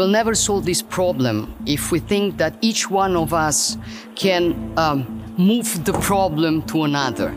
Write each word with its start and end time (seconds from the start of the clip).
Will 0.00 0.10
never 0.10 0.34
solve 0.34 0.64
this 0.64 0.82
problem 0.82 1.46
if 1.66 1.92
we 1.92 1.98
think 2.00 2.38
that 2.38 2.52
each 2.62 2.90
one 2.90 3.18
of 3.18 3.32
us 3.32 3.78
can 4.16 4.42
um, 4.78 5.04
move 5.38 5.84
the 5.84 5.92
problem 5.92 6.62
to 6.62 6.84
another. 6.84 7.30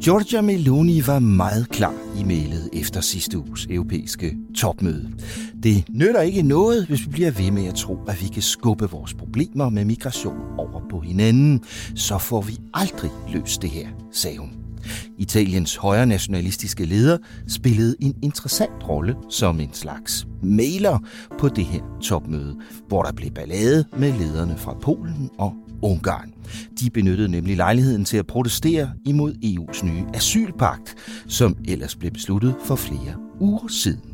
Giorgia 0.00 0.40
Meloni 0.40 1.02
var 1.06 1.18
meget 1.18 1.68
klar 1.68 1.94
i 2.16 2.24
mailet 2.24 2.68
efter 2.72 3.00
sidste 3.00 3.38
uges 3.38 3.66
europæiske 3.70 4.36
topmøde. 4.56 5.10
Det 5.62 5.84
nytter 5.90 6.20
ikke 6.20 6.42
noget, 6.42 6.86
hvis 6.86 7.06
vi 7.06 7.10
bliver 7.10 7.30
ved 7.30 7.50
med 7.50 7.66
at 7.66 7.74
tro, 7.74 7.98
at 8.08 8.22
vi 8.22 8.28
kan 8.28 8.42
skubbe 8.42 8.90
vores 8.90 9.14
problemer 9.14 9.68
med 9.68 9.84
migration 9.84 10.36
over 10.58 10.80
på 10.90 11.00
hinanden. 11.00 11.60
Så 11.96 12.18
får 12.18 12.40
vi 12.40 12.58
aldrig 12.74 13.10
løst 13.32 13.62
det 13.62 13.70
her, 13.70 13.88
sagde 14.12 14.38
hun. 14.38 14.67
Italiens 15.18 15.76
højre 15.76 16.06
nationalistiske 16.06 16.84
leder 16.84 17.18
spillede 17.48 17.96
en 18.00 18.14
interessant 18.22 18.88
rolle 18.88 19.16
som 19.30 19.60
en 19.60 19.72
slags 19.72 20.26
mailer 20.42 20.98
på 21.38 21.48
det 21.48 21.64
her 21.64 21.82
topmøde, 22.02 22.56
hvor 22.88 23.02
der 23.02 23.12
blev 23.12 23.30
ballade 23.30 23.84
med 23.98 24.12
lederne 24.12 24.56
fra 24.58 24.74
Polen 24.82 25.30
og 25.38 25.54
Ungarn. 25.82 26.32
De 26.80 26.90
benyttede 26.90 27.28
nemlig 27.28 27.56
lejligheden 27.56 28.04
til 28.04 28.16
at 28.16 28.26
protestere 28.26 28.90
imod 29.04 29.32
EU's 29.44 29.86
nye 29.86 30.04
asylpagt, 30.14 30.94
som 31.26 31.56
ellers 31.68 31.96
blev 31.96 32.10
besluttet 32.10 32.54
for 32.64 32.76
flere 32.76 33.14
uger 33.40 33.68
siden. 33.68 34.07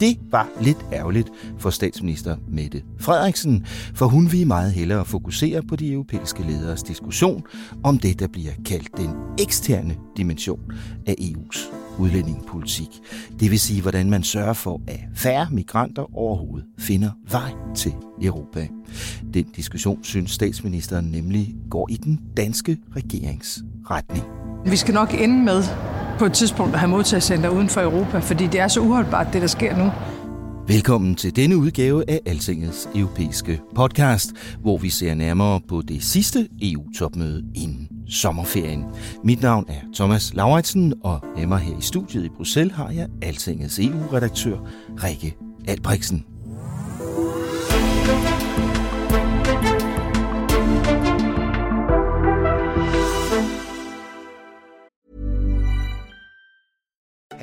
Det 0.00 0.18
var 0.30 0.48
lidt 0.60 0.86
ærgerligt 0.92 1.28
for 1.58 1.70
statsminister 1.70 2.36
Mette 2.48 2.82
Frederiksen, 3.00 3.66
for 3.94 4.06
hun 4.06 4.32
vil 4.32 4.46
meget 4.46 4.72
hellere 4.72 5.04
fokusere 5.04 5.62
på 5.62 5.76
de 5.76 5.92
europæiske 5.92 6.42
lederes 6.42 6.82
diskussion 6.82 7.42
om 7.84 7.98
det, 7.98 8.20
der 8.20 8.28
bliver 8.28 8.52
kaldt 8.66 8.96
den 8.96 9.10
eksterne 9.38 9.96
dimension 10.16 10.60
af 11.06 11.14
EU's 11.20 11.74
udlændingepolitik. 11.98 12.88
Det 13.40 13.50
vil 13.50 13.60
sige, 13.60 13.82
hvordan 13.82 14.10
man 14.10 14.22
sørger 14.22 14.52
for, 14.52 14.80
at 14.86 15.00
færre 15.14 15.48
migranter 15.50 16.16
overhovedet 16.16 16.66
finder 16.78 17.10
vej 17.30 17.52
til 17.74 17.92
Europa. 18.22 18.68
Den 19.34 19.44
diskussion 19.56 20.04
synes 20.04 20.30
statsministeren 20.30 21.04
nemlig 21.04 21.54
går 21.70 21.88
i 21.90 21.96
den 21.96 22.20
danske 22.36 22.78
regerings 22.96 23.62
retning. 23.90 24.24
Vi 24.66 24.76
skal 24.76 24.94
nok 24.94 25.14
ende 25.20 25.44
med 25.44 25.62
på 26.18 26.24
et 26.24 26.32
tidspunkt 26.32 26.74
at 26.74 26.80
have 26.80 26.90
modtagscenter 26.90 27.48
uden 27.48 27.68
for 27.68 27.80
Europa, 27.80 28.18
fordi 28.18 28.46
det 28.46 28.60
er 28.60 28.68
så 28.68 28.80
uholdbart, 28.80 29.26
det 29.32 29.42
der 29.42 29.48
sker 29.48 29.76
nu. 29.76 29.92
Velkommen 30.68 31.14
til 31.14 31.36
denne 31.36 31.56
udgave 31.56 32.10
af 32.10 32.20
Altingets 32.26 32.88
europæiske 32.94 33.60
podcast, 33.74 34.30
hvor 34.60 34.78
vi 34.78 34.90
ser 34.90 35.14
nærmere 35.14 35.60
på 35.68 35.82
det 35.82 36.04
sidste 36.04 36.48
EU-topmøde 36.62 37.44
inden 37.54 37.88
sommerferien. 38.08 38.84
Mit 39.24 39.42
navn 39.42 39.64
er 39.68 39.80
Thomas 39.94 40.34
Lauritsen, 40.34 40.94
og 41.04 41.20
med 41.36 41.46
mig 41.46 41.58
her 41.58 41.78
i 41.78 41.82
studiet 41.82 42.24
i 42.24 42.28
Bruxelles 42.28 42.76
har 42.76 42.90
jeg 42.90 43.08
Altingets 43.22 43.78
EU-redaktør 43.78 44.56
Rikke 45.04 45.36
Albrechtsen. 45.68 46.24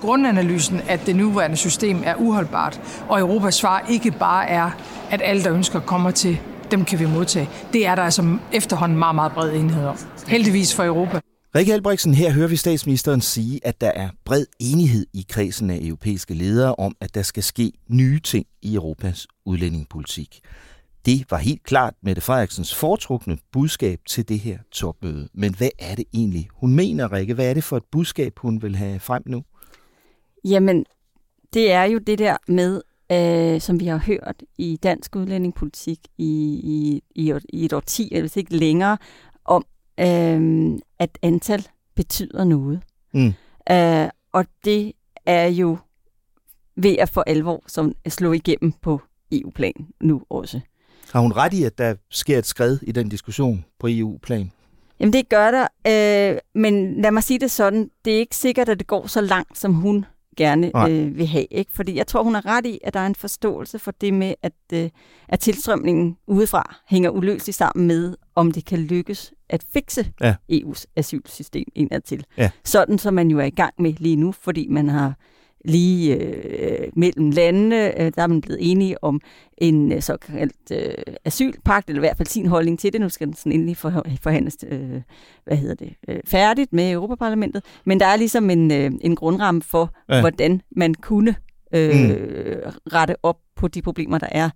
Grundanalysen, 0.00 0.80
at 0.88 1.00
det 1.06 1.16
nuværende 1.16 1.56
system 1.56 2.02
er 2.04 2.14
uholdbart, 2.14 2.80
og 3.08 3.20
Europas 3.20 3.54
svar 3.54 3.86
ikke 3.90 4.10
bare 4.10 4.48
er, 4.48 4.70
at 5.10 5.20
alle, 5.24 5.44
der 5.44 5.54
ønsker, 5.54 5.80
kommer 5.80 6.10
til, 6.10 6.38
dem 6.70 6.84
kan 6.84 6.98
vi 6.98 7.06
modtage. 7.06 7.48
Det 7.72 7.86
er 7.86 7.94
der 7.94 8.02
altså 8.02 8.38
efterhånden 8.52 8.98
meget, 8.98 9.14
meget 9.14 9.32
bred 9.32 9.54
enighed 9.54 9.84
om. 9.84 9.96
Heldigvis 10.28 10.74
for 10.74 10.84
Europa. 10.84 11.20
Rikke 11.54 11.72
Albrechtsen, 11.72 12.14
her 12.14 12.32
hører 12.32 12.48
vi 12.48 12.56
statsministeren 12.56 13.20
sige, 13.20 13.60
at 13.62 13.80
der 13.80 13.90
er 13.90 14.08
bred 14.24 14.46
enighed 14.60 15.06
i 15.14 15.26
kredsen 15.28 15.70
af 15.70 15.78
europæiske 15.82 16.34
ledere 16.34 16.74
om, 16.74 16.96
at 17.00 17.14
der 17.14 17.22
skal 17.22 17.42
ske 17.42 17.72
nye 17.88 18.20
ting 18.20 18.46
i 18.62 18.74
Europas 18.74 19.26
udlændingepolitik. 19.46 20.40
Det 21.06 21.26
var 21.30 21.36
helt 21.36 21.62
klart 21.62 21.94
Mette 22.02 22.22
Frederiksens 22.22 22.74
foretrukne 22.74 23.38
budskab 23.52 24.00
til 24.06 24.28
det 24.28 24.38
her 24.38 24.58
topmøde. 24.72 25.28
Men 25.34 25.54
hvad 25.54 25.70
er 25.78 25.94
det 25.94 26.04
egentlig, 26.14 26.48
hun 26.52 26.74
mener, 26.74 27.12
Rikke? 27.12 27.34
Hvad 27.34 27.50
er 27.50 27.54
det 27.54 27.64
for 27.64 27.76
et 27.76 27.84
budskab, 27.92 28.38
hun 28.38 28.62
vil 28.62 28.76
have 28.76 29.00
frem 29.00 29.22
nu? 29.26 29.44
Jamen, 30.44 30.84
det 31.54 31.72
er 31.72 31.84
jo 31.84 31.98
det 31.98 32.18
der 32.18 32.36
med, 32.48 32.82
øh, 33.12 33.60
som 33.60 33.80
vi 33.80 33.86
har 33.86 33.98
hørt 33.98 34.42
i 34.58 34.78
dansk 34.82 35.16
udlændingepolitik 35.16 35.98
i, 36.18 36.60
i, 36.64 37.02
i, 37.14 37.34
i 37.52 37.64
et 37.64 37.72
årti, 37.72 38.08
eller 38.12 38.22
hvis 38.22 38.36
ikke 38.36 38.56
længere, 38.56 38.98
om 39.44 39.64
øh, 40.00 40.72
at 40.98 41.18
antal 41.22 41.66
betyder 41.94 42.44
noget. 42.44 42.80
Mm. 43.14 43.32
Øh, 43.70 44.08
og 44.32 44.46
det 44.64 44.92
er 45.26 45.46
jo 45.46 45.78
ved 46.76 46.96
at 46.98 47.08
for 47.08 47.24
alvor 47.26 47.62
som 47.66 47.92
slå 48.08 48.32
igennem 48.32 48.72
på 48.72 49.00
EU-plan 49.32 49.86
nu 50.00 50.22
også. 50.30 50.60
Har 51.12 51.20
hun 51.20 51.32
ret 51.32 51.52
i, 51.52 51.64
at 51.64 51.78
der 51.78 51.94
sker 52.10 52.38
et 52.38 52.46
skred 52.46 52.78
i 52.82 52.92
den 52.92 53.08
diskussion 53.08 53.64
på 53.78 53.86
EU-plan? 53.90 54.52
Jamen 55.00 55.12
det 55.12 55.28
gør 55.28 55.50
der, 55.50 55.66
øh, 55.86 56.38
men 56.54 57.02
lad 57.02 57.10
mig 57.10 57.22
sige 57.22 57.38
det 57.38 57.50
sådan, 57.50 57.90
det 58.04 58.14
er 58.14 58.18
ikke 58.18 58.36
sikkert, 58.36 58.68
at 58.68 58.78
det 58.78 58.86
går 58.86 59.06
så 59.06 59.20
langt, 59.20 59.58
som 59.58 59.74
hun 59.74 60.04
gerne 60.36 60.88
øh, 60.88 61.18
vil 61.18 61.26
have. 61.26 61.44
Ikke? 61.50 61.72
Fordi 61.74 61.96
jeg 61.96 62.06
tror, 62.06 62.22
hun 62.22 62.34
har 62.34 62.46
ret 62.46 62.66
i, 62.66 62.78
at 62.84 62.94
der 62.94 63.00
er 63.00 63.06
en 63.06 63.14
forståelse 63.14 63.78
for 63.78 63.90
det 63.90 64.14
med, 64.14 64.34
at, 64.42 64.52
øh, 64.72 64.90
at 65.28 65.40
tilstrømningen 65.40 66.16
udefra 66.26 66.76
hænger 66.88 67.10
uløseligt 67.10 67.56
sammen 67.56 67.86
med, 67.86 68.16
om 68.34 68.52
det 68.52 68.64
kan 68.64 68.78
lykkes 68.78 69.32
at 69.48 69.64
fikse 69.72 70.12
ja. 70.20 70.34
EU's 70.52 70.84
asylsystem 70.96 71.64
indadtil. 71.74 72.24
Ja. 72.36 72.50
Sådan 72.64 72.98
som 72.98 73.14
man 73.14 73.30
jo 73.30 73.38
er 73.38 73.44
i 73.44 73.50
gang 73.50 73.74
med 73.78 73.92
lige 73.98 74.16
nu, 74.16 74.32
fordi 74.32 74.66
man 74.68 74.88
har 74.88 75.14
lige 75.64 76.16
øh, 76.16 76.88
mellem 76.96 77.30
landene, 77.30 78.00
øh, 78.00 78.12
der 78.16 78.22
er 78.22 78.26
man 78.26 78.40
blevet 78.40 78.70
enige 78.70 79.04
om 79.04 79.20
en 79.58 79.92
øh, 79.92 80.02
såkaldt 80.02 80.70
øh, 80.72 81.14
asylpagt, 81.24 81.88
eller 81.88 82.00
i 82.00 82.06
hvert 82.06 82.16
fald 82.16 82.28
sin 82.28 82.46
holdning 82.46 82.78
til 82.78 82.92
det. 82.92 83.00
Nu 83.00 83.08
skal 83.08 83.26
den 83.26 83.34
sådan 83.34 83.52
endelig 83.52 83.76
for, 83.76 84.04
forhandles 84.22 84.56
øh, 84.66 85.00
hvad 85.44 85.56
hedder 85.56 85.74
det, 85.74 85.92
øh, 86.08 86.20
færdigt 86.24 86.72
med 86.72 86.90
Europaparlamentet. 86.90 87.64
Men 87.84 88.00
der 88.00 88.06
er 88.06 88.16
ligesom 88.16 88.50
en, 88.50 88.72
øh, 88.72 88.90
en 89.00 89.16
grundramme 89.16 89.62
for, 89.62 89.94
ja. 90.08 90.20
hvordan 90.20 90.62
man 90.76 90.94
kunne 90.94 91.34
øh, 91.72 91.94
mm. 91.94 92.72
rette 92.92 93.16
op 93.22 93.38
på 93.56 93.68
de 93.68 93.82
problemer, 93.82 94.18
der 94.18 94.28
er 94.30 94.50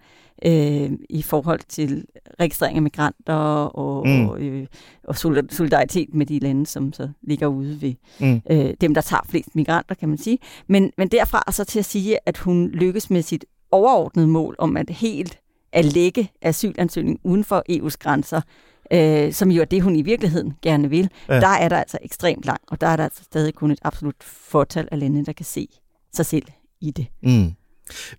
øh, 0.45 0.91
i 1.11 1.23
forhold 1.23 1.61
til 1.69 2.05
registrering 2.41 2.77
af 2.77 2.83
migranter 2.83 3.35
og, 3.65 4.09
mm. 4.09 4.29
og, 4.29 4.41
øh, 4.41 4.67
og 5.05 5.17
solidaritet 5.51 6.15
med 6.15 6.27
de 6.27 6.39
lande, 6.39 6.67
som 6.67 6.93
så 6.93 7.09
ligger 7.23 7.47
ude 7.47 7.83
ved 7.83 7.95
mm. 8.21 8.41
øh, 8.51 8.75
dem, 8.81 8.95
der 8.95 9.01
tager 9.01 9.23
flest 9.29 9.57
migranter, 9.57 9.95
kan 9.95 10.09
man 10.09 10.19
sige. 10.19 10.39
Men, 10.67 10.93
men 10.99 11.09
derfra 11.09 11.53
så 11.53 11.65
til 11.65 11.79
at 11.79 11.85
sige, 11.85 12.19
at 12.27 12.39
hun 12.39 12.69
lykkes 12.69 13.11
med 13.11 13.23
sit 13.23 13.45
overordnede 13.71 14.27
mål 14.27 14.57
om 14.59 14.77
at 14.77 14.91
helt 14.91 15.39
at 15.73 15.85
lægge 15.85 16.31
asylansøgning 16.43 17.21
uden 17.25 17.45
for 17.45 17.63
EU's 17.71 17.97
grænser, 18.01 18.41
øh, 18.93 19.33
som 19.33 19.51
jo 19.51 19.61
er 19.61 19.65
det, 19.65 19.83
hun 19.83 19.97
i 19.97 20.03
virkeligheden 20.03 20.53
gerne 20.63 20.91
vil, 20.91 21.11
ja. 21.29 21.41
der 21.41 21.49
er 21.49 21.69
der 21.69 21.77
altså 21.77 21.99
ekstremt 22.03 22.45
langt, 22.45 22.65
og 22.71 22.81
der 22.81 22.87
er 22.87 22.97
der 22.97 23.05
altså 23.05 23.25
stadig 23.25 23.55
kun 23.55 23.71
et 23.71 23.79
absolut 23.83 24.23
fortal 24.23 24.89
af 24.93 25.01
lande, 25.01 25.25
der 25.25 25.33
kan 25.33 25.45
se 25.45 25.69
sig 26.13 26.27
selv 26.27 26.47
i 26.85 26.91
det. 26.91 27.07
Mm. 27.23 27.53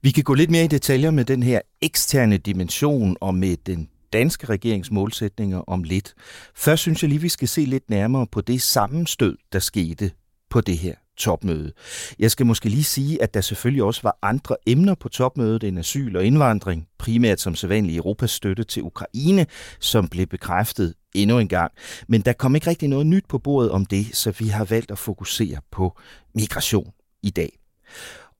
Vi 0.01 0.11
kan 0.11 0.23
gå 0.23 0.33
lidt 0.33 0.51
mere 0.51 0.63
i 0.63 0.67
detaljer 0.67 1.11
med 1.11 1.25
den 1.25 1.43
her 1.43 1.61
eksterne 1.81 2.37
dimension 2.37 3.17
og 3.21 3.35
med 3.35 3.57
den 3.65 3.89
danske 4.13 4.47
regerings 4.47 4.91
målsætninger 4.91 5.57
om 5.57 5.83
lidt. 5.83 6.13
Først 6.55 6.81
synes 6.81 7.03
jeg 7.03 7.09
lige, 7.09 7.21
vi 7.21 7.29
skal 7.29 7.47
se 7.47 7.61
lidt 7.61 7.89
nærmere 7.89 8.27
på 8.27 8.41
det 8.41 8.61
sammenstød, 8.61 9.37
der 9.53 9.59
skete 9.59 10.11
på 10.49 10.61
det 10.61 10.77
her 10.77 10.95
topmøde. 11.17 11.71
Jeg 12.19 12.31
skal 12.31 12.45
måske 12.45 12.69
lige 12.69 12.83
sige, 12.83 13.21
at 13.21 13.33
der 13.33 13.41
selvfølgelig 13.41 13.83
også 13.83 14.01
var 14.03 14.17
andre 14.21 14.55
emner 14.67 14.95
på 14.95 15.09
topmødet 15.09 15.63
end 15.63 15.79
asyl 15.79 16.15
og 16.15 16.25
indvandring, 16.25 16.87
primært 16.97 17.41
som 17.41 17.55
sædvanlig 17.55 17.97
Europas 17.97 18.31
støtte 18.31 18.63
til 18.63 18.83
Ukraine, 18.83 19.45
som 19.79 20.07
blev 20.07 20.27
bekræftet 20.27 20.93
endnu 21.15 21.39
en 21.39 21.47
gang. 21.47 21.71
Men 22.07 22.21
der 22.21 22.33
kom 22.33 22.55
ikke 22.55 22.69
rigtig 22.69 22.89
noget 22.89 23.07
nyt 23.07 23.25
på 23.29 23.37
bordet 23.37 23.71
om 23.71 23.85
det, 23.85 24.15
så 24.15 24.31
vi 24.31 24.47
har 24.47 24.65
valgt 24.65 24.91
at 24.91 24.97
fokusere 24.97 25.57
på 25.71 25.97
migration 26.35 26.91
i 27.23 27.29
dag. 27.29 27.59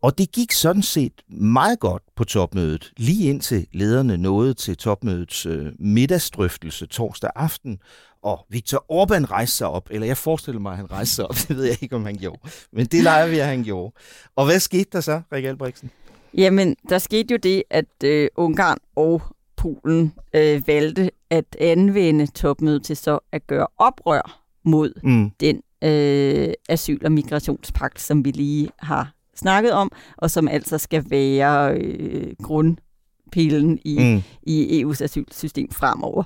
Og 0.05 0.17
det 0.17 0.31
gik 0.31 0.51
sådan 0.51 0.81
set 0.81 1.13
meget 1.27 1.79
godt 1.79 2.03
på 2.15 2.23
topmødet, 2.23 2.93
lige 2.97 3.29
indtil 3.29 3.67
lederne 3.73 4.17
nåede 4.17 4.53
til 4.53 4.77
topmødets 4.77 5.45
øh, 5.45 5.65
middagsdrøftelse 5.79 6.85
torsdag 6.85 7.29
aften, 7.35 7.79
og 8.21 8.45
Viktor 8.49 8.77
Orbán 8.77 9.31
rejste 9.31 9.57
sig 9.57 9.67
op, 9.67 9.87
eller 9.91 10.07
jeg 10.07 10.17
forestiller 10.17 10.61
mig, 10.61 10.71
at 10.71 10.77
han 10.77 10.91
rejste 10.91 11.15
sig 11.15 11.27
op, 11.27 11.35
det 11.47 11.57
ved 11.57 11.63
jeg 11.63 11.83
ikke, 11.83 11.95
om 11.95 12.05
han 12.05 12.15
gjorde, 12.15 12.39
men 12.71 12.85
det 12.85 13.03
leger 13.03 13.27
vi, 13.27 13.39
at 13.39 13.47
han 13.47 13.63
gjorde. 13.63 13.93
Og 14.35 14.45
hvad 14.45 14.59
skete 14.59 14.89
der 14.91 15.01
så, 15.01 15.21
Rik 15.33 15.45
Albrigtsen? 15.45 15.89
Jamen, 16.33 16.75
der 16.89 16.97
skete 16.97 17.31
jo 17.31 17.37
det, 17.37 17.63
at 17.69 18.03
øh, 18.03 18.29
Ungarn 18.35 18.77
og 18.95 19.21
Polen 19.55 20.13
øh, 20.35 20.67
valgte 20.67 21.11
at 21.29 21.55
anvende 21.59 22.27
topmødet 22.27 22.83
til 22.83 22.97
så 22.97 23.19
at 23.31 23.47
gøre 23.47 23.67
oprør 23.77 24.41
mod 24.65 24.93
mm. 25.03 25.31
den 25.39 25.61
øh, 25.83 26.53
asyl- 26.69 27.05
og 27.05 27.11
migrationspagt, 27.11 28.01
som 28.01 28.25
vi 28.25 28.31
lige 28.31 28.69
har 28.79 29.14
snakket 29.35 29.71
om, 29.71 29.91
og 30.17 30.31
som 30.31 30.47
altså 30.47 30.77
skal 30.77 31.03
være 31.09 31.77
øh, 31.77 32.33
grundpillen 32.43 33.79
i, 33.85 33.99
mm. 33.99 34.23
i 34.43 34.83
EU's 34.83 35.03
asylsystem 35.03 35.71
fremover. 35.71 36.23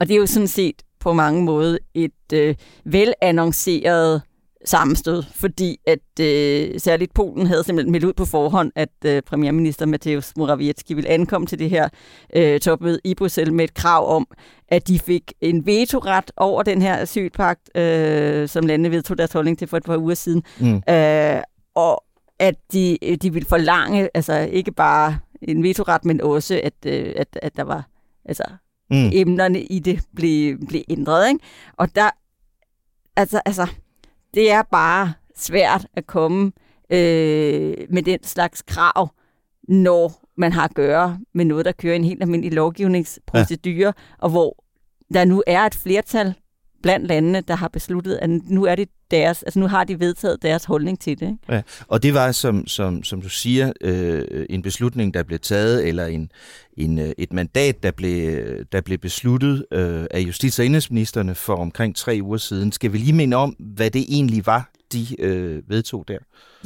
Og 0.00 0.08
det 0.08 0.14
er 0.14 0.18
jo 0.18 0.26
sådan 0.26 0.48
set 0.48 0.82
på 1.00 1.12
mange 1.12 1.42
måder 1.42 1.78
et 1.94 2.32
øh, 2.32 2.54
velannonceret 2.84 4.22
sammenstød, 4.64 5.22
fordi 5.34 5.76
at 5.86 6.20
øh, 6.20 6.80
særligt 6.80 7.14
Polen 7.14 7.46
havde 7.46 7.64
simpelthen 7.64 7.92
meldt 7.92 8.04
ud 8.04 8.12
på 8.12 8.24
forhånd, 8.24 8.72
at 8.76 8.88
øh, 9.04 9.22
premierminister 9.22 9.86
Mateusz 9.86 10.32
Morawiecki 10.36 10.94
ville 10.94 11.10
ankomme 11.10 11.46
til 11.46 11.58
det 11.58 11.70
her 11.70 11.88
øh, 12.36 12.60
topmøde 12.60 13.00
i 13.04 13.14
Bruxelles 13.14 13.52
med 13.52 13.64
et 13.64 13.74
krav 13.74 14.16
om, 14.16 14.26
at 14.68 14.88
de 14.88 14.98
fik 14.98 15.32
en 15.40 15.66
vetoret 15.66 16.30
over 16.36 16.62
den 16.62 16.82
her 16.82 16.96
asylpagt, 17.02 17.78
øh, 17.78 18.48
som 18.48 18.66
landene 18.66 18.90
vedtog 18.90 19.18
deres 19.18 19.32
holdning 19.32 19.58
til 19.58 19.68
for 19.68 19.76
et 19.76 19.84
par 19.84 19.96
uger 19.96 20.14
siden. 20.14 20.42
Mm. 20.60 20.82
Øh, 20.88 21.42
og 21.74 22.03
at 22.44 22.54
de, 22.72 22.98
de 23.22 23.32
ville 23.32 23.48
forlange, 23.48 24.08
altså 24.14 24.38
ikke 24.38 24.72
bare 24.72 25.18
en 25.42 25.62
vetoret, 25.62 26.04
men 26.04 26.20
også, 26.20 26.60
at, 26.64 26.74
øh, 26.86 27.12
at, 27.16 27.38
at 27.42 27.56
der 27.56 27.62
var 27.62 27.88
altså, 28.24 28.44
mm. 28.90 29.10
emnerne 29.12 29.62
i 29.62 29.78
det 29.78 30.00
blev, 30.16 30.58
blev 30.68 30.82
ændret. 30.88 31.28
Ikke? 31.28 31.40
Og 31.76 31.94
der, 31.94 32.10
altså, 33.16 33.40
altså, 33.46 33.66
det 34.34 34.50
er 34.50 34.62
bare 34.62 35.12
svært 35.36 35.86
at 35.94 36.06
komme 36.06 36.52
øh, 36.90 37.76
med 37.90 38.02
den 38.02 38.22
slags 38.22 38.62
krav, 38.62 39.08
når 39.68 40.24
man 40.36 40.52
har 40.52 40.64
at 40.64 40.74
gøre 40.74 41.18
med 41.34 41.44
noget, 41.44 41.64
der 41.64 41.72
kører 41.72 41.96
en 41.96 42.04
helt 42.04 42.22
almindelig 42.22 42.52
lovgivningsprocedure, 42.52 43.86
ja. 43.86 43.92
og 44.18 44.30
hvor 44.30 44.64
der 45.14 45.24
nu 45.24 45.42
er 45.46 45.60
et 45.60 45.74
flertal 45.74 46.34
blandt 46.84 47.06
landene, 47.06 47.40
der 47.40 47.56
har 47.56 47.68
besluttet, 47.68 48.18
at 48.22 48.30
nu 48.30 48.64
er 48.64 48.74
det 48.74 48.88
deres, 49.10 49.42
altså 49.42 49.60
nu 49.60 49.66
har 49.66 49.84
de 49.84 50.00
vedtaget 50.00 50.42
deres 50.42 50.64
holdning 50.64 51.00
til 51.00 51.20
det. 51.20 51.26
Ikke? 51.26 51.38
Ja, 51.48 51.62
og 51.88 52.02
det 52.02 52.14
var, 52.14 52.32
som, 52.32 52.66
som, 52.66 53.02
som 53.02 53.22
du 53.22 53.28
siger, 53.28 53.72
øh, 53.80 54.46
en 54.50 54.62
beslutning, 54.62 55.14
der 55.14 55.22
blev 55.22 55.38
taget, 55.38 55.88
eller 55.88 56.06
en, 56.06 56.30
en, 56.76 56.98
øh, 56.98 57.12
et 57.18 57.32
mandat, 57.32 57.82
der 57.82 57.90
blev, 57.90 58.44
der 58.72 58.80
blev 58.80 58.98
besluttet 58.98 59.64
øh, 59.72 60.04
af 60.10 60.20
justits- 60.20 60.58
og 60.58 60.64
indrigsministerne 60.64 61.34
for 61.34 61.54
omkring 61.54 61.96
tre 61.96 62.18
uger 62.22 62.38
siden. 62.38 62.72
Skal 62.72 62.92
vi 62.92 62.98
lige 62.98 63.12
minde 63.12 63.36
om, 63.36 63.56
hvad 63.58 63.90
det 63.90 64.04
egentlig 64.08 64.46
var, 64.46 64.70
de 64.94 65.22
øh, 65.22 65.62
vedtog 65.68 66.08
der? 66.08 66.18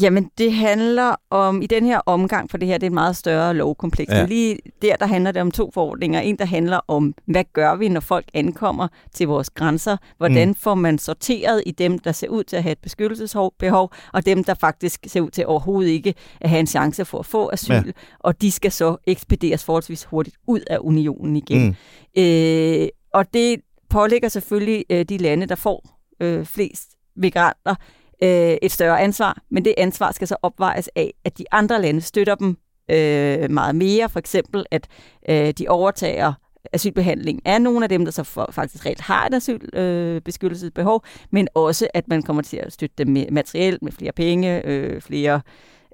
Jamen, 0.03 0.31
det 0.39 0.53
handler 0.53 1.15
om, 1.31 1.63
i 1.63 1.67
den 1.67 1.87
her 1.87 2.01
omgang, 2.07 2.51
for 2.51 2.59
det 2.59 2.69
her 2.69 2.79
det 2.79 2.87
er 2.87 2.91
et 2.91 2.95
meget 2.95 3.17
større 3.17 3.55
lovkompleks, 3.55 4.13
ja. 4.13 4.27
lige 4.27 4.59
der, 4.83 4.97
der 4.97 5.07
handler 5.07 5.33
det 5.33 5.43
om 5.43 5.51
to 5.51 5.71
forordninger. 5.75 6.21
En, 6.21 6.39
der 6.39 6.45
handler 6.45 6.81
om, 6.89 7.15
hvad 7.27 7.45
gør 7.53 7.77
vi, 7.77 7.89
når 7.89 8.01
folk 8.01 8.25
ankommer 8.35 8.89
til 9.15 9.27
vores 9.27 9.51
grænser? 9.51 9.97
Hvordan 10.17 10.49
mm. 10.49 10.55
får 10.55 10.75
man 10.75 10.99
sorteret 10.99 11.63
i 11.67 11.71
dem, 11.71 11.99
der 11.99 12.13
ser 12.13 12.29
ud 12.29 12.45
til 12.45 12.57
at 12.57 12.63
have 12.63 12.73
et 12.73 12.79
beskyttelsesbehov, 12.79 13.93
og 14.13 14.27
dem, 14.27 14.45
der 14.45 14.55
faktisk 14.55 15.07
ser 15.07 15.21
ud 15.21 15.31
til 15.31 15.47
overhovedet 15.47 15.91
ikke 15.91 16.15
at 16.41 16.51
have 16.51 16.61
en 16.61 16.67
chance 16.67 17.05
for 17.05 17.19
at 17.19 17.27
få 17.27 17.51
asyl, 17.53 17.73
ja. 17.73 17.83
og 18.19 18.43
de 18.43 18.51
skal 18.51 18.73
så 18.73 18.97
ekspederes 19.07 19.65
forholdsvis 19.65 20.05
hurtigt 20.05 20.37
ud 20.47 20.61
af 20.71 20.79
unionen 20.81 21.37
igen. 21.37 21.77
Mm. 22.17 22.23
Øh, 22.23 22.89
og 23.15 23.35
det 23.35 23.61
pålægger 23.91 24.29
selvfølgelig 24.29 24.85
øh, 24.91 25.05
de 25.05 25.17
lande, 25.17 25.47
der 25.47 25.55
får 25.55 25.99
øh, 26.21 26.45
flest 26.45 26.89
migranter, 27.17 27.75
øh, 28.23 28.57
et 28.63 28.73
større 28.73 29.01
ansvar, 29.01 29.43
men 29.51 29.65
det 29.65 29.75
ansvar 29.79 30.13
skal 30.13 30.29
så 30.29 30.37
opvejes 30.43 30.91
af, 30.97 31.15
at 31.25 31.39
de 31.39 31.45
andre 31.53 31.83
lande 31.83 32.01
støtter 32.01 32.35
dem 32.35 32.57
øh, 32.91 33.51
meget 33.51 33.75
mere. 33.75 34.09
For 34.09 34.19
eksempel, 34.19 34.67
at 34.71 34.87
øh, 35.29 35.51
de 35.51 35.69
overtager 35.69 36.33
asylbehandling 36.73 37.41
af 37.45 37.63
nogle 37.63 37.85
af 37.85 37.89
dem, 37.89 38.05
der 38.05 38.13
så 38.13 38.23
for, 38.23 38.49
faktisk 38.53 38.87
reelt 38.87 39.01
har 39.01 39.27
et 39.27 39.35
asylbeskyttelsesbehov, 39.35 41.05
øh, 41.05 41.27
men 41.31 41.49
også, 41.55 41.89
at 41.95 42.09
man 42.09 42.23
kommer 42.23 42.43
til 42.43 42.57
at 42.57 42.73
støtte 42.73 42.95
dem 42.99 43.09
med 43.09 43.27
materiel, 43.31 43.79
med 43.83 43.93
flere 43.93 44.13
penge, 44.13 44.67
øh, 44.67 45.01
flere 45.01 45.41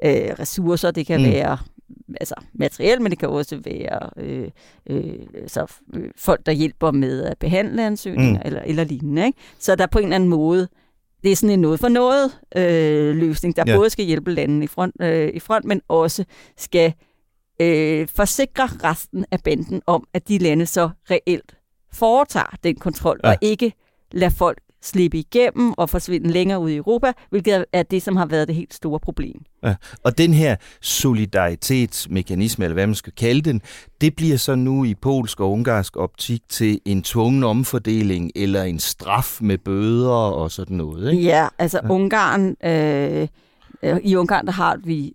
øh, 0.04 0.12
ressourcer. 0.38 0.90
Det 0.90 1.06
kan 1.06 1.20
mm. 1.20 1.26
være 1.26 1.58
altså 2.20 2.34
materiel, 2.52 3.02
men 3.02 3.10
det 3.10 3.18
kan 3.18 3.28
også 3.28 3.60
være 3.64 4.10
øh, 4.16 4.48
øh, 4.90 5.14
så 5.46 5.72
øh, 5.94 6.10
folk, 6.16 6.46
der 6.46 6.52
hjælper 6.52 6.90
med 6.90 7.24
at 7.24 7.38
behandle 7.38 7.86
ansøgninger 7.86 8.40
mm. 8.40 8.46
eller, 8.46 8.60
eller 8.60 8.84
lignende. 8.84 9.26
Ikke? 9.26 9.38
Så 9.58 9.76
der 9.76 9.86
på 9.86 9.98
en 9.98 10.04
eller 10.04 10.14
anden 10.14 10.30
måde 10.30 10.68
det 11.24 11.32
er 11.32 11.36
sådan 11.36 11.50
en 11.50 11.60
noget 11.60 11.80
for 11.80 11.88
noget 11.88 12.38
øh, 12.56 13.16
løsning, 13.16 13.56
der 13.56 13.64
ja. 13.66 13.76
både 13.76 13.90
skal 13.90 14.04
hjælpe 14.04 14.30
landene 14.30 14.64
i 14.64 14.68
front, 14.68 14.94
øh, 15.00 15.30
i 15.34 15.38
front, 15.38 15.64
men 15.64 15.80
også 15.88 16.24
skal 16.56 16.94
øh, 17.60 18.08
forsikre 18.08 18.66
resten 18.66 19.24
af 19.30 19.40
banden 19.40 19.82
om, 19.86 20.04
at 20.14 20.28
de 20.28 20.38
lande 20.38 20.66
så 20.66 20.90
reelt 21.10 21.56
foretager 21.92 22.56
den 22.64 22.76
kontrol, 22.76 23.20
ja. 23.24 23.30
og 23.30 23.36
ikke 23.40 23.72
lader 24.12 24.34
folk 24.34 24.58
slippe 24.84 25.18
igennem 25.18 25.72
og 25.76 25.90
forsvinde 25.90 26.30
længere 26.30 26.58
ud 26.58 26.70
i 26.70 26.76
Europa, 26.76 27.12
hvilket 27.30 27.64
er 27.72 27.82
det, 27.82 28.02
som 28.02 28.16
har 28.16 28.26
været 28.26 28.48
det 28.48 28.56
helt 28.56 28.74
store 28.74 29.00
problem. 29.00 29.42
Ja, 29.64 29.74
og 30.02 30.18
den 30.18 30.34
her 30.34 30.56
solidaritetsmekanisme, 30.80 32.64
eller 32.64 32.74
hvad 32.74 32.86
man 32.86 32.94
skal 32.94 33.12
kalde 33.12 33.40
den, 33.40 33.62
det 34.00 34.16
bliver 34.16 34.36
så 34.36 34.54
nu 34.54 34.84
i 34.84 34.94
polsk 34.94 35.40
og 35.40 35.52
ungarsk 35.52 35.96
optik 35.96 36.42
til 36.48 36.80
en 36.84 37.02
tvungen 37.02 37.44
omfordeling 37.44 38.30
eller 38.36 38.62
en 38.62 38.78
straf 38.78 39.38
med 39.40 39.58
bøder 39.58 40.10
og 40.10 40.50
sådan 40.50 40.76
noget. 40.76 41.12
Ikke? 41.12 41.24
Ja, 41.24 41.48
altså 41.58 41.80
ja. 41.82 41.90
Ungarn, 41.90 42.56
øh, 42.64 43.28
i 44.02 44.16
Ungarn 44.16 44.46
der 44.46 44.52
har 44.52 44.76
vi 44.84 45.12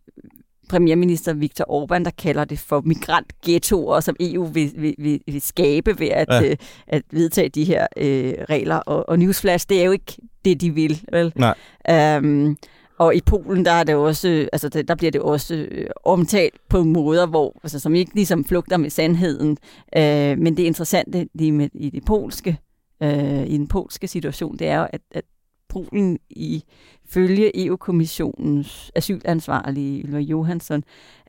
premierminister 0.70 1.34
Viktor 1.34 1.66
Orbán, 1.70 2.04
der 2.04 2.12
kalder 2.18 2.46
det 2.46 2.60
for 2.60 2.82
migrantghettoer, 2.82 4.00
som 4.00 4.16
EU 4.20 4.46
vil, 4.46 4.72
vil, 4.78 4.96
vil, 4.98 5.22
vil 5.28 5.42
skabe 5.42 6.00
ved 6.00 6.08
at, 6.08 6.28
ja. 6.30 6.50
øh, 6.50 6.58
at 6.88 7.02
vedtage 7.12 7.50
de 7.50 7.64
her 7.64 7.88
øh, 7.98 8.34
regler. 8.50 8.76
Og, 8.76 9.10
og 9.10 9.20
Newsflash, 9.20 9.66
det 9.70 9.82
er 9.82 9.86
jo 9.86 9.92
ikke 9.92 10.18
det, 10.46 10.62
de 10.62 10.74
vil. 10.74 11.02
Vel? 11.12 11.34
Nej. 11.36 12.18
Um, 12.18 12.58
og 13.00 13.16
i 13.16 13.22
Polen, 13.22 13.66
der, 13.66 13.72
er 13.72 13.84
det 13.84 13.96
også, 13.96 14.50
altså, 14.54 14.70
der 14.70 14.96
bliver 14.96 15.12
det 15.12 15.22
også 15.22 15.56
øh, 15.56 15.90
omtalt 16.04 16.54
på 16.70 16.84
måder, 16.84 17.26
hvor, 17.26 17.60
altså, 17.64 17.80
som 17.80 17.96
ikke 17.96 18.16
ligesom 18.16 18.46
flugter 18.46 18.78
med 18.78 18.90
sandheden. 18.90 19.58
Øh, 19.98 20.38
men 20.38 20.58
det 20.58 20.64
interessante 20.64 21.30
lige 21.34 21.52
med, 21.52 21.70
i 21.74 21.90
det 21.90 22.06
polske, 22.06 22.58
øh, 23.04 23.48
i 23.48 23.58
den 23.58 23.68
polske 23.68 24.08
situation, 24.08 24.58
det 24.58 24.68
er 24.68 24.80
jo, 24.80 24.88
at, 24.94 25.02
at 25.12 25.24
Polen 25.70 26.20
i 26.30 26.64
følge 27.12 27.66
EU-kommissionens 27.66 28.92
asylansvarlige 28.96 30.02
Ylva 30.02 30.20
Johansson, 30.20 30.84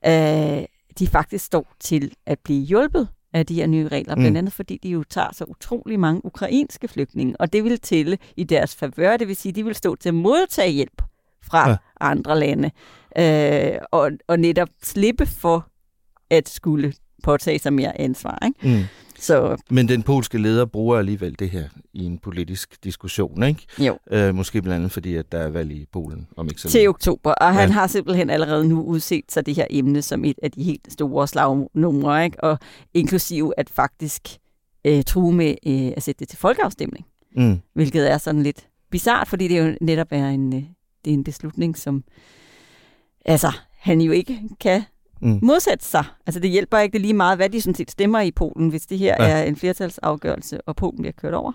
øh, 0.06 0.64
de 0.98 1.06
faktisk 1.06 1.44
står 1.44 1.74
til 1.80 2.14
at 2.26 2.38
blive 2.38 2.64
hjulpet 2.64 3.08
af 3.32 3.46
de 3.46 3.54
her 3.54 3.66
nye 3.66 3.88
regler, 3.88 4.14
mm. 4.14 4.20
blandt 4.20 4.38
andet 4.38 4.52
fordi 4.52 4.78
de 4.82 4.88
jo 4.88 5.04
tager 5.10 5.28
så 5.32 5.44
utrolig 5.44 6.00
mange 6.00 6.24
ukrainske 6.24 6.88
flygtninge, 6.88 7.40
og 7.40 7.52
det 7.52 7.64
vil 7.64 7.80
tælle 7.80 8.18
i 8.36 8.44
deres 8.44 8.76
favør, 8.76 9.16
det 9.16 9.28
vil 9.28 9.36
sige, 9.36 9.52
de 9.52 9.64
vil 9.64 9.74
stå 9.74 9.96
til 9.96 10.08
at 10.08 10.14
modtage 10.14 10.70
hjælp 10.70 11.02
fra 11.42 11.70
ja. 11.70 11.76
andre 12.00 12.38
lande, 12.38 12.70
øh, 13.18 13.78
og, 13.90 14.10
og 14.28 14.38
netop 14.40 14.68
slippe 14.82 15.26
for 15.26 15.68
at 16.30 16.48
skulle 16.48 16.92
påtage 17.20 17.58
sig 17.58 17.72
mere 17.72 18.00
ansvar. 18.00 18.38
Ikke? 18.46 18.78
Mm. 18.78 18.84
Så... 19.18 19.56
Men 19.70 19.88
den 19.88 20.02
polske 20.02 20.38
leder 20.38 20.64
bruger 20.64 20.98
alligevel 20.98 21.38
det 21.38 21.50
her 21.50 21.64
i 21.92 22.04
en 22.04 22.18
politisk 22.18 22.84
diskussion, 22.84 23.42
ikke? 23.42 23.66
Jo. 23.78 23.98
Øh, 24.10 24.34
måske 24.34 24.62
blandt 24.62 24.76
andet 24.76 24.92
fordi, 24.92 25.14
at 25.14 25.32
der 25.32 25.38
er 25.38 25.48
valg 25.48 25.72
i 25.72 25.86
Polen 25.92 26.26
om 26.36 26.46
ikke 26.46 26.60
så 26.60 26.68
Til 26.68 26.88
oktober, 26.88 27.32
og 27.32 27.54
han 27.54 27.68
ja. 27.68 27.72
har 27.72 27.86
simpelthen 27.86 28.30
allerede 28.30 28.68
nu 28.68 28.82
udset 28.82 29.24
sig 29.28 29.46
det 29.46 29.54
her 29.54 29.66
emne 29.70 30.02
som 30.02 30.24
et 30.24 30.38
af 30.42 30.50
de 30.50 30.62
helt 30.62 30.92
store 30.92 31.28
slagnumre, 31.28 32.24
ikke? 32.24 32.44
Og 32.44 32.58
inklusiv 32.94 33.52
at 33.56 33.70
faktisk 33.70 34.28
øh, 34.84 35.02
true 35.02 35.32
med 35.32 35.54
øh, 35.66 35.92
at 35.96 36.02
sætte 36.02 36.18
det 36.18 36.28
til 36.28 36.38
folkeafstemning. 36.38 37.06
Mm. 37.36 37.60
Hvilket 37.74 38.10
er 38.10 38.18
sådan 38.18 38.42
lidt 38.42 38.68
bizart, 38.90 39.28
fordi 39.28 39.48
det 39.48 39.58
jo 39.58 39.76
netop 39.80 40.08
er 40.10 40.28
en, 40.28 40.54
øh, 40.54 40.62
det 41.04 41.10
er 41.10 41.14
en 41.14 41.24
beslutning, 41.24 41.78
som 41.78 42.04
altså, 43.24 43.52
han 43.78 44.00
jo 44.00 44.12
ikke 44.12 44.40
kan 44.60 44.82
mm. 45.22 45.38
modsætte 45.42 45.84
sig. 45.84 46.04
Altså 46.26 46.40
det 46.40 46.50
hjælper 46.50 46.78
ikke 46.78 46.92
det 46.92 47.00
lige 47.00 47.14
meget, 47.14 47.38
hvad 47.38 47.50
de 47.50 47.60
sådan 47.60 47.74
set 47.74 47.90
stemmer 47.90 48.20
i 48.20 48.30
Polen, 48.30 48.68
hvis 48.68 48.86
det 48.86 48.98
her 48.98 49.16
ja. 49.20 49.28
er 49.28 49.42
en 49.42 49.56
flertalsafgørelse, 49.56 50.60
og 50.60 50.76
Polen 50.76 51.02
bliver 51.02 51.12
kørt 51.12 51.34
over. 51.34 51.52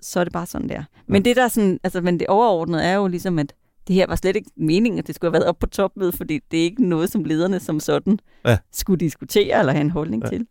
Så 0.00 0.20
er 0.20 0.24
det 0.24 0.32
bare 0.32 0.46
sådan 0.46 0.68
der. 0.68 0.82
Men 1.06 1.22
ja. 1.22 1.28
det 1.28 1.36
der 1.36 1.48
sådan, 1.48 1.80
altså, 1.84 2.00
men 2.00 2.20
det 2.20 2.26
overordnede 2.26 2.82
er 2.82 2.94
jo 2.94 3.06
ligesom, 3.06 3.38
at 3.38 3.54
det 3.88 3.94
her 3.94 4.06
var 4.06 4.16
slet 4.16 4.36
ikke 4.36 4.50
meningen, 4.56 4.98
at 4.98 5.06
det 5.06 5.14
skulle 5.14 5.28
have 5.28 5.32
været 5.32 5.48
op 5.48 5.58
på 5.58 5.66
topmødet, 5.66 6.14
fordi 6.14 6.40
det 6.50 6.60
er 6.60 6.64
ikke 6.64 6.88
noget, 6.88 7.10
som 7.12 7.24
lederne 7.24 7.60
som 7.60 7.80
sådan 7.80 8.18
ja. 8.46 8.58
skulle 8.72 9.00
diskutere 9.00 9.58
eller 9.58 9.72
have 9.72 9.80
en 9.80 9.90
holdning 9.90 10.22
ja. 10.24 10.28
til. 10.28 10.46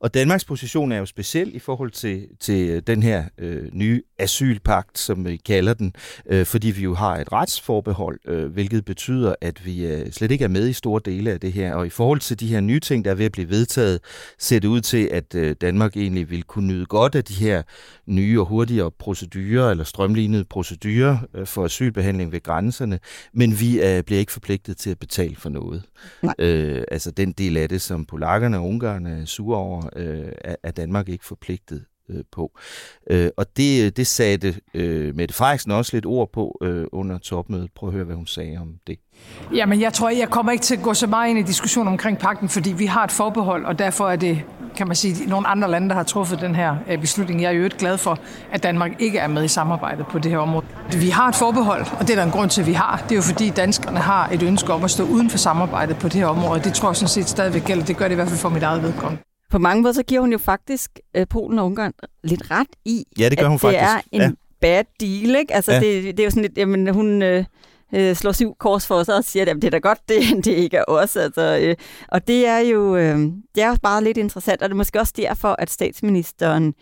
Og 0.00 0.14
Danmarks 0.14 0.44
position 0.44 0.92
er 0.92 0.98
jo 0.98 1.06
speciel 1.06 1.54
i 1.54 1.58
forhold 1.58 1.90
til, 1.90 2.26
til 2.40 2.68
øh, 2.68 2.82
den 2.86 3.02
her 3.02 3.24
øh, 3.38 3.68
nye 3.72 4.02
asylpagt, 4.18 4.98
som 4.98 5.26
vi 5.26 5.36
kalder 5.36 5.74
den, 5.74 5.94
øh, 6.26 6.46
fordi 6.46 6.70
vi 6.70 6.82
jo 6.82 6.94
har 6.94 7.16
et 7.16 7.32
retsforbehold, 7.32 8.20
øh, 8.24 8.52
hvilket 8.52 8.84
betyder, 8.84 9.34
at 9.40 9.64
vi 9.64 9.86
øh, 9.86 10.12
slet 10.12 10.30
ikke 10.30 10.44
er 10.44 10.48
med 10.48 10.68
i 10.68 10.72
store 10.72 11.00
dele 11.04 11.30
af 11.30 11.40
det 11.40 11.52
her. 11.52 11.74
Og 11.74 11.86
i 11.86 11.90
forhold 11.90 12.20
til 12.20 12.40
de 12.40 12.46
her 12.46 12.60
nye 12.60 12.80
ting, 12.80 13.04
der 13.04 13.10
er 13.10 13.14
ved 13.14 13.24
at 13.24 13.32
blive 13.32 13.48
vedtaget, 13.48 14.00
ser 14.38 14.58
det 14.58 14.68
ud 14.68 14.80
til, 14.80 15.08
at 15.12 15.34
øh, 15.34 15.56
Danmark 15.60 15.96
egentlig 15.96 16.30
vil 16.30 16.42
kunne 16.42 16.66
nyde 16.66 16.86
godt 16.86 17.14
af 17.14 17.24
de 17.24 17.34
her 17.34 17.62
nye 18.06 18.40
og 18.40 18.46
hurtigere 18.46 18.90
procedurer, 18.90 19.70
eller 19.70 19.84
strømlignede 19.84 20.44
procedurer 20.44 21.18
øh, 21.34 21.46
for 21.46 21.64
asylbehandling 21.64 22.32
ved 22.32 22.42
grænserne, 22.42 22.98
men 23.32 23.60
vi 23.60 23.82
øh, 23.82 24.02
bliver 24.02 24.20
ikke 24.20 24.32
forpligtet 24.32 24.76
til 24.76 24.90
at 24.90 24.98
betale 24.98 25.36
for 25.36 25.48
noget. 25.48 25.82
Øh, 26.38 26.82
altså 26.90 27.10
den 27.10 27.32
del 27.32 27.56
af 27.56 27.68
det, 27.68 27.80
som 27.80 28.04
polakkerne 28.04 28.58
og 28.58 28.68
ungarerne 28.68 29.20
er 29.20 29.24
sure 29.24 29.58
over, 29.58 29.89
øh, 29.96 30.32
er 30.62 30.70
Danmark 30.70 31.08
ikke 31.08 31.24
forpligtet 31.24 31.84
øh, 32.10 32.24
på. 32.32 32.50
Øh, 33.10 33.30
og 33.36 33.46
det, 33.56 33.96
det 33.96 34.06
satte 34.06 34.54
øh, 34.74 35.16
Mette 35.16 35.34
Frederiksen 35.34 35.70
også 35.70 35.96
lidt 35.96 36.06
ord 36.06 36.32
på 36.32 36.58
øh, 36.62 36.86
under 36.92 37.18
topmødet. 37.18 37.70
Prøv 37.74 37.88
at 37.88 37.92
høre, 37.92 38.04
hvad 38.04 38.16
hun 38.16 38.26
sagde 38.26 38.58
om 38.58 38.74
det. 38.86 38.98
Jamen, 39.54 39.80
jeg 39.80 39.92
tror, 39.92 40.10
jeg 40.10 40.30
kommer 40.30 40.52
ikke 40.52 40.62
til 40.62 40.76
at 40.76 40.82
gå 40.82 40.94
så 40.94 41.06
meget 41.06 41.30
ind 41.30 41.38
i 41.38 41.42
diskussionen 41.42 41.88
omkring 41.88 42.18
pakten, 42.18 42.48
fordi 42.48 42.72
vi 42.72 42.86
har 42.86 43.04
et 43.04 43.12
forbehold, 43.12 43.64
og 43.64 43.78
derfor 43.78 44.08
er 44.08 44.16
det, 44.16 44.42
kan 44.76 44.86
man 44.86 44.96
sige, 44.96 45.28
nogle 45.28 45.46
andre 45.46 45.70
lande, 45.70 45.88
der 45.88 45.94
har 45.94 46.02
truffet 46.02 46.40
den 46.40 46.54
her 46.54 46.76
øh, 46.88 46.98
beslutning. 46.98 47.42
Jeg 47.42 47.48
er 47.48 47.52
jo 47.52 47.64
ikke 47.64 47.78
glad 47.78 47.98
for, 47.98 48.18
at 48.52 48.62
Danmark 48.62 48.90
ikke 48.98 49.18
er 49.18 49.28
med 49.28 49.44
i 49.44 49.48
samarbejdet 49.48 50.06
på 50.06 50.18
det 50.18 50.30
her 50.30 50.38
område. 50.38 50.66
Vi 51.00 51.08
har 51.08 51.28
et 51.28 51.34
forbehold, 51.34 51.86
og 51.98 52.00
det 52.00 52.10
er 52.10 52.16
der 52.16 52.24
en 52.24 52.30
grund 52.30 52.50
til, 52.50 52.60
at 52.60 52.66
vi 52.66 52.72
har. 52.72 52.96
Det 53.02 53.12
er 53.12 53.16
jo 53.16 53.22
fordi, 53.22 53.50
danskerne 53.50 53.98
har 53.98 54.28
et 54.32 54.42
ønske 54.42 54.72
om 54.72 54.84
at 54.84 54.90
stå 54.90 55.04
uden 55.04 55.30
for 55.30 55.38
samarbejdet 55.38 55.96
på 55.98 56.08
det 56.08 56.20
her 56.20 56.26
område. 56.26 56.60
Det 56.60 56.74
tror 56.74 56.88
jeg 56.88 56.96
sådan 56.96 57.08
set 57.08 57.28
stadigvæk 57.28 57.64
gælder. 57.64 57.84
Det 57.84 57.96
gør 57.96 58.04
det 58.04 58.12
i 58.12 58.14
hvert 58.14 58.28
fald 58.28 58.38
for 58.38 58.48
mit 58.48 58.62
eget 58.62 58.82
vedkommende 58.82 59.22
på 59.50 59.58
mange 59.58 59.82
måder, 59.82 59.92
så 59.92 60.02
giver 60.02 60.20
hun 60.20 60.32
jo 60.32 60.38
faktisk 60.38 60.90
øh, 61.14 61.26
Polen 61.28 61.58
og 61.58 61.66
Ungarn 61.66 61.92
lidt 62.24 62.50
ret 62.50 62.68
i, 62.84 63.04
ja, 63.18 63.28
det 63.28 63.38
gør 63.38 63.46
hun 63.46 63.54
at 63.54 63.60
faktisk. 63.60 63.80
det 63.80 63.88
er 63.88 64.00
en 64.12 64.20
ja. 64.20 64.30
bad 64.60 64.84
deal. 65.00 65.36
Ikke? 65.36 65.54
Altså, 65.54 65.72
ja. 65.72 65.80
det, 65.80 66.04
det 66.04 66.20
er 66.20 66.24
jo 66.24 66.30
sådan 66.30 66.42
lidt, 66.42 66.58
jamen, 66.58 66.88
hun... 66.88 67.22
Øh, 67.22 67.44
øh, 67.94 68.16
slår 68.16 68.32
syv 68.32 68.56
kors 68.58 68.86
for 68.86 69.02
sig 69.02 69.14
og 69.14 69.24
siger, 69.24 69.44
at 69.46 69.54
det 69.54 69.64
er 69.64 69.70
da 69.70 69.78
godt, 69.78 69.98
det, 70.08 70.22
det 70.44 70.52
ikke 70.52 70.76
er 70.76 70.84
os. 70.88 71.16
Altså, 71.16 71.58
øh, 71.62 71.76
og 72.08 72.28
det 72.28 72.46
er 72.46 72.58
jo 72.58 72.96
øh, 72.96 73.18
det 73.54 73.62
er 73.62 73.68
jo 73.68 73.76
bare 73.82 74.04
lidt 74.04 74.16
interessant, 74.16 74.62
og 74.62 74.68
det 74.68 74.74
er 74.74 74.76
måske 74.76 75.00
også 75.00 75.12
derfor, 75.16 75.56
at 75.58 75.70
statsministeren 75.70 76.74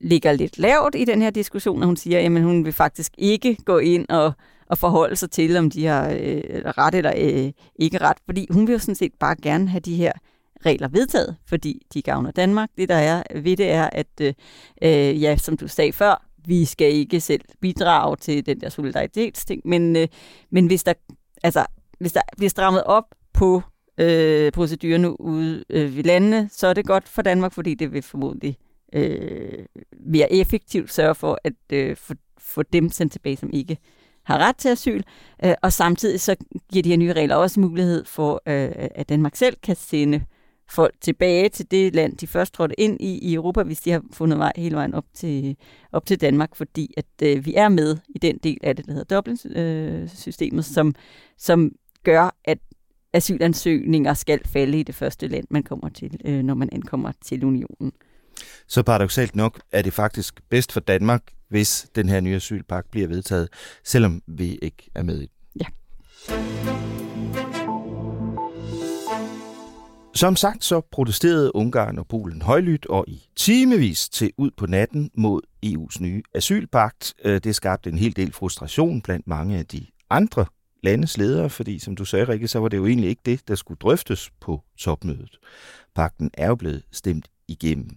ligger 0.00 0.32
lidt 0.32 0.58
lavt 0.58 0.94
i 0.94 1.04
den 1.04 1.22
her 1.22 1.30
diskussion, 1.30 1.80
når 1.80 1.86
hun 1.86 1.96
siger, 1.96 2.20
at 2.20 2.42
hun 2.42 2.64
vil 2.64 2.72
faktisk 2.72 3.12
ikke 3.18 3.56
gå 3.64 3.78
ind 3.78 4.06
og, 4.08 4.32
og 4.66 4.78
forholde 4.78 5.16
sig 5.16 5.30
til, 5.30 5.56
om 5.56 5.70
de 5.70 5.86
har 5.86 6.10
øh, 6.10 6.42
ret 6.78 6.94
eller 6.94 7.12
øh, 7.16 7.52
ikke 7.76 7.98
ret, 7.98 8.16
fordi 8.24 8.46
hun 8.50 8.66
vil 8.66 8.72
jo 8.72 8.78
sådan 8.78 8.94
set 8.94 9.12
bare 9.20 9.36
gerne 9.42 9.68
have 9.68 9.80
de 9.80 9.96
her 9.96 10.12
regler 10.66 10.88
vedtaget, 10.88 11.36
fordi 11.46 11.82
de 11.94 12.02
gavner 12.02 12.30
Danmark. 12.30 12.68
Det 12.76 12.88
der 12.88 12.94
er 12.94 13.22
ved 13.34 13.56
det 13.56 13.70
er, 13.70 13.90
at 13.92 14.06
øh, 14.20 14.34
øh, 14.82 15.22
ja, 15.22 15.36
som 15.36 15.56
du 15.56 15.68
sagde 15.68 15.92
før, 15.92 16.26
vi 16.46 16.64
skal 16.64 16.92
ikke 16.92 17.20
selv 17.20 17.40
bidrage 17.60 18.16
til 18.16 18.46
den 18.46 18.60
der 18.60 18.68
solidaritetsting, 18.68 19.62
men, 19.64 19.96
øh, 19.96 20.08
men 20.50 20.66
hvis 20.66 20.84
der, 20.84 20.92
altså, 21.42 21.66
hvis 21.98 22.12
der 22.12 22.20
bliver 22.36 22.50
strammet 22.50 22.84
op 22.84 23.04
på 23.32 23.62
øh, 23.98 24.52
procedurerne 24.52 25.20
ude 25.20 25.64
øh, 25.70 25.96
ved 25.96 26.04
landene, 26.04 26.48
så 26.52 26.66
er 26.66 26.74
det 26.74 26.86
godt 26.86 27.08
for 27.08 27.22
Danmark, 27.22 27.52
fordi 27.52 27.74
det 27.74 27.92
vil 27.92 28.02
formodentlig 28.02 28.56
øh, 28.92 29.64
mere 30.06 30.32
effektivt 30.32 30.92
sørge 30.92 31.14
for 31.14 31.38
at 31.44 31.52
øh, 31.72 31.96
få, 31.96 32.14
få 32.38 32.62
dem 32.62 32.90
sendt 32.90 33.12
tilbage, 33.12 33.36
som 33.36 33.50
ikke 33.52 33.76
har 34.24 34.38
ret 34.38 34.56
til 34.56 34.68
asyl, 34.68 35.02
øh, 35.44 35.54
og 35.62 35.72
samtidig 35.72 36.20
så 36.20 36.36
giver 36.72 36.82
de 36.82 36.88
her 36.88 36.96
nye 36.96 37.12
regler 37.12 37.34
også 37.34 37.60
mulighed 37.60 38.04
for, 38.04 38.42
øh, 38.46 38.88
at 38.94 39.08
Danmark 39.08 39.36
selv 39.36 39.56
kan 39.62 39.76
sende 39.76 40.24
folk 40.72 40.94
tilbage 41.00 41.48
til 41.48 41.70
det 41.70 41.94
land, 41.94 42.16
de 42.16 42.26
først 42.26 42.54
trådte 42.54 42.80
ind 42.80 43.00
i 43.00 43.18
i 43.18 43.34
Europa, 43.34 43.62
hvis 43.62 43.80
de 43.80 43.90
har 43.90 44.02
fundet 44.12 44.38
vej 44.38 44.52
hele 44.56 44.76
vejen 44.76 44.94
op 44.94 45.04
til, 45.14 45.56
op 45.92 46.06
til 46.06 46.20
Danmark, 46.20 46.56
fordi 46.56 46.94
at 46.96 47.06
øh, 47.22 47.46
vi 47.46 47.54
er 47.54 47.68
med 47.68 47.96
i 48.08 48.18
den 48.18 48.38
del 48.38 48.58
af 48.62 48.76
det, 48.76 48.86
der 48.86 48.92
hedder 48.92 49.16
Dublin-systemet, 49.16 50.58
øh, 50.58 50.74
som, 50.74 50.94
som 51.38 51.72
gør, 52.04 52.36
at 52.44 52.58
asylansøgninger 53.12 54.14
skal 54.14 54.40
falde 54.46 54.80
i 54.80 54.82
det 54.82 54.94
første 54.94 55.28
land, 55.28 55.46
man 55.50 55.62
kommer 55.62 55.88
til, 55.88 56.20
øh, 56.24 56.42
når 56.42 56.54
man 56.54 56.68
ankommer 56.72 57.12
til 57.24 57.44
unionen. 57.44 57.92
Så 58.66 58.82
paradoxalt 58.82 59.36
nok 59.36 59.60
er 59.72 59.82
det 59.82 59.92
faktisk 59.92 60.40
bedst 60.48 60.72
for 60.72 60.80
Danmark, 60.80 61.22
hvis 61.48 61.90
den 61.94 62.08
her 62.08 62.20
nye 62.20 62.36
asylpagt 62.36 62.90
bliver 62.90 63.08
vedtaget, 63.08 63.48
selvom 63.84 64.22
vi 64.26 64.58
ikke 64.62 64.90
er 64.94 65.02
med 65.02 65.20
i 65.20 65.26
den. 65.26 65.60
Ja. 65.60 66.79
Som 70.14 70.36
sagt 70.36 70.64
så 70.64 70.80
protesterede 70.80 71.56
Ungarn 71.56 71.98
og 71.98 72.06
Polen 72.06 72.42
højlydt 72.42 72.86
og 72.86 73.04
i 73.08 73.28
timevis 73.36 74.08
til 74.08 74.32
ud 74.38 74.50
på 74.56 74.66
natten 74.66 75.10
mod 75.14 75.40
EU's 75.66 76.02
nye 76.02 76.22
asylpagt. 76.34 77.14
Øh, 77.24 77.40
det 77.44 77.56
skabte 77.56 77.90
en 77.90 77.98
hel 77.98 78.16
del 78.16 78.32
frustration 78.32 79.00
blandt 79.00 79.26
mange 79.26 79.58
af 79.58 79.66
de 79.66 79.86
andre 80.10 80.46
landes 80.82 81.18
ledere, 81.18 81.50
fordi 81.50 81.78
som 81.78 81.96
du 81.96 82.04
sagde, 82.04 82.24
Rikke, 82.24 82.48
så 82.48 82.58
var 82.58 82.68
det 82.68 82.76
jo 82.76 82.86
egentlig 82.86 83.08
ikke 83.10 83.22
det, 83.26 83.48
der 83.48 83.54
skulle 83.54 83.78
drøftes 83.78 84.30
på 84.40 84.62
topmødet. 84.78 85.38
Pakten 85.94 86.30
er 86.34 86.48
jo 86.48 86.54
blevet 86.54 86.82
stemt 86.92 87.28
igennem. 87.48 87.90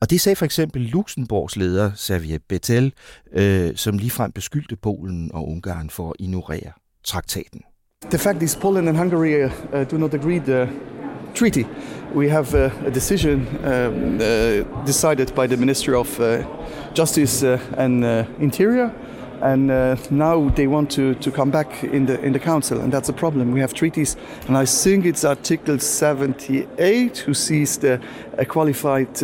Og 0.00 0.10
det 0.10 0.20
sagde 0.20 0.36
for 0.36 0.44
eksempel 0.44 0.82
Luxemburgs 0.82 1.56
leder, 1.56 1.92
Xavier 1.96 2.38
Bettel, 2.48 2.92
øh, 3.32 3.76
som 3.76 3.98
ligefrem 3.98 4.32
beskyldte 4.32 4.76
Polen 4.76 5.32
og 5.34 5.48
Ungarn 5.48 5.90
for 5.90 6.10
at 6.10 6.16
ignorere 6.18 6.72
traktaten. 7.04 7.62
The 8.10 8.18
fact 8.18 8.42
is 8.42 8.56
Poland 8.56 8.88
and 8.88 8.96
Hungary 8.96 9.44
uh, 9.44 9.90
do 9.90 9.98
not 9.98 10.14
agree 10.14 10.38
the 10.38 10.68
treaty. 11.34 11.66
We 12.14 12.28
have 12.28 12.54
uh, 12.54 12.70
a 12.84 12.90
decision 12.90 13.46
um, 13.64 14.16
uh, 14.16 14.84
decided 14.84 15.34
by 15.34 15.46
the 15.46 15.56
Ministry 15.56 15.94
of 15.94 16.20
uh, 16.20 16.44
Justice 16.92 17.42
uh, 17.42 17.58
and 17.76 18.04
Interior, 18.38 18.92
and 19.40 19.66
now 20.10 20.50
they 20.50 20.66
want 20.66 20.90
to, 20.92 21.14
to 21.14 21.30
come 21.30 21.50
back 21.50 21.82
in 21.82 22.06
the 22.06 22.20
in 22.20 22.32
the 22.32 22.38
council, 22.38 22.80
and 22.80 22.92
that's 22.92 23.08
a 23.08 23.12
problem. 23.12 23.52
We 23.52 23.60
have 23.60 23.74
treaties, 23.74 24.16
and 24.46 24.56
I 24.56 24.66
think 24.66 25.06
it's 25.06 25.24
Article 25.24 25.78
78 25.78 27.18
who 27.18 27.34
sees 27.34 27.78
the 27.78 28.00
a 28.38 28.44
qualified 28.44 29.18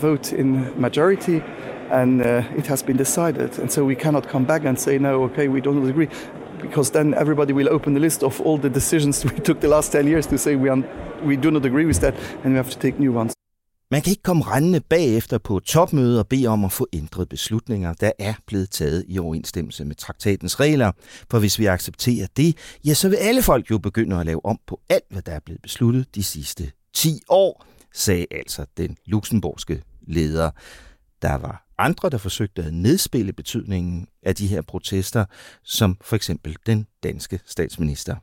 vote 0.00 0.32
in 0.32 0.78
majority 0.80 1.42
and 1.90 2.20
uh, 2.20 2.42
it 2.56 2.66
has 2.66 2.82
been 2.82 2.98
decided. 2.98 3.58
And 3.58 3.72
so 3.72 3.82
we 3.84 3.94
cannot 3.94 4.28
come 4.28 4.44
back 4.44 4.64
and 4.64 4.78
say, 4.78 4.98
no, 4.98 5.22
okay, 5.24 5.48
we 5.48 5.62
don't 5.62 5.88
agree 5.88 6.08
because 6.62 6.92
then 6.92 7.14
everybody 7.14 7.52
will 7.52 7.68
open 7.70 7.94
the 7.94 8.00
list 8.00 8.22
of 8.22 8.40
all 8.40 8.58
the 8.58 8.68
decisions 8.68 9.24
we 9.32 9.40
took 9.40 9.60
the 9.60 9.68
last 9.68 9.92
10 9.92 10.08
years 10.08 10.26
to 10.26 10.38
say 10.38 10.56
we, 10.56 10.70
are, 10.70 10.82
we 11.26 11.36
do 11.36 11.50
not 11.50 11.64
agree 11.64 11.86
with 11.86 12.00
that 12.00 12.14
and 12.44 12.52
we 12.52 12.56
have 12.56 12.70
to 12.70 12.78
take 12.80 13.00
new 13.00 13.18
ones. 13.18 13.34
Man 13.90 14.02
kan 14.02 14.10
ikke 14.10 14.22
komme 14.22 14.44
rendende 14.44 14.80
bagefter 14.80 15.38
på 15.38 15.60
topmøde 15.60 16.18
og 16.18 16.28
bede 16.28 16.46
om 16.46 16.64
at 16.64 16.72
få 16.72 16.86
ændret 16.92 17.28
beslutninger, 17.28 17.92
der 17.92 18.12
er 18.18 18.34
blevet 18.46 18.70
taget 18.70 19.04
i 19.08 19.18
overensstemmelse 19.18 19.84
med 19.84 19.94
traktatens 19.94 20.60
regler. 20.60 20.92
For 21.30 21.38
hvis 21.38 21.58
vi 21.58 21.66
accepterer 21.66 22.26
det, 22.36 22.56
ja, 22.84 22.94
så 22.94 23.08
vil 23.08 23.16
alle 23.16 23.42
folk 23.42 23.70
jo 23.70 23.78
begynde 23.78 24.20
at 24.20 24.26
lave 24.26 24.46
om 24.46 24.58
på 24.66 24.80
alt, 24.88 25.04
hvad 25.10 25.22
der 25.22 25.32
er 25.32 25.40
blevet 25.44 25.62
besluttet 25.62 26.14
de 26.14 26.22
sidste 26.22 26.70
10 26.94 27.20
år, 27.28 27.66
sagde 27.94 28.26
altså 28.30 28.66
den 28.76 28.96
luxemburgske 29.06 29.82
leder. 30.06 30.50
Der 31.22 31.34
var 31.34 31.67
andre, 31.78 32.10
der 32.10 32.18
forsøgte 32.18 32.62
at 32.62 32.74
nedspille 32.74 33.32
betydningen 33.32 34.06
af 34.22 34.34
de 34.34 34.46
her 34.46 34.62
protester, 34.62 35.24
som 35.64 35.96
for 36.00 36.16
eksempel 36.16 36.56
den 36.66 36.86
danske 37.02 37.40
statsminister. 37.46 38.16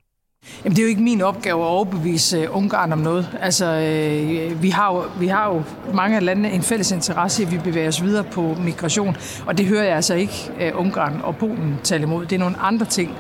Jamen, 0.64 0.76
det 0.76 0.82
er 0.82 0.86
jo 0.86 0.90
ikke 0.90 1.02
min 1.02 1.22
opgave 1.22 1.62
at 1.62 1.68
overbevise 1.68 2.38
øh, 2.38 2.58
Ungarn 2.58 2.92
om 2.92 3.00
noget. 3.00 3.38
Altså, 3.42 3.66
øh, 3.66 4.62
vi, 4.62 4.70
har 4.70 4.94
jo, 4.94 5.04
vi 5.20 5.28
har 5.28 5.54
jo 5.54 5.64
mange 5.94 6.16
af 6.16 6.26
landene 6.26 6.52
en 6.52 6.62
fælles 6.62 6.92
interesse 6.92 7.44
i, 7.44 7.46
at 7.46 7.52
vi 7.52 7.58
bevæger 7.58 7.88
os 7.88 8.04
videre 8.04 8.24
på 8.24 8.56
migration, 8.64 9.16
og 9.46 9.58
det 9.58 9.66
hører 9.66 9.84
jeg 9.84 9.96
altså 9.96 10.14
ikke 10.14 10.52
øh, 10.60 10.80
Ungarn 10.80 11.22
og 11.22 11.36
Polen 11.38 11.80
tale 11.84 12.04
imod. 12.04 12.26
Det 12.26 12.36
er 12.36 12.40
nogle 12.40 12.58
andre 12.58 12.86
ting, 12.86 13.16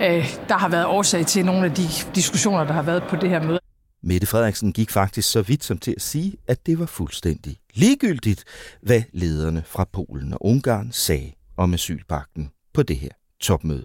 øh, 0.00 0.36
der 0.48 0.54
har 0.54 0.68
været 0.68 0.86
årsag 0.86 1.26
til 1.26 1.44
nogle 1.44 1.64
af 1.64 1.72
de 1.72 1.88
diskussioner, 2.14 2.64
der 2.64 2.72
har 2.72 2.82
været 2.82 3.02
på 3.02 3.16
det 3.16 3.30
her 3.30 3.42
møde. 3.42 3.60
Mette 4.06 4.26
Frederiksen 4.26 4.72
gik 4.72 4.90
faktisk 4.90 5.30
så 5.30 5.42
vidt 5.42 5.64
som 5.64 5.78
til 5.78 5.94
at 5.96 6.02
sige, 6.02 6.36
at 6.48 6.66
det 6.66 6.78
var 6.78 6.86
fuldstændig 6.86 7.56
ligegyldigt, 7.74 8.44
hvad 8.82 9.02
lederne 9.12 9.62
fra 9.66 9.84
Polen 9.92 10.32
og 10.32 10.46
Ungarn 10.46 10.88
sagde 10.92 11.32
om 11.56 11.74
asylpakten 11.74 12.50
på 12.74 12.82
det 12.82 12.96
her 12.96 13.08
topmøde. 13.40 13.84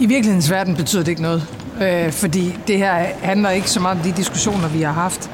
I 0.00 0.06
virkelighedens 0.06 0.50
verden 0.50 0.76
betyder 0.76 1.02
det 1.02 1.08
ikke 1.08 1.22
noget, 1.22 1.42
øh, 1.82 2.12
fordi 2.12 2.52
det 2.66 2.78
her 2.78 2.94
handler 3.04 3.50
ikke 3.50 3.70
så 3.70 3.80
meget 3.80 3.98
om 3.98 4.04
de 4.04 4.16
diskussioner, 4.16 4.68
vi 4.68 4.82
har 4.82 4.92
haft 4.92 5.30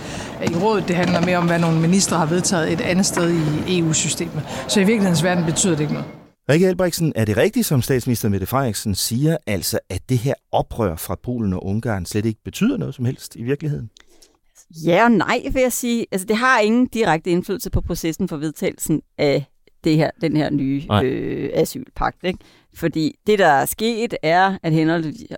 i 0.53 0.57
rådet. 0.57 0.89
Det 0.89 0.97
handler 0.97 1.21
mere 1.21 1.37
om, 1.37 1.47
hvad 1.47 1.59
nogle 1.59 1.81
ministre 1.81 2.19
har 2.19 2.27
vedtaget 2.27 2.73
et 2.73 2.81
andet 2.81 3.07
sted 3.07 3.31
i 3.67 3.79
EU-systemet. 3.79 4.43
Så 4.69 4.81
i 4.81 4.85
virkelighedens 4.85 5.25
verden 5.25 5.45
betyder 5.45 5.75
det 5.77 5.81
ikke 5.81 5.93
noget. 5.93 6.09
Rikke 6.49 6.69
Albrechtsen, 6.69 7.13
er 7.17 7.25
det 7.25 7.37
rigtigt, 7.37 7.67
som 7.67 7.83
statsminister 7.83 8.29
Mette 8.29 8.47
Frederiksen 8.47 8.95
siger, 8.95 9.37
altså 9.47 9.79
at 9.89 10.09
det 10.09 10.19
her 10.19 10.35
oprør 10.53 10.97
fra 10.97 11.17
Polen 11.23 11.53
og 11.53 11.67
Ungarn 11.67 12.07
slet 12.07 12.27
ikke 12.27 12.41
betyder 12.45 12.77
noget 12.77 12.95
som 12.95 13.05
helst 13.05 13.37
i 13.37 13.43
virkeligheden? 13.43 13.91
Ja 14.87 15.05
og 15.05 15.13
nej, 15.13 15.43
vil 15.53 15.63
jeg 15.63 15.73
sige. 15.73 16.07
Altså, 16.13 16.27
det 16.27 16.37
har 16.37 16.61
ingen 16.61 16.87
direkte 16.87 17.31
indflydelse 17.31 17.71
på 17.71 17.81
processen 17.81 18.29
for 18.29 18.37
vedtagelsen 18.37 19.03
af 19.19 19.45
det 19.85 19.97
her, 19.97 20.11
den 20.21 20.37
her 20.37 20.51
nye 20.51 20.83
øh, 21.03 21.51
asylpagt. 21.55 22.25
Ikke? 22.25 22.39
Fordi 22.75 23.15
det, 23.27 23.39
der 23.39 23.47
er 23.47 23.67
sket, 23.67 24.15
er, 24.23 24.59
at 24.63 24.73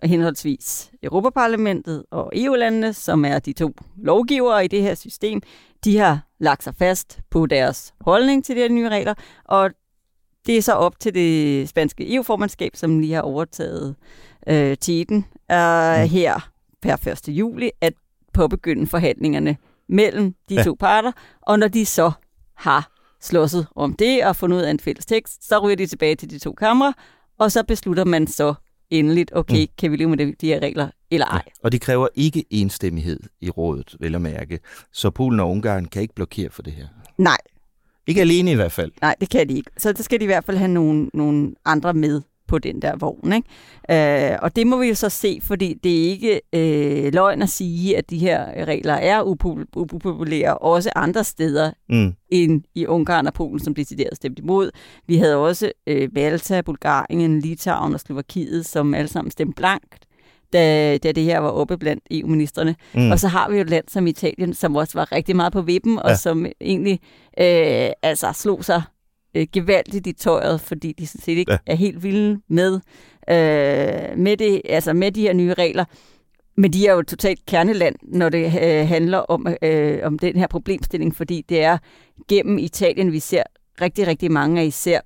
henholdsvis 0.02 0.90
Europaparlamentet 1.02 2.04
og 2.11 2.33
EU-landene, 2.35 2.92
som 2.92 3.25
er 3.25 3.38
de 3.38 3.52
to 3.52 3.73
lovgivere 3.97 4.64
i 4.64 4.68
det 4.68 4.83
her 4.83 4.95
system, 4.95 5.42
de 5.85 5.99
har 5.99 6.21
lagt 6.38 6.64
sig 6.64 6.75
fast 6.75 7.21
på 7.30 7.47
deres 7.47 7.95
holdning 8.00 8.45
til 8.45 8.56
de 8.56 8.61
her 8.61 8.68
nye 8.68 8.88
regler, 8.88 9.14
og 9.45 9.71
det 10.47 10.56
er 10.56 10.62
så 10.62 10.73
op 10.73 11.00
til 11.00 11.14
det 11.14 11.68
spanske 11.68 12.14
EU-formandskab, 12.14 12.76
som 12.76 12.99
lige 12.99 13.14
har 13.14 13.23
overtaget 13.23 13.97
øh, 14.47 14.76
tiden 14.76 15.16
øh, 15.52 16.02
mm. 16.02 16.09
her 16.09 16.50
per 16.83 17.09
1. 17.28 17.28
juli, 17.28 17.71
at 17.80 17.92
påbegynde 18.37 18.87
forhandlingerne 18.87 19.57
mellem 19.88 20.35
de 20.49 20.55
ja. 20.55 20.62
to 20.62 20.76
parter, 20.81 21.12
og 21.43 21.59
når 21.59 21.69
de 21.69 21.87
så 21.87 22.12
har 22.55 22.93
slåsset 23.21 23.66
om 23.76 23.95
det 23.95 24.25
og 24.26 24.37
fundet 24.37 24.57
ud 24.57 24.62
af 24.62 24.71
en 24.71 24.81
fælles 24.81 25.07
tekst, 25.07 25.49
så 25.49 25.59
ryger 25.59 25.76
de 25.76 25.87
tilbage 25.87 26.14
til 26.14 26.31
de 26.31 26.38
to 26.38 26.52
kamre, 26.52 26.95
og 27.38 27.52
så 27.52 27.64
beslutter 27.64 28.05
man 28.05 28.26
så 28.26 28.55
endeligt, 28.90 29.31
okay, 29.35 29.61
mm. 29.61 29.69
kan 29.78 29.90
vi 29.90 29.97
leve 29.97 30.09
med 30.09 30.19
de, 30.19 30.35
de 30.40 30.47
her 30.47 30.61
regler 30.61 30.88
eller 31.11 31.26
ej. 31.26 31.43
Ja, 31.47 31.50
og 31.62 31.73
de 31.73 31.78
kræver 31.78 32.09
ikke 32.14 32.45
enstemmighed 32.50 33.21
i 33.40 33.50
rådet, 33.50 33.97
vel 34.00 34.14
at 34.14 34.21
mærke. 34.21 34.61
Så 34.93 35.11
Polen 35.11 35.40
og 35.40 35.50
Ungarn 35.50 35.85
kan 35.85 36.02
ikke 36.02 36.14
blokere 36.14 36.50
for 36.50 36.62
det 36.62 36.73
her. 36.73 36.87
Nej. 37.19 37.37
Ikke 38.07 38.21
alene 38.21 38.50
i 38.50 38.55
hvert 38.55 38.73
fald. 38.73 38.93
Nej, 39.02 39.14
det 39.21 39.31
kan 39.31 39.49
de 39.49 39.55
ikke. 39.55 39.71
Så 39.78 39.93
der 39.93 40.02
skal 40.02 40.21
de 40.21 40.25
i 40.25 40.26
hvert 40.26 40.45
fald 40.45 40.57
have 40.57 40.69
nogle, 40.69 41.11
nogle 41.14 41.55
andre 41.64 41.95
med 41.95 42.21
på 42.48 42.58
den 42.58 42.82
der 42.82 42.96
vogn. 42.96 43.32
Ikke? 43.32 44.32
Øh, 44.32 44.38
og 44.42 44.56
det 44.56 44.66
må 44.66 44.78
vi 44.78 44.88
jo 44.88 44.94
så 44.94 45.08
se, 45.08 45.38
fordi 45.42 45.74
det 45.84 45.92
er 45.92 46.10
ikke 46.10 46.40
øh, 46.52 47.12
løgn 47.12 47.42
at 47.42 47.48
sige, 47.48 47.96
at 47.96 48.10
de 48.10 48.18
her 48.18 48.66
regler 48.66 48.94
er 48.94 49.22
upopulære 49.76 50.58
også 50.58 50.90
andre 50.96 51.24
steder 51.24 51.70
mm. 51.88 52.12
end 52.28 52.62
i 52.74 52.86
Ungarn 52.86 53.26
og 53.26 53.34
Polen, 53.34 53.60
som 53.60 53.74
decideret 53.74 54.16
stemt 54.16 54.38
imod. 54.38 54.70
Vi 55.06 55.16
havde 55.16 55.36
også 55.36 55.72
øh, 55.86 56.08
Malta, 56.12 56.60
Bulgarien, 56.60 57.40
Litauen 57.40 57.94
og 57.94 58.00
Slovakiet, 58.00 58.66
som 58.66 58.94
alle 58.94 59.08
sammen 59.08 59.30
stemte 59.30 59.54
blankt 59.56 60.06
da, 60.52 60.98
da 60.98 61.12
det 61.12 61.24
her 61.24 61.38
var 61.38 61.48
oppe 61.48 61.78
blandt 61.78 62.04
EU-ministerne. 62.10 62.76
Mm. 62.94 63.10
Og 63.10 63.20
så 63.20 63.28
har 63.28 63.50
vi 63.50 63.56
jo 63.56 63.62
et 63.62 63.70
land 63.70 63.84
som 63.88 64.06
Italien, 64.06 64.54
som 64.54 64.76
også 64.76 64.98
var 64.98 65.12
rigtig 65.12 65.36
meget 65.36 65.52
på 65.52 65.62
vippen, 65.62 65.94
ja. 65.94 66.10
og 66.10 66.18
som 66.18 66.46
egentlig 66.60 67.00
øh, 67.40 67.90
altså 68.02 68.32
slog 68.32 68.64
sig 68.64 68.82
øh, 69.37 69.47
gevaldigt 69.52 70.07
i 70.07 70.12
tøjet, 70.12 70.61
fordi 70.61 70.93
de 70.93 71.07
sådan 71.07 71.21
set 71.21 71.38
ikke 71.38 71.52
ja. 71.52 71.59
er 71.66 71.75
helt 71.75 72.02
vilde 72.02 72.40
med, 72.49 72.75
øh, 73.31 74.19
med, 74.19 74.37
det, 74.37 74.62
altså 74.64 74.93
med 74.93 75.12
de 75.12 75.21
her 75.21 75.33
nye 75.33 75.55
regler. 75.55 75.85
Men 76.57 76.73
de 76.73 76.87
er 76.87 76.93
jo 76.93 77.02
totalt 77.02 77.47
kerneland, 77.47 77.97
når 78.02 78.28
det 78.28 78.45
øh, 78.45 78.88
handler 78.88 79.19
om, 79.19 79.47
øh, 79.62 79.99
om 80.02 80.19
den 80.19 80.37
her 80.37 80.47
problemstilling, 80.47 81.16
fordi 81.16 81.45
det 81.49 81.62
er 81.62 81.78
gennem 82.28 82.59
Italien, 82.59 83.12
vi 83.12 83.21
ser 83.21 83.43
rigtig, 83.81 84.07
rigtig 84.07 84.33
mange 84.33 84.61
af 84.61 84.64
især 84.64 85.00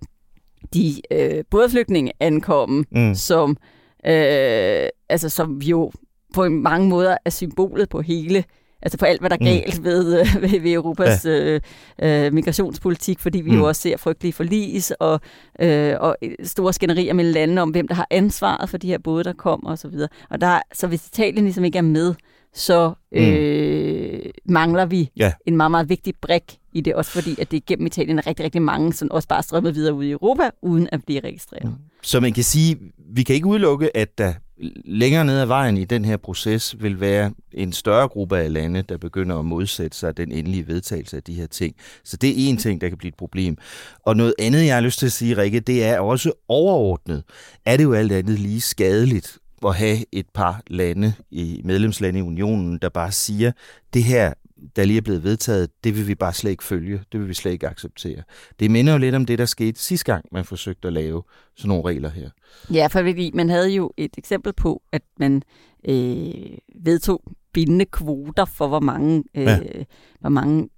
de 0.74 0.94
øh, 1.10 1.44
bådflygtninge 1.50 2.12
ankomme, 2.20 2.84
mm. 2.90 3.14
som, 3.14 3.50
øh, 4.06 4.88
altså, 5.08 5.28
som 5.28 5.58
jo 5.58 5.92
på 6.34 6.48
mange 6.48 6.88
måder 6.88 7.16
er 7.24 7.30
symbolet 7.30 7.88
på 7.88 8.00
hele 8.00 8.44
altså 8.82 8.98
på 8.98 9.04
alt, 9.04 9.20
hvad 9.20 9.30
der 9.30 9.36
er 9.36 9.40
mm. 9.40 9.46
galt 9.46 9.78
mm. 9.78 9.84
ved, 9.84 10.20
øh, 10.20 10.26
ved, 10.42 10.60
ved 10.60 10.72
Europas 10.72 11.24
ja. 11.24 11.30
øh, 11.30 11.60
øh, 12.02 12.32
migrationspolitik, 12.32 13.18
fordi 13.18 13.40
vi 13.40 13.50
mm. 13.50 13.56
jo 13.56 13.68
også 13.68 13.82
ser 13.82 13.96
frygtelige 13.96 14.32
forlis 14.32 14.90
og, 14.90 15.20
øh, 15.60 15.96
og 16.00 16.16
store 16.42 16.72
skænderier 16.72 17.14
mellem 17.14 17.34
landene 17.34 17.62
om, 17.62 17.70
hvem 17.70 17.88
der 17.88 17.94
har 17.94 18.06
ansvaret 18.10 18.70
for 18.70 18.78
de 18.78 18.86
her 18.86 18.98
både, 18.98 19.24
der 19.24 19.32
kommer 19.32 19.70
osv. 19.70 19.94
Og, 19.94 20.08
og 20.30 20.40
der, 20.40 20.60
så 20.72 20.86
hvis 20.86 21.06
Italien 21.06 21.44
ligesom 21.44 21.64
ikke 21.64 21.78
er 21.78 21.82
med, 21.82 22.14
så 22.54 22.92
mm. 23.12 23.18
øh, 23.18 24.20
mm. 24.24 24.52
mangler 24.52 24.86
vi 24.86 25.10
ja. 25.16 25.32
en 25.46 25.56
meget, 25.56 25.70
meget 25.70 25.88
vigtig 25.88 26.14
brik 26.20 26.58
i 26.72 26.80
det, 26.80 26.94
også 26.94 27.10
fordi 27.10 27.40
at 27.40 27.50
det 27.50 27.66
gennem 27.66 27.86
Italien 27.86 28.18
er 28.18 28.26
rigtig, 28.26 28.44
rigtig 28.44 28.62
mange, 28.62 28.92
som 28.92 29.10
også 29.10 29.28
bare 29.28 29.42
strømmer 29.42 29.70
videre 29.70 29.94
ud 29.94 30.04
i 30.04 30.10
Europa, 30.10 30.50
uden 30.62 30.88
at 30.92 31.04
blive 31.06 31.20
registreret. 31.20 31.64
Mm. 31.64 31.74
Så 32.02 32.20
man 32.20 32.32
kan 32.32 32.44
sige, 32.44 32.78
vi 33.14 33.22
kan 33.22 33.34
ikke 33.34 33.46
udelukke, 33.46 33.96
at 33.96 34.18
der 34.18 34.32
længere 34.84 35.24
ned 35.24 35.40
ad 35.40 35.46
vejen 35.46 35.76
i 35.76 35.84
den 35.84 36.04
her 36.04 36.16
proces 36.16 36.82
vil 36.82 37.00
være 37.00 37.32
en 37.52 37.72
større 37.72 38.08
gruppe 38.08 38.38
af 38.38 38.52
lande, 38.52 38.82
der 38.82 38.96
begynder 38.96 39.38
at 39.38 39.44
modsætte 39.44 39.96
sig 39.98 40.16
den 40.16 40.32
endelige 40.32 40.68
vedtagelse 40.68 41.16
af 41.16 41.22
de 41.22 41.34
her 41.34 41.46
ting. 41.46 41.74
Så 42.04 42.16
det 42.16 42.30
er 42.30 42.34
en 42.36 42.56
ting, 42.56 42.80
der 42.80 42.88
kan 42.88 42.98
blive 42.98 43.08
et 43.08 43.16
problem. 43.16 43.56
Og 44.02 44.16
noget 44.16 44.34
andet, 44.38 44.66
jeg 44.66 44.74
har 44.74 44.80
lyst 44.80 44.98
til 44.98 45.06
at 45.06 45.12
sige, 45.12 45.36
Rikke, 45.36 45.60
det 45.60 45.84
er 45.84 46.00
også 46.00 46.32
overordnet. 46.48 47.22
Er 47.66 47.76
det 47.76 47.84
jo 47.84 47.92
alt 47.92 48.12
andet 48.12 48.38
lige 48.38 48.60
skadeligt 48.60 49.38
at 49.66 49.74
have 49.74 49.98
et 50.12 50.26
par 50.34 50.62
lande 50.66 51.12
i 51.30 51.60
medlemslande 51.64 52.18
i 52.18 52.22
unionen, 52.22 52.78
der 52.82 52.88
bare 52.88 53.12
siger, 53.12 53.52
det 53.94 54.04
her 54.04 54.32
der 54.76 54.84
lige 54.84 54.96
er 54.96 55.02
blevet 55.02 55.24
vedtaget, 55.24 55.70
det 55.84 55.96
vil 55.96 56.08
vi 56.08 56.14
bare 56.14 56.32
slet 56.32 56.50
ikke 56.50 56.64
følge. 56.64 57.02
Det 57.12 57.20
vil 57.20 57.28
vi 57.28 57.34
slet 57.34 57.52
ikke 57.52 57.68
acceptere. 57.68 58.22
Det 58.60 58.70
minder 58.70 58.92
jo 58.92 58.98
lidt 58.98 59.14
om 59.14 59.26
det, 59.26 59.38
der 59.38 59.44
skete 59.44 59.80
sidste 59.80 60.12
gang, 60.12 60.24
man 60.32 60.44
forsøgte 60.44 60.88
at 60.88 60.94
lave 60.94 61.22
sådan 61.56 61.68
nogle 61.68 61.84
regler 61.84 62.10
her. 62.10 62.30
Ja, 62.72 62.86
for 62.86 63.00
fordi 63.00 63.30
man 63.34 63.48
havde 63.48 63.70
jo 63.70 63.92
et 63.96 64.14
eksempel 64.18 64.52
på, 64.52 64.82
at 64.92 65.02
man 65.18 65.42
øh, 65.88 66.58
vedtog 66.82 67.22
bindende 67.52 67.84
kvoter 67.84 68.44
for, 68.44 68.68
hvor 68.68 68.80
mange, 68.80 69.24
øh, 69.34 69.42
ja. 69.42 69.58
hvor 70.20 70.30
mange 70.30 70.68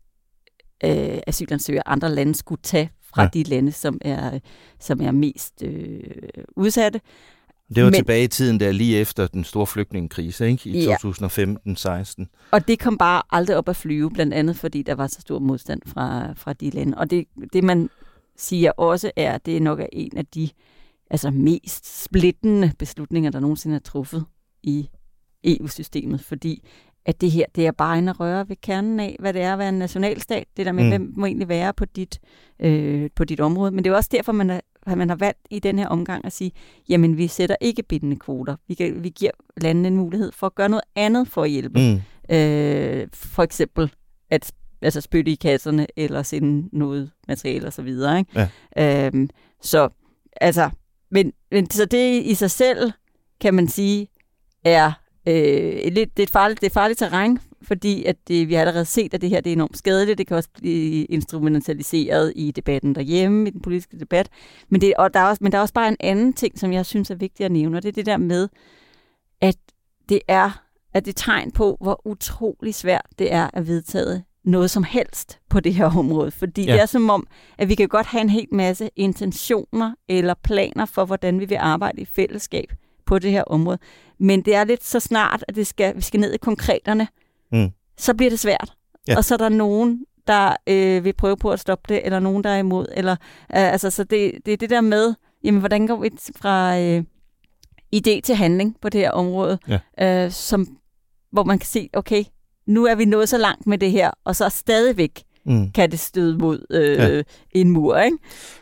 øh, 0.85 1.19
asylansøgere 1.27 1.89
andre 1.89 2.15
lande 2.15 2.35
skulle 2.35 2.63
tage 2.63 2.91
fra 3.15 3.23
ja. 3.23 3.29
de 3.35 3.43
lande, 3.43 3.73
som 3.73 3.99
er, 4.01 4.39
som 4.81 5.01
er 5.01 5.11
mest 5.11 5.63
øh, 5.63 6.01
udsatte. 6.57 7.01
Det 7.75 7.83
var 7.83 7.91
Men, 7.91 7.95
tilbage 7.95 8.25
i 8.25 8.29
tiden, 8.29 8.61
der 8.61 8.73
lige 8.73 8.99
efter 8.99 9.27
den 9.27 9.45
store 9.45 9.67
flygtningekrise, 9.67 10.49
ikke? 10.49 10.71
i 10.71 10.85
ja. 10.85 10.97
2015-16. 10.97 12.49
Og 12.51 12.69
det 12.69 12.79
kom 12.79 12.99
bare 12.99 13.23
aldrig 13.31 13.57
op 13.57 13.69
at 13.69 13.77
flyve, 13.77 14.11
blandt 14.11 14.35
andet 14.35 14.57
fordi 14.57 14.83
der 14.83 14.95
var 14.95 15.07
så 15.07 15.21
stor 15.21 15.39
modstand 15.39 15.81
fra, 15.87 16.33
fra 16.37 16.53
de 16.53 16.71
lande. 16.71 16.99
Og 16.99 17.11
det, 17.11 17.25
det 17.53 17.65
man 17.65 17.91
siger 18.37 18.71
også 18.71 19.11
er, 19.17 19.33
at 19.33 19.47
det 19.47 19.63
nok 19.63 19.81
er 19.81 19.87
en 19.93 20.17
af 20.17 20.27
de 20.27 20.49
altså, 21.11 21.31
mest 21.31 22.03
splittende 22.05 22.73
beslutninger, 22.79 23.31
der 23.31 23.41
nogensinde 23.41 23.77
er 23.77 23.81
truffet 23.81 24.25
i 24.63 24.89
EU-systemet, 25.45 26.21
fordi 26.21 26.65
at 27.05 27.21
det 27.21 27.31
her, 27.31 27.45
det 27.55 27.67
er 27.67 27.73
bare 27.73 27.99
en 27.99 28.09
at 28.09 28.21
røre 28.21 28.49
ved 28.49 28.57
kernen 28.57 29.01
af, 29.01 29.17
hvad 29.21 29.33
det 29.33 29.43
er 29.43 29.53
at 29.53 29.59
være 29.59 29.69
en 29.69 29.79
nationalstat. 29.79 30.45
Det 30.57 30.67
der 30.67 30.73
med, 30.73 30.85
mm. 30.85 30.89
hvem 30.89 31.13
må 31.17 31.27
egentlig 31.27 31.49
være 31.49 31.73
på 31.75 31.85
dit, 31.85 32.21
øh, 32.61 33.11
på 33.17 33.25
dit 33.25 33.41
område. 33.41 33.71
Men 33.71 33.85
det 33.85 33.91
er 33.91 33.97
også 33.97 34.09
derfor, 34.13 34.33
man 34.33 34.51
er 34.51 34.61
at 34.87 34.99
man 34.99 35.09
har 35.09 35.17
valgt 35.17 35.41
i 35.51 35.59
den 35.59 35.79
her 35.79 35.89
omgang 35.89 36.25
at 36.25 36.33
sige, 36.33 36.53
jamen 36.89 37.17
vi 37.17 37.27
sætter 37.27 37.57
ikke 37.61 37.83
bindende 37.83 38.17
kvoter. 38.17 38.57
Vi, 38.69 38.75
kan, 38.75 39.05
vi 39.05 39.09
giver 39.09 39.31
landene 39.57 39.89
en 39.89 39.97
mulighed 39.97 40.33
for 40.33 40.47
at 40.47 40.55
gøre 40.55 40.69
noget 40.69 40.85
andet 40.97 41.29
for 41.29 41.43
at 41.43 41.51
hjælpe. 41.51 41.81
Mm. 41.81 42.35
Øh, 42.35 43.09
for 43.15 43.43
eksempel 43.43 43.93
at 44.31 44.53
altså 44.83 45.01
spytte 45.01 45.33
i 45.33 45.35
kasserne, 45.35 45.87
eller 45.97 46.23
sende 46.23 46.69
noget 46.73 47.11
materiale 47.29 47.67
osv. 47.67 47.89
Ikke? 47.89 48.49
Ja. 48.77 49.07
Øhm, 49.07 49.31
så 49.63 49.89
altså, 50.41 50.71
men, 51.11 51.33
men 51.51 51.71
så 51.71 51.85
det 51.85 52.23
i 52.23 52.35
sig 52.35 52.51
selv, 52.51 52.93
kan 53.41 53.55
man 53.55 53.69
sige, 53.69 54.09
er 54.65 54.93
øh, 55.29 55.93
lidt, 55.93 56.17
det 56.17 56.23
er 56.23 56.33
farligt, 56.33 56.61
det 56.61 56.67
er 56.67 56.75
farligt 56.75 56.99
terræn 56.99 57.39
fordi 57.65 58.05
at 58.05 58.17
det, 58.29 58.49
vi 58.49 58.55
har 58.55 58.61
allerede 58.61 58.85
set, 58.85 59.15
at 59.15 59.21
det 59.21 59.31
her 59.31 59.41
det 59.41 59.51
er 59.51 59.55
enormt 59.55 59.79
skadeligt. 59.79 60.19
Det 60.19 60.27
kan 60.27 60.37
også 60.37 60.49
blive 60.55 61.05
instrumentaliseret 61.05 62.33
i 62.37 62.51
debatten 62.51 62.95
derhjemme, 62.95 63.49
i 63.49 63.51
den 63.51 63.61
politiske 63.61 63.99
debat. 63.99 64.29
Men, 64.69 64.81
det, 64.81 64.95
og 64.99 65.15
der 65.15 65.21
er 65.21 65.25
også, 65.25 65.45
men 65.45 65.53
der 65.53 65.59
er 65.59 65.63
også 65.63 65.75
bare 65.75 65.89
en 65.89 65.97
anden 66.01 66.33
ting, 66.33 66.59
som 66.59 66.73
jeg 66.73 66.87
synes 66.87 67.11
er 67.11 67.15
vigtigt 67.15 67.45
at 67.45 67.53
nævne, 67.53 67.77
og 67.77 67.83
det 67.83 67.89
er 67.89 67.93
det 67.93 68.07
der 68.07 68.17
med, 68.17 68.49
at 69.41 69.57
det 70.09 70.21
er 70.29 70.63
at 70.95 71.05
det 71.05 71.11
er 71.11 71.23
tegn 71.25 71.51
på, 71.51 71.77
hvor 71.81 72.07
utrolig 72.07 72.75
svært 72.75 73.07
det 73.19 73.33
er 73.33 73.51
at 73.53 73.67
vedtage 73.67 74.25
noget 74.45 74.71
som 74.71 74.85
helst 74.85 75.39
på 75.49 75.61
det 75.61 75.75
her 75.75 75.99
område. 75.99 76.31
Fordi 76.31 76.65
ja. 76.65 76.73
det 76.73 76.81
er 76.81 76.87
som 76.87 77.11
om, 77.11 77.27
at 77.59 77.69
vi 77.69 77.75
kan 77.75 77.89
godt 77.89 78.07
have 78.07 78.21
en 78.21 78.31
hel 78.31 78.47
masse 78.53 78.91
intentioner 78.97 79.95
eller 80.09 80.35
planer 80.43 80.87
for, 80.87 81.05
hvordan 81.05 81.41
vi 81.41 81.45
vil 81.45 81.59
arbejde 81.61 82.01
i 82.01 82.05
fællesskab 82.05 82.73
på 83.07 83.19
det 83.19 83.31
her 83.31 83.45
område. 83.45 83.79
Men 84.19 84.43
det 84.43 84.55
er 84.55 84.65
lidt 84.65 84.85
så 84.85 85.01
snart, 85.01 85.45
at 85.49 85.57
det 85.57 85.67
skal, 85.67 85.97
vi 85.97 86.01
skal 86.01 86.21
ned 86.21 86.33
i 86.33 86.39
konkreterne. 86.39 87.09
Så 87.99 88.15
bliver 88.15 88.31
det 88.31 88.39
svært. 88.39 88.73
Ja. 89.09 89.17
Og 89.17 89.25
så 89.25 89.35
er 89.35 89.39
der 89.39 89.49
nogen, 89.49 90.05
der 90.27 90.57
øh, 90.67 91.05
vil 91.05 91.13
prøve 91.13 91.37
på 91.37 91.51
at 91.51 91.61
stoppe 91.61 91.95
det, 91.95 92.07
eller 92.07 92.21
nogen, 92.21 92.45
der 92.45 92.51
er 92.51 92.59
imod. 92.59 92.87
Eller, 92.97 93.13
øh, 93.13 93.73
altså, 93.73 93.91
så 93.91 94.05
det, 94.05 94.33
det 94.47 94.53
er 94.53 94.57
det 94.57 94.71
der 94.71 94.81
med, 94.81 95.15
jamen, 95.45 95.59
hvordan 95.59 95.87
går 95.87 95.97
vi 95.97 96.11
fra 96.37 96.79
øh, 96.81 97.05
idé 97.97 98.21
til 98.21 98.35
handling 98.35 98.77
på 98.81 98.89
det 98.89 99.01
her 99.01 99.11
område, 99.11 99.59
ja. 99.69 100.25
øh, 100.25 100.31
som, 100.31 100.77
hvor 101.33 101.45
man 101.45 101.59
kan 101.59 101.67
se, 101.67 101.89
okay, 101.93 102.25
nu 102.67 102.85
er 102.85 102.95
vi 102.95 103.05
nået 103.05 103.29
så 103.29 103.39
langt 103.39 103.67
med 103.67 103.79
det 103.79 103.91
her, 103.91 104.11
og 104.25 104.37
så 104.37 104.49
stadigvæk 104.49 105.23
mm. 105.45 105.71
kan 105.71 105.91
det 105.91 106.01
støde 106.01 106.39
mod 106.39 106.67
øh, 106.71 106.99
ja. 106.99 107.23
en 107.51 107.71
mur. 107.71 107.99
Ikke? 107.99 108.17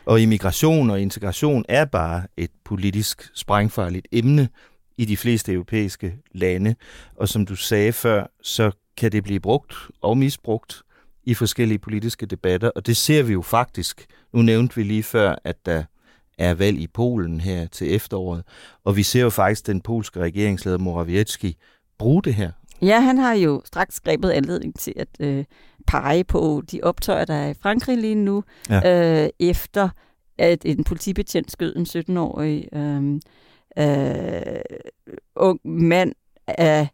Og 0.05 0.21
immigration 0.21 0.89
og 0.89 1.01
integration 1.01 1.65
er 1.69 1.85
bare 1.85 2.23
et 2.37 2.51
politisk 2.65 3.29
sprængfarligt 3.35 4.07
emne 4.11 4.49
i 4.97 5.05
de 5.05 5.17
fleste 5.17 5.53
europæiske 5.53 6.15
lande. 6.31 6.75
Og 7.15 7.29
som 7.29 7.45
du 7.45 7.55
sagde 7.55 7.93
før, 7.93 8.27
så 8.43 8.71
kan 9.01 9.11
det 9.11 9.23
blive 9.23 9.39
brugt 9.39 9.73
og 10.01 10.17
misbrugt 10.17 10.81
i 11.23 11.33
forskellige 11.33 11.79
politiske 11.79 12.25
debatter, 12.25 12.69
og 12.75 12.85
det 12.87 12.97
ser 12.97 13.23
vi 13.23 13.33
jo 13.33 13.41
faktisk. 13.41 14.05
Nu 14.33 14.41
nævnte 14.41 14.75
vi 14.75 14.83
lige 14.83 15.03
før, 15.03 15.35
at 15.43 15.65
der 15.65 15.83
er 16.37 16.53
valg 16.53 16.79
i 16.79 16.87
Polen 16.87 17.41
her 17.41 17.67
til 17.67 17.95
efteråret, 17.95 18.43
og 18.83 18.97
vi 18.97 19.03
ser 19.03 19.21
jo 19.21 19.29
faktisk 19.29 19.67
den 19.67 19.81
polske 19.81 20.19
regeringsleder 20.19 20.77
Morawiecki 20.77 21.57
bruge 21.97 22.23
det 22.23 22.33
her 22.33 22.51
Ja, 22.81 22.99
han 22.99 23.17
har 23.17 23.33
jo 23.33 23.61
straks 23.65 23.99
grebet 23.99 24.29
anledning 24.29 24.79
til 24.79 24.93
at 24.95 25.07
øh, 25.19 25.45
pege 25.87 26.23
på 26.23 26.63
de 26.71 26.79
optøjer, 26.83 27.25
der 27.25 27.33
er 27.33 27.49
i 27.49 27.53
Frankrig 27.53 27.97
lige 27.97 28.15
nu, 28.15 28.43
ja. 28.69 29.23
øh, 29.23 29.29
efter 29.39 29.89
at 30.37 30.65
en 30.65 30.83
politibetjent 30.83 31.51
skød 31.51 31.75
en 31.75 31.85
17-årig 31.89 32.67
øh, 32.73 33.19
øh, 33.77 34.61
ung 35.35 35.59
mand 35.63 36.13
af 36.47 36.87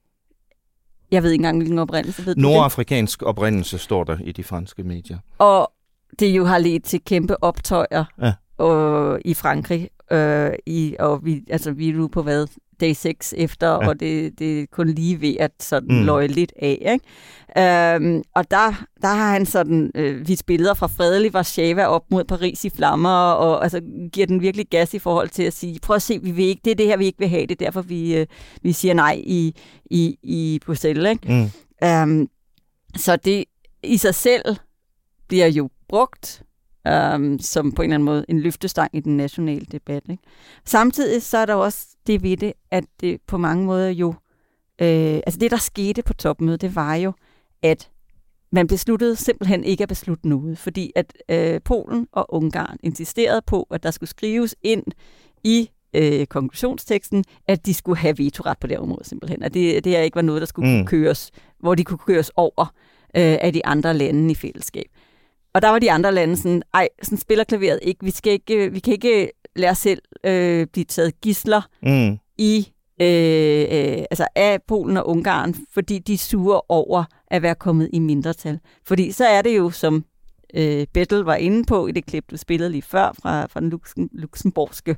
jeg 1.11 1.23
ved 1.23 1.31
ikke 1.31 1.41
engang, 1.41 1.57
hvilken 1.57 1.79
oprindelse. 1.79 2.25
Ved 2.25 2.35
Nordafrikansk 2.35 3.23
oprindelse 3.23 3.77
står 3.77 4.03
der 4.03 4.17
i 4.23 4.31
de 4.31 4.43
franske 4.43 4.83
medier. 4.83 5.17
Og 5.37 5.71
det 6.19 6.27
jo 6.27 6.45
har 6.45 6.57
ledt 6.57 6.83
til 6.83 7.01
kæmpe 7.05 7.43
optøjer 7.43 8.05
ja. 8.21 8.33
og, 8.57 9.19
i 9.25 9.33
Frankrig. 9.33 9.89
Øh, 10.11 10.51
i, 10.65 10.95
og 10.99 11.25
vi, 11.25 11.43
altså, 11.49 11.71
vi 11.71 11.89
er 11.89 11.93
nu 11.93 12.07
på 12.07 12.21
hvad? 12.21 12.47
Day 12.81 12.93
6 12.93 13.33
efter, 13.37 13.67
ja. 13.67 13.87
og 13.87 13.99
det, 13.99 14.39
det 14.39 14.61
er 14.61 14.65
kun 14.71 14.89
lige 14.89 15.21
ved 15.21 15.35
at 15.39 15.51
sådan 15.59 15.99
mm. 15.99 16.05
løje 16.05 16.27
lidt 16.27 16.53
af. 16.61 16.77
Ikke? 16.93 17.05
Øhm, 17.57 18.23
og 18.35 18.51
der, 18.51 18.85
der 19.01 19.07
har 19.07 19.31
han 19.31 19.45
sådan 19.45 19.91
øh, 19.95 20.27
vist 20.27 20.45
billeder 20.45 20.73
fra 20.73 20.87
fredelig 20.87 21.35
Warszawa 21.35 21.85
op 21.85 22.03
mod 22.11 22.23
Paris 22.23 22.65
i 22.65 22.69
flammer, 22.69 23.31
og 23.31 23.63
altså, 23.63 23.81
giver 24.13 24.27
den 24.27 24.41
virkelig 24.41 24.67
gas 24.69 24.93
i 24.93 24.99
forhold 24.99 25.29
til 25.29 25.43
at 25.43 25.53
sige, 25.53 25.79
prøv 25.79 25.95
at 25.95 26.01
se, 26.01 26.19
vi 26.23 26.31
vil 26.31 26.45
ikke, 26.45 26.61
det 26.65 26.71
er 26.71 26.75
det 26.75 26.85
her, 26.85 26.97
vi 26.97 27.05
ikke 27.05 27.19
vil 27.19 27.29
have, 27.29 27.41
det 27.41 27.61
er 27.61 27.65
derfor, 27.65 27.81
vi, 27.81 28.17
øh, 28.17 28.25
vi 28.61 28.71
siger 28.71 28.93
nej 28.93 29.21
i, 29.23 29.55
i, 29.91 30.17
i 30.23 30.59
Bruxelles. 30.65 31.11
Ikke? 31.11 31.51
Mm. 31.81 31.87
Øhm, 31.87 32.27
så 32.95 33.15
det 33.15 33.45
i 33.83 33.97
sig 33.97 34.15
selv 34.15 34.55
bliver 35.27 35.47
jo 35.47 35.69
brugt 35.89 36.43
um, 36.87 37.39
som 37.39 37.71
på 37.71 37.81
en 37.81 37.85
eller 37.85 37.95
anden 37.95 38.05
måde 38.05 38.25
en 38.29 38.39
løftestang 38.39 38.89
i 38.93 38.99
den 38.99 39.17
nationale 39.17 39.65
debat. 39.71 40.03
Ikke? 40.09 40.23
Samtidig 40.65 41.21
så 41.21 41.37
er 41.37 41.45
der 41.45 41.53
også 41.53 41.87
det 42.07 42.23
ved 42.23 42.37
det, 42.37 42.53
at 42.71 42.83
det 43.01 43.21
på 43.27 43.37
mange 43.37 43.65
måder 43.65 43.89
jo, 43.89 44.07
øh, 44.81 45.19
altså 45.25 45.39
det 45.39 45.51
der 45.51 45.57
skete 45.57 46.03
på 46.03 46.13
topmødet, 46.13 46.61
det 46.61 46.75
var 46.75 46.95
jo, 46.95 47.13
at 47.63 47.89
man 48.51 48.67
besluttede 48.67 49.15
simpelthen 49.15 49.63
ikke 49.63 49.83
at 49.83 49.89
beslutte 49.89 50.29
noget, 50.29 50.57
fordi 50.57 50.91
at 50.95 51.13
øh, 51.29 51.61
Polen 51.65 52.07
og 52.11 52.33
Ungarn 52.33 52.77
insisterede 52.83 53.41
på, 53.47 53.67
at 53.71 53.83
der 53.83 53.91
skulle 53.91 54.09
skrives 54.09 54.55
ind 54.63 54.83
i 55.43 55.69
øh, 55.93 56.25
konklusionsteksten, 56.25 57.23
at 57.47 57.65
de 57.65 57.73
skulle 57.73 57.97
have 57.97 58.17
vetoret 58.17 58.57
på 58.59 58.67
det 58.67 58.79
område 58.79 59.05
simpelthen. 59.05 59.43
At 59.43 59.53
det, 59.53 59.83
det 59.83 59.91
her 59.91 60.01
ikke 60.01 60.15
var 60.15 60.21
noget, 60.21 60.41
der 60.41 60.45
skulle 60.45 60.79
mm. 60.79 60.85
køres, 60.85 61.31
hvor 61.59 61.75
de 61.75 61.83
kunne 61.83 61.97
køres 61.97 62.31
over 62.35 62.65
øh, 63.15 63.37
af 63.41 63.53
de 63.53 63.65
andre 63.65 63.93
lande 63.93 64.31
i 64.31 64.35
fællesskab. 64.35 64.85
Og 65.53 65.61
der 65.61 65.69
var 65.69 65.79
de 65.79 65.91
andre 65.91 66.11
lande 66.11 66.37
sådan, 66.37 66.63
ej, 66.73 66.89
sådan 67.03 67.17
spiller 67.17 67.43
klaveret 67.43 67.79
ikke. 67.81 68.05
Vi, 68.05 68.11
skal 68.11 68.33
ikke, 68.33 68.71
vi 68.71 68.79
kan 68.79 68.93
ikke 68.93 69.31
lade 69.55 69.71
os 69.71 69.77
selv 69.77 70.01
øh, 70.23 70.67
blive 70.67 70.85
taget 70.85 71.21
gisler 71.21 71.61
mm. 71.81 72.17
i 72.37 72.67
øh, 73.01 73.61
øh, 73.61 74.05
altså 74.11 74.27
af 74.35 74.59
Polen 74.67 74.97
og 74.97 75.09
Ungarn, 75.09 75.55
fordi 75.73 75.99
de 75.99 76.17
suger 76.17 76.71
over 76.71 77.03
at 77.27 77.41
være 77.41 77.55
kommet 77.55 77.89
i 77.93 77.99
mindretal. 77.99 78.59
Fordi 78.85 79.11
så 79.11 79.25
er 79.25 79.41
det 79.41 79.57
jo, 79.57 79.69
som 79.69 80.05
øh, 80.53 80.87
Bettel 80.93 81.19
var 81.19 81.35
inde 81.35 81.63
på 81.65 81.87
i 81.87 81.91
det 81.91 82.05
klip, 82.05 82.23
du 82.31 82.37
spillede 82.37 82.69
lige 82.69 82.81
før 82.81 83.11
fra, 83.21 83.45
fra 83.45 83.59
den 83.59 83.69
luxem, 83.69 84.09
luxemburgske 84.11 84.95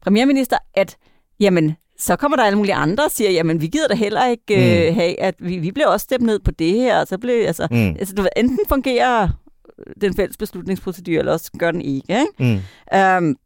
premierminister, 0.00 0.56
at 0.74 0.96
jamen, 1.40 1.76
så 1.98 2.16
kommer 2.16 2.36
der 2.36 2.44
alle 2.44 2.56
mulige 2.56 2.74
andre 2.74 3.04
og 3.04 3.10
siger, 3.10 3.30
jamen 3.30 3.60
vi 3.60 3.66
gider 3.66 3.88
da 3.88 3.94
heller 3.94 4.26
ikke 4.26 4.54
øh, 4.54 4.88
mm. 4.88 4.94
have, 4.94 5.20
at 5.20 5.34
vi, 5.38 5.58
vi 5.58 5.70
bliver 5.70 5.88
også 5.88 6.04
stemt 6.04 6.24
ned 6.24 6.38
på 6.38 6.50
det 6.50 6.72
her, 6.72 7.00
og 7.00 7.06
så 7.06 7.18
bliver, 7.18 7.46
altså, 7.46 7.68
mm. 7.70 7.96
altså 7.98 8.14
du 8.14 8.22
ved, 8.22 8.30
enten 8.36 8.58
fungerer 8.68 9.28
den 10.00 10.14
fælles 10.14 10.36
beslutningsprocedur, 10.36 11.18
eller 11.18 11.32
også 11.32 11.50
gør 11.58 11.70
den 11.70 11.82
ikke. 11.82 12.20
ikke? 12.38 12.62
Mm. 12.92 13.28
Um, 13.28 13.36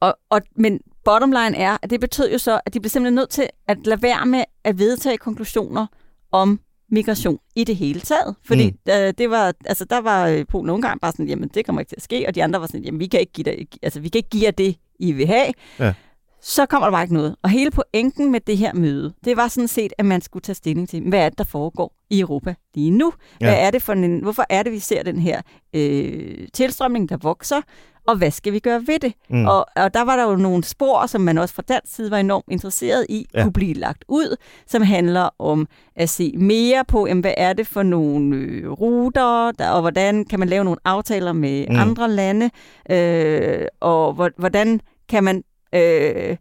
og, 0.00 0.16
og, 0.30 0.40
men 0.56 0.80
bottom 1.04 1.30
line 1.30 1.56
er, 1.56 1.76
at 1.82 1.90
det 1.90 2.00
betød 2.00 2.32
jo 2.32 2.38
så, 2.38 2.60
at 2.66 2.74
de 2.74 2.80
blev 2.80 2.90
simpelthen 2.90 3.14
nødt 3.14 3.30
til 3.30 3.48
at 3.68 3.86
lade 3.86 4.02
være 4.02 4.26
med 4.26 4.44
at 4.64 4.78
vedtage 4.78 5.18
konklusioner 5.18 5.86
om 6.32 6.60
migration 6.88 7.38
i 7.56 7.64
det 7.64 7.76
hele 7.76 8.00
taget. 8.00 8.34
Fordi 8.44 8.70
mm. 8.70 8.92
øh, 8.92 9.14
det 9.18 9.30
var, 9.30 9.54
altså, 9.64 9.84
der 9.84 10.00
var 10.00 10.44
Polen 10.48 10.66
nogle 10.66 10.82
gange 10.82 11.00
bare 11.00 11.12
sådan, 11.12 11.28
jamen 11.28 11.48
det 11.48 11.66
kommer 11.66 11.80
ikke 11.80 11.90
til 11.90 11.96
at 11.96 12.02
ske, 12.02 12.24
og 12.28 12.34
de 12.34 12.44
andre 12.44 12.60
var 12.60 12.66
sådan, 12.66 12.84
jamen 12.84 13.00
vi 13.00 13.06
kan 13.06 13.20
ikke 13.20 13.32
give, 13.32 13.44
dig, 13.44 13.66
altså, 13.82 14.00
vi 14.00 14.08
kan 14.08 14.18
ikke 14.18 14.30
give 14.30 14.44
jer 14.44 14.50
det, 14.50 14.76
I 14.98 15.12
vil 15.12 15.26
have. 15.26 15.52
Ja 15.78 15.94
så 16.42 16.66
kommer 16.66 16.86
der 16.86 16.92
bare 16.92 17.02
ikke 17.02 17.14
noget. 17.14 17.36
Og 17.42 17.50
hele 17.50 17.70
pointen 17.70 18.32
med 18.32 18.40
det 18.40 18.56
her 18.58 18.74
møde, 18.74 19.12
det 19.24 19.36
var 19.36 19.48
sådan 19.48 19.68
set, 19.68 19.92
at 19.98 20.04
man 20.04 20.20
skulle 20.20 20.42
tage 20.42 20.54
stilling 20.54 20.88
til, 20.88 21.08
hvad 21.08 21.18
er 21.20 21.28
det, 21.28 21.38
der 21.38 21.44
foregår 21.44 21.94
i 22.10 22.20
Europa 22.20 22.54
lige 22.74 22.90
nu? 22.90 23.12
Ja. 23.40 23.46
Hvad 23.46 23.58
er 23.58 23.70
det 23.70 23.82
for 23.82 23.92
en, 23.92 24.22
hvorfor 24.22 24.44
er 24.50 24.62
det, 24.62 24.72
vi 24.72 24.78
ser 24.78 25.02
den 25.02 25.18
her 25.18 25.40
øh, 25.74 26.48
tilstrømning, 26.52 27.08
der 27.08 27.16
vokser? 27.16 27.60
Og 28.06 28.16
hvad 28.16 28.30
skal 28.30 28.52
vi 28.52 28.58
gøre 28.58 28.86
ved 28.86 28.98
det? 28.98 29.12
Mm. 29.30 29.46
Og, 29.46 29.66
og 29.76 29.94
der 29.94 30.02
var 30.02 30.16
der 30.16 30.30
jo 30.30 30.36
nogle 30.36 30.64
spor, 30.64 31.06
som 31.06 31.20
man 31.20 31.38
også 31.38 31.54
fra 31.54 31.62
dansk 31.68 31.94
side 31.94 32.10
var 32.10 32.18
enormt 32.18 32.44
interesseret 32.50 33.06
i, 33.08 33.26
ja. 33.34 33.42
kunne 33.42 33.52
blive 33.52 33.74
lagt 33.74 34.04
ud, 34.08 34.36
som 34.66 34.82
handler 34.82 35.28
om 35.38 35.66
at 35.96 36.08
se 36.08 36.34
mere 36.36 36.84
på, 36.88 37.06
jamen, 37.06 37.20
hvad 37.20 37.34
er 37.36 37.52
det 37.52 37.66
for 37.66 37.82
nogle 37.82 38.36
øh, 38.36 38.70
ruter, 38.70 39.52
der, 39.58 39.70
og 39.70 39.80
hvordan 39.80 40.24
kan 40.24 40.38
man 40.38 40.48
lave 40.48 40.64
nogle 40.64 40.78
aftaler 40.84 41.32
med 41.32 41.66
mm. 41.68 41.76
andre 41.76 42.10
lande, 42.10 42.50
øh, 42.90 43.66
og 43.80 44.30
hvordan 44.36 44.80
kan 45.08 45.24
man 45.24 45.42
øh, 45.74 46.36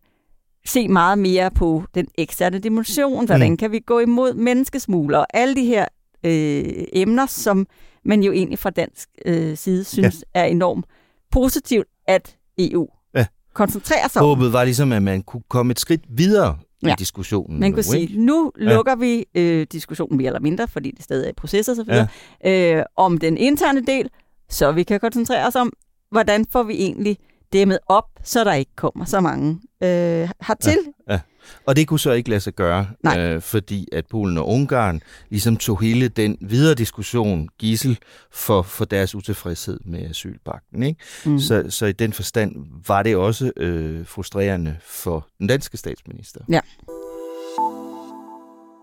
se 0.66 0.88
meget 0.88 1.20
mere 1.20 1.52
på 1.52 1.84
den 1.96 2.08
eksterne 2.18 2.60
dimension, 2.60 3.26
hvordan 3.26 3.50
mm. 3.50 3.58
kan 3.58 3.72
vi 3.72 3.80
gå 3.80 4.00
imod 4.00 4.34
menneskesmugler, 4.34 5.18
og 5.18 5.28
alle 5.34 5.56
de 5.56 5.66
her 5.66 5.86
øh, 6.26 6.64
emner, 6.94 7.26
som 7.26 7.68
man 8.06 8.24
jo 8.24 8.32
egentlig 8.32 8.60
fra 8.60 8.70
dansk 8.70 9.10
øh, 9.26 9.58
side 9.58 9.84
synes 9.84 10.26
ja. 10.36 10.42
er 10.42 10.46
enormt 10.46 10.86
positivt, 11.32 11.88
at 12.08 12.38
EU 12.58 12.88
ja. 13.16 13.26
koncentrerer 13.54 14.08
sig 14.08 14.22
Håbet 14.22 14.54
var 14.54 14.64
ligesom, 14.64 14.92
at 14.92 15.04
man 15.04 15.22
kunne 15.22 15.44
komme 15.50 15.72
et 15.72 15.80
skridt 15.80 16.02
videre 16.10 16.58
ja. 16.84 16.92
i 16.92 16.96
diskussionen. 17.00 17.60
Man 17.60 17.74
kunne 17.74 17.84
sige, 17.84 18.20
nu 18.20 18.52
lukker 18.56 18.92
ja. 18.92 18.96
vi 18.96 19.26
øh, 19.36 19.68
diskussionen 19.72 20.18
mere 20.18 20.28
eller 20.28 20.40
mindre, 20.40 20.68
fordi 20.68 20.92
det 20.92 21.04
stadig 21.04 21.26
er 21.26 21.30
i 21.30 21.34
proces 21.34 21.70
og 21.70 21.76
så 21.76 21.84
videre, 21.84 22.08
ja. 22.44 22.78
øh, 22.80 22.86
om 22.96 23.18
den 23.18 23.38
interne 23.38 23.86
del, 23.86 24.10
så 24.50 24.72
vi 24.72 24.84
kan 24.84 25.00
koncentrere 25.00 25.48
os 25.48 25.56
om, 25.56 25.74
hvordan 26.12 26.46
får 26.52 26.64
vi 26.64 26.74
egentlig 26.74 27.18
dæmmet 27.54 27.80
op, 27.88 28.06
så 28.24 28.44
der 28.44 28.54
ikke 28.54 28.72
kommer 28.76 29.06
så 29.06 29.20
mange 29.20 29.60
øh, 29.84 30.30
hertil. 30.48 30.78
Ja, 31.08 31.14
ja. 31.14 31.20
Og 31.66 31.76
det 31.76 31.88
kunne 31.88 32.00
så 32.00 32.12
ikke 32.12 32.30
lade 32.30 32.42
sig 32.42 32.54
gøre, 32.54 32.88
øh, 33.18 33.42
fordi 33.42 33.88
at 33.92 34.06
Polen 34.06 34.38
og 34.38 34.48
Ungarn 34.48 35.02
ligesom 35.30 35.58
tog 35.58 35.82
hele 35.82 36.08
den 36.08 36.38
videre 36.42 36.76
diskussion 36.76 37.48
gissel 37.60 38.00
for, 38.32 38.62
for 38.62 38.86
deres 38.86 39.16
utilfredshed 39.16 39.80
med 39.86 40.10
asylpakten. 40.10 40.84
Ikke? 40.84 41.00
Mm. 41.26 41.40
Så, 41.40 41.66
så 41.70 41.86
i 41.86 41.92
den 41.92 42.14
forstand 42.14 42.56
var 42.88 43.04
det 43.04 43.16
også 43.16 43.52
øh, 43.58 44.08
frustrerende 44.08 44.78
for 44.84 45.28
den 45.40 45.48
danske 45.48 45.78
statsminister. 45.78 46.42
Ja. 46.50 46.60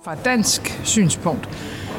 Fra 0.04 0.12
et 0.12 0.24
dansk 0.24 0.80
synspunkt, 0.84 1.48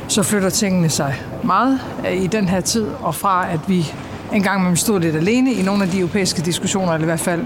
så 0.08 0.24
flytter 0.24 0.50
tingene 0.50 0.90
sig 0.90 1.16
meget 1.44 1.80
i 2.14 2.28
den 2.28 2.48
her 2.48 2.62
tid, 2.62 2.88
og 2.88 3.16
fra 3.16 3.52
at 3.52 3.60
vi 3.68 3.86
en 4.34 4.44
gang 4.44 4.64
man 4.64 4.78
stod 4.78 5.00
lidt 5.00 5.16
alene 5.16 5.54
i 5.54 5.62
nogle 5.62 5.84
af 5.84 5.90
de 5.90 6.00
europæiske 6.00 6.42
diskussioner, 6.42 6.94
eller 6.94 7.06
i 7.06 7.12
hvert 7.12 7.20
fald 7.20 7.46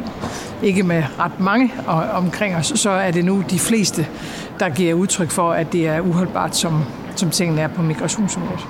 ikke 0.64 0.84
med 0.84 1.04
ret 1.20 1.40
mange 1.40 1.72
omkring 2.14 2.56
os, 2.56 2.74
så 2.76 2.90
er 2.90 3.12
det 3.12 3.26
nu 3.26 3.44
de 3.50 3.60
fleste, 3.60 4.08
der 4.60 4.70
giver 4.70 4.94
udtryk 4.94 5.30
for, 5.30 5.54
at 5.54 5.74
det 5.74 5.88
er 5.88 6.00
uholdbart, 6.02 6.56
som, 6.56 6.84
som 7.16 7.30
tingene 7.30 7.62
er 7.62 7.68
på 7.68 7.82
migrationsområdet. 7.82 8.68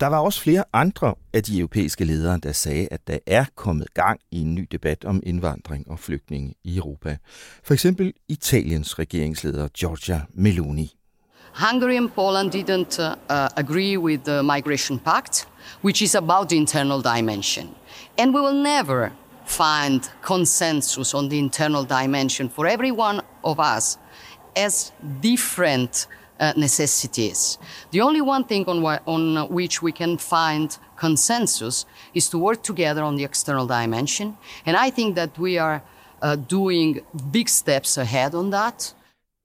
Der 0.00 0.06
var 0.06 0.18
også 0.18 0.40
flere 0.40 0.64
andre 0.72 1.14
af 1.32 1.42
de 1.42 1.58
europæiske 1.58 2.04
ledere, 2.04 2.38
der 2.42 2.52
sagde, 2.52 2.88
at 2.90 3.00
der 3.06 3.18
er 3.26 3.44
kommet 3.56 3.94
gang 3.94 4.20
i 4.30 4.40
en 4.40 4.54
ny 4.54 4.68
debat 4.72 5.04
om 5.04 5.22
indvandring 5.26 5.90
og 5.90 5.98
flygtninge 5.98 6.54
i 6.64 6.76
Europa. 6.76 7.16
For 7.64 7.74
eksempel 7.74 8.12
Italiens 8.28 8.98
regeringsleder 8.98 9.68
Giorgia 9.68 10.20
Meloni. 10.34 10.92
Hungary 11.54 11.96
and 11.96 12.12
Poland 12.12 12.50
didn't 12.50 12.98
uh, 12.98 13.48
agree 13.56 13.96
with 13.96 14.24
the 14.24 14.42
migration 14.42 14.98
pact, 14.98 15.46
which 15.82 16.02
is 16.02 16.16
about 16.16 16.48
the 16.48 16.56
internal 16.56 17.00
dimension. 17.00 17.72
And 18.18 18.34
we 18.34 18.40
will 18.40 18.60
never 18.60 19.12
find 19.44 20.08
consensus 20.20 21.14
on 21.14 21.28
the 21.28 21.38
internal 21.38 21.84
dimension 21.84 22.48
for 22.48 22.66
every 22.66 22.90
one 22.90 23.22
of 23.44 23.60
us 23.60 23.98
as 24.56 24.90
different 25.20 26.08
uh, 26.40 26.52
necessities. 26.56 27.58
The 27.92 28.00
only 28.00 28.20
one 28.20 28.44
thing 28.44 28.66
on, 28.66 28.82
wh- 28.82 29.06
on 29.06 29.48
which 29.48 29.80
we 29.80 29.92
can 29.92 30.18
find 30.18 30.76
consensus 30.96 31.86
is 32.14 32.28
to 32.30 32.38
work 32.38 32.64
together 32.64 33.04
on 33.04 33.14
the 33.14 33.22
external 33.22 33.66
dimension. 33.68 34.36
And 34.66 34.76
I 34.76 34.90
think 34.90 35.14
that 35.14 35.38
we 35.38 35.58
are 35.58 35.84
uh, 36.20 36.34
doing 36.34 37.00
big 37.30 37.48
steps 37.48 37.96
ahead 37.96 38.34
on 38.34 38.50
that. 38.50 38.92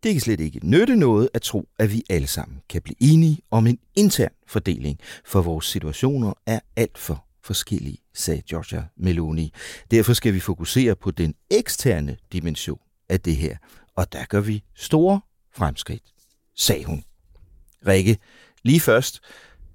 Det 0.04 0.14
kan 0.14 0.22
slet 0.22 0.40
ikke 0.40 0.60
nytte 0.64 0.96
noget 0.96 1.30
at 1.34 1.42
tro, 1.42 1.70
at 1.80 1.92
vi 1.94 2.04
alle 2.10 2.28
sammen 2.28 2.62
kan 2.70 2.82
blive 2.82 2.96
enige 3.00 3.40
om 3.52 3.68
en 3.68 3.80
intern 3.96 4.32
fordeling, 4.48 5.00
for 5.26 5.42
vores 5.42 5.66
situationer 5.66 6.34
er 6.46 6.60
alt 6.76 6.98
for 6.98 7.26
forskellige, 7.44 7.98
sagde 8.14 8.42
Giorgia 8.42 8.84
Meloni. 8.98 9.54
Derfor 9.92 10.14
skal 10.14 10.34
vi 10.34 10.40
fokusere 10.40 10.96
på 10.96 11.12
den 11.12 11.36
eksterne 11.52 12.18
dimension 12.34 12.80
af 13.10 13.20
det 13.20 13.36
her, 13.36 13.58
og 13.96 14.14
der 14.14 14.26
gør 14.26 14.42
vi 14.42 14.64
store 14.76 15.22
fremskridt, 15.56 16.04
sagde 16.56 16.86
hun. 16.86 17.04
Rikke, 17.88 18.18
lige 18.64 18.80
først, 18.80 19.20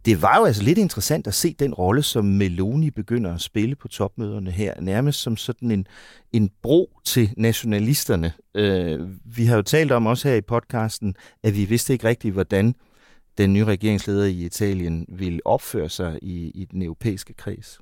det 0.04 0.22
var 0.22 0.38
jo 0.38 0.44
altså 0.44 0.62
lidt 0.62 0.78
interessant 0.78 1.26
at 1.26 1.34
se 1.34 1.54
den 1.58 1.74
rolle, 1.74 2.02
som 2.02 2.24
Meloni 2.24 2.90
begynder 2.90 3.34
at 3.34 3.40
spille 3.40 3.76
på 3.76 3.88
topmøderne 3.88 4.50
her, 4.50 4.80
nærmest 4.80 5.20
som 5.20 5.36
sådan 5.36 5.70
en, 5.70 5.86
en 6.32 6.50
bro 6.62 6.90
til 7.04 7.30
nationalisterne. 7.36 8.32
Øh, 8.54 9.00
vi 9.24 9.44
har 9.44 9.56
jo 9.56 9.62
talt 9.62 9.92
om 9.92 10.06
også 10.06 10.28
her 10.28 10.34
i 10.34 10.40
podcasten, 10.40 11.14
at 11.42 11.56
vi 11.56 11.64
vidste 11.64 11.92
ikke 11.92 12.08
rigtigt, 12.08 12.32
hvordan 12.32 12.74
den 13.38 13.52
nye 13.52 13.64
regeringsleder 13.64 14.24
i 14.24 14.44
Italien 14.44 15.06
ville 15.08 15.40
opføre 15.44 15.88
sig 15.88 16.18
i, 16.22 16.50
i 16.50 16.64
den 16.64 16.82
europæiske 16.82 17.34
kreds. 17.34 17.78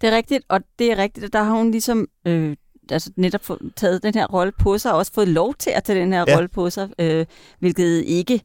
Det 0.00 0.12
er 0.12 0.16
rigtigt, 0.16 0.44
og 0.48 0.60
det 0.78 0.92
er 0.92 0.98
rigtigt, 0.98 1.26
at 1.26 1.32
der 1.32 1.42
har 1.42 1.56
hun 1.56 1.70
ligesom 1.70 2.08
øh, 2.24 2.56
altså 2.90 3.10
netop 3.16 3.44
fået, 3.44 3.72
taget 3.76 4.02
den 4.02 4.14
her 4.14 4.26
rolle 4.26 4.52
på 4.52 4.78
sig, 4.78 4.92
og 4.92 4.98
også 4.98 5.12
fået 5.12 5.28
lov 5.28 5.54
til 5.54 5.70
at 5.70 5.84
tage 5.84 6.00
den 6.00 6.12
her 6.12 6.24
ja. 6.28 6.36
rolle 6.36 6.48
på 6.48 6.70
sig, 6.70 6.88
øh, 6.98 7.26
hvilket 7.58 8.04
ikke 8.06 8.40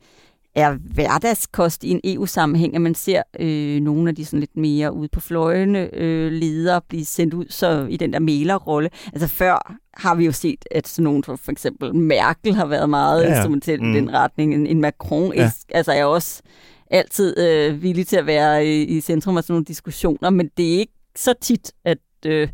er 0.56 0.78
hverdagskost 0.94 1.84
i 1.84 1.90
en 1.90 2.02
EU-sammenhæng, 2.04 2.76
at 2.76 2.82
man 2.82 2.96
ser 2.96 3.22
øh, 3.40 3.82
nogle 3.82 4.10
af 4.10 4.16
de 4.16 4.26
sådan 4.26 4.40
lidt 4.40 4.58
mere 4.58 4.94
ude 4.94 5.08
på 5.08 5.20
fløjene 5.20 5.96
øh, 5.96 6.32
ledere 6.32 6.82
blive 6.90 7.06
sendt 7.06 7.34
ud 7.34 7.46
så 7.50 7.88
i 7.90 7.98
den 7.98 8.14
der 8.14 8.20
mailerrolle. 8.20 8.90
Altså 9.14 9.28
før 9.28 9.78
har 9.94 10.16
vi 10.16 10.26
jo 10.26 10.32
set, 10.32 10.66
at 10.72 10.88
sådan 10.88 11.04
nogen 11.04 11.24
for, 11.24 11.36
for 11.36 11.52
eksempel 11.52 11.96
Merkel 11.96 12.56
har 12.56 12.66
været 12.66 12.90
meget 12.90 13.24
ja, 13.24 13.36
instrumentel 13.36 13.84
mm. 13.84 13.92
i 13.92 13.96
den 13.96 14.14
retning. 14.14 14.54
En, 14.54 14.68
en 14.68 14.82
Macron 14.82 15.34
ja. 15.34 15.52
altså 15.70 15.92
er 15.92 16.06
også 16.06 16.42
altid 16.92 17.40
øh, 17.40 17.82
villig 17.82 18.08
til 18.08 18.18
at 18.18 18.26
være 18.26 18.66
i, 18.66 18.84
i 18.84 19.02
centrum 19.02 19.38
af 19.38 19.44
sådan 19.44 19.54
nogle 19.54 19.66
diskussioner, 19.66 20.30
men 20.30 20.50
det 20.58 20.74
er 20.74 20.80
ikke 20.80 20.94
så 21.16 21.34
tit, 21.42 21.72
at, 21.86 21.98
øh, 22.26 22.48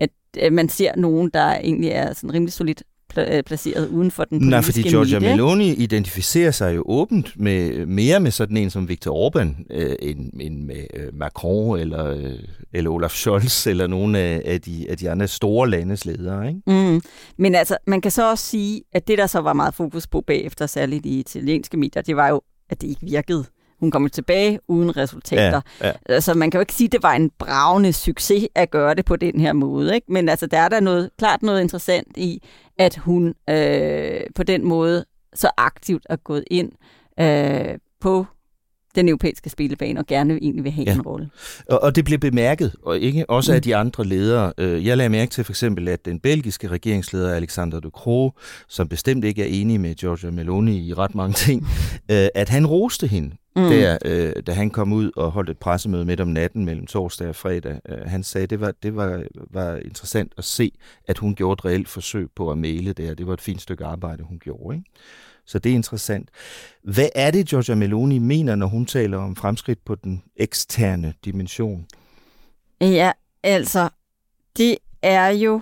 at 0.00 0.10
øh, 0.42 0.52
man 0.52 0.68
ser 0.68 0.96
nogen, 0.96 1.30
der 1.34 1.54
egentlig 1.54 1.90
er 1.90 2.12
sådan 2.12 2.34
rimelig 2.34 2.52
solidt 2.52 2.82
Øh, 3.26 3.42
placeret 3.42 3.88
uden 3.88 4.10
for 4.10 4.24
den 4.24 4.38
politiske 4.38 4.50
Nej, 4.50 4.62
fordi 4.62 4.82
Giorgia 4.82 5.18
midte. 5.18 5.36
Meloni 5.36 5.74
identificerer 5.74 6.50
sig 6.50 6.76
jo 6.76 6.82
åbent 6.86 7.40
med 7.40 7.86
mere 7.86 8.20
med 8.20 8.30
sådan 8.30 8.56
en 8.56 8.70
som 8.70 8.88
Viktor 8.88 9.28
Orbán, 9.28 9.64
øh, 9.70 9.96
end, 10.02 10.30
end 10.40 10.64
med 10.64 10.86
øh, 10.94 11.14
Macron 11.14 11.78
eller, 11.78 12.06
øh, 12.06 12.32
eller 12.72 12.90
Olaf 12.90 13.10
Scholz 13.10 13.66
eller 13.66 13.86
nogle 13.86 14.18
af, 14.18 14.42
af, 14.44 14.60
de, 14.60 14.86
af 14.90 14.96
de 14.96 15.10
andre 15.10 15.28
store 15.28 15.70
landes 15.70 16.04
ledere. 16.04 16.48
Ikke? 16.48 16.60
Mm. 16.66 17.00
Men 17.38 17.54
altså, 17.54 17.76
man 17.86 18.00
kan 18.00 18.10
så 18.10 18.30
også 18.30 18.44
sige, 18.44 18.82
at 18.92 19.08
det 19.08 19.18
der 19.18 19.26
så 19.26 19.40
var 19.40 19.52
meget 19.52 19.74
fokus 19.74 20.06
på 20.06 20.20
bagefter, 20.20 20.66
særligt 20.66 21.06
i 21.06 21.18
italienske 21.18 21.76
medier, 21.76 22.02
det 22.02 22.16
var 22.16 22.28
jo, 22.28 22.40
at 22.70 22.80
det 22.80 22.88
ikke 22.88 23.06
virkede. 23.06 23.44
Hun 23.80 23.90
kommer 23.90 24.08
tilbage 24.08 24.60
uden 24.68 24.96
resultater. 24.96 25.60
Ja, 25.80 25.86
ja. 25.86 25.92
Altså, 26.08 26.34
man 26.34 26.50
kan 26.50 26.58
jo 26.58 26.60
ikke 26.60 26.72
sige, 26.72 26.88
at 26.88 26.92
det 26.92 27.02
var 27.02 27.12
en 27.12 27.30
bravende 27.38 27.92
succes 27.92 28.48
at 28.54 28.70
gøre 28.70 28.94
det 28.94 29.04
på 29.04 29.16
den 29.16 29.40
her 29.40 29.52
måde. 29.52 29.94
Ikke? 29.94 30.12
Men 30.12 30.28
altså, 30.28 30.46
der 30.46 30.58
er 30.58 30.68
der 30.68 30.80
noget, 30.80 31.10
klart 31.18 31.42
noget 31.42 31.60
interessant 31.60 32.16
i, 32.16 32.42
at 32.78 32.96
hun 32.96 33.34
øh, 33.50 34.20
på 34.34 34.42
den 34.42 34.64
måde 34.64 35.04
så 35.34 35.50
aktivt 35.56 36.06
er 36.10 36.16
gået 36.16 36.44
ind 36.50 36.72
øh, 37.20 37.78
på 38.00 38.26
den 38.98 39.08
europæiske 39.08 39.50
spillebane 39.50 40.00
og 40.00 40.06
gerne 40.06 40.34
egentlig 40.34 40.64
vil 40.64 40.72
have 40.72 40.84
ja. 40.84 40.94
en 40.94 41.02
rolle. 41.02 41.30
Og, 41.68 41.82
og 41.82 41.96
det 41.96 42.04
blev 42.04 42.18
bemærket, 42.18 42.74
og 42.82 42.98
ikke 42.98 43.30
også 43.30 43.54
af 43.54 43.62
de 43.62 43.76
andre 43.76 44.04
ledere. 44.04 44.52
Øh, 44.58 44.86
jeg 44.86 44.96
lagde 44.96 45.08
mærke 45.08 45.30
til 45.30 45.44
for 45.44 45.52
eksempel, 45.52 45.88
at 45.88 46.04
den 46.04 46.20
belgiske 46.20 46.68
regeringsleder 46.68 47.34
Alexander 47.34 47.80
de 47.80 47.88
Croo, 47.88 48.32
som 48.68 48.88
bestemt 48.88 49.24
ikke 49.24 49.42
er 49.42 49.60
enig 49.60 49.80
med 49.80 49.94
Giorgia 49.94 50.30
Meloni 50.30 50.88
i 50.88 50.94
ret 50.94 51.14
mange 51.14 51.32
ting, 51.32 51.66
øh, 52.12 52.28
at 52.34 52.48
han 52.48 52.66
roste 52.66 53.06
hende 53.06 53.30
mm. 53.56 53.62
der, 53.62 53.98
øh, 54.04 54.32
da 54.46 54.52
han 54.52 54.70
kom 54.70 54.92
ud 54.92 55.10
og 55.16 55.30
holdt 55.30 55.50
et 55.50 55.58
pressemøde 55.58 56.04
midt 56.04 56.20
om 56.20 56.28
natten 56.28 56.64
mellem 56.64 56.86
torsdag 56.86 57.28
og 57.28 57.36
fredag. 57.36 57.80
han 58.06 58.22
sagde, 58.22 58.42
at 58.42 58.50
det, 58.50 58.60
var, 58.60 58.72
det 58.82 58.96
var, 58.96 59.22
var 59.50 59.76
interessant 59.76 60.32
at 60.38 60.44
se, 60.44 60.72
at 61.08 61.18
hun 61.18 61.34
gjorde 61.34 61.52
et 61.52 61.64
reelt 61.64 61.88
forsøg 61.88 62.28
på 62.36 62.50
at 62.50 62.58
male 62.58 62.92
der. 62.92 63.14
Det 63.14 63.26
var 63.26 63.32
et 63.32 63.40
fint 63.40 63.62
stykke 63.62 63.84
arbejde, 63.84 64.22
hun 64.22 64.38
gjorde. 64.38 64.76
Ikke? 64.76 64.90
Så 65.48 65.58
det 65.58 65.70
er 65.70 65.74
interessant. 65.74 66.30
Hvad 66.82 67.08
er 67.14 67.30
det, 67.30 67.48
Giorgia 67.48 67.74
Meloni 67.74 68.18
mener, 68.18 68.54
når 68.54 68.66
hun 68.66 68.86
taler 68.86 69.18
om 69.18 69.36
fremskridt 69.36 69.84
på 69.84 69.94
den 69.94 70.22
eksterne 70.36 71.14
dimension? 71.24 71.86
Ja, 72.80 73.12
altså, 73.42 73.88
det 74.56 74.78
er 75.02 75.28
jo 75.28 75.60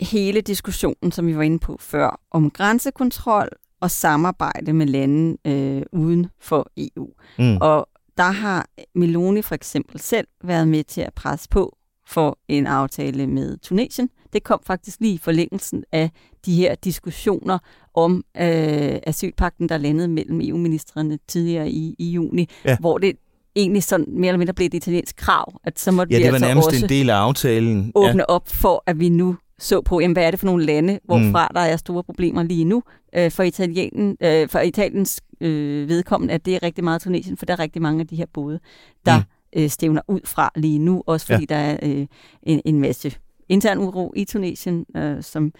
hele 0.00 0.40
diskussionen, 0.40 1.12
som 1.12 1.26
vi 1.26 1.36
var 1.36 1.42
inde 1.42 1.58
på 1.58 1.76
før, 1.80 2.20
om 2.30 2.50
grænsekontrol 2.50 3.48
og 3.80 3.90
samarbejde 3.90 4.72
med 4.72 4.86
lande 4.86 5.36
øh, 5.44 5.82
uden 5.92 6.26
for 6.40 6.70
EU. 6.76 7.08
Mm. 7.38 7.56
Og 7.56 7.88
der 8.16 8.30
har 8.30 8.66
Meloni 8.94 9.42
for 9.42 9.54
eksempel 9.54 10.00
selv 10.00 10.28
været 10.44 10.68
med 10.68 10.84
til 10.84 11.00
at 11.00 11.14
presse 11.14 11.48
på 11.48 11.76
for 12.10 12.38
en 12.48 12.66
aftale 12.66 13.26
med 13.26 13.56
Tunesien. 13.56 14.10
Det 14.32 14.44
kom 14.44 14.60
faktisk 14.66 15.00
lige 15.00 15.14
i 15.14 15.18
forlængelsen 15.18 15.84
af 15.92 16.10
de 16.46 16.54
her 16.54 16.74
diskussioner 16.74 17.58
om 17.94 18.24
øh, 18.36 18.98
asylpakten, 19.06 19.68
der 19.68 19.78
landede 19.78 20.08
mellem 20.08 20.40
EU-ministerne 20.40 21.18
tidligere 21.28 21.70
i, 21.70 21.94
i 21.98 22.10
juni, 22.10 22.48
ja. 22.64 22.76
hvor 22.80 22.98
det 22.98 23.16
egentlig 23.56 23.82
sådan 23.82 24.06
mere 24.08 24.28
eller 24.28 24.38
mindre 24.38 24.54
blev 24.54 24.66
et 24.66 24.74
italiensk 24.74 25.16
krav, 25.16 25.60
at 25.64 25.78
så 25.78 25.90
måtte 25.90 26.12
ja, 26.12 26.18
vi 26.18 26.22
det 26.22 26.32
var 26.32 26.34
altså 26.34 26.48
nærmest 26.48 26.68
også 26.68 26.84
en 26.84 26.88
del 26.88 27.10
af 27.10 27.14
aftalen. 27.14 27.92
åbne 27.94 28.24
ja. 28.28 28.34
op 28.34 28.48
for, 28.48 28.82
at 28.86 29.00
vi 29.00 29.08
nu 29.08 29.36
så 29.58 29.80
på, 29.80 30.00
jamen, 30.00 30.12
hvad 30.12 30.24
er 30.24 30.30
det 30.30 30.40
for 30.40 30.46
nogle 30.46 30.64
lande, 30.64 30.98
hvorfra 31.04 31.48
mm. 31.48 31.54
der 31.54 31.60
er 31.60 31.76
store 31.76 32.02
problemer 32.02 32.42
lige 32.42 32.64
nu. 32.64 32.82
Øh, 33.16 33.30
for, 33.30 33.42
Italien, 33.42 34.16
øh, 34.22 34.48
for 34.48 34.58
Italiens 34.58 35.20
øh, 35.40 35.88
vedkommende, 35.88 36.34
at 36.34 36.46
det 36.46 36.54
er 36.54 36.62
rigtig 36.62 36.84
meget 36.84 37.02
Tunesien, 37.02 37.36
for 37.36 37.46
der 37.46 37.52
er 37.52 37.58
rigtig 37.58 37.82
mange 37.82 38.00
af 38.00 38.06
de 38.06 38.16
her 38.16 38.26
både, 38.32 38.60
der 39.06 39.18
mm. 39.18 39.24
Øh, 39.56 39.70
stævner 39.70 40.02
ud 40.08 40.20
fra 40.24 40.52
lige 40.56 40.78
nu, 40.78 41.02
også 41.06 41.26
fordi 41.26 41.46
ja. 41.50 41.54
der 41.54 41.60
er 41.60 41.78
øh, 41.82 42.06
en, 42.42 42.62
en 42.64 42.80
masse 42.80 43.16
intern 43.48 43.78
uro 43.78 44.12
i 44.16 44.24
Tunesien, 44.24 44.86
øh, 44.96 45.22
som, 45.22 45.52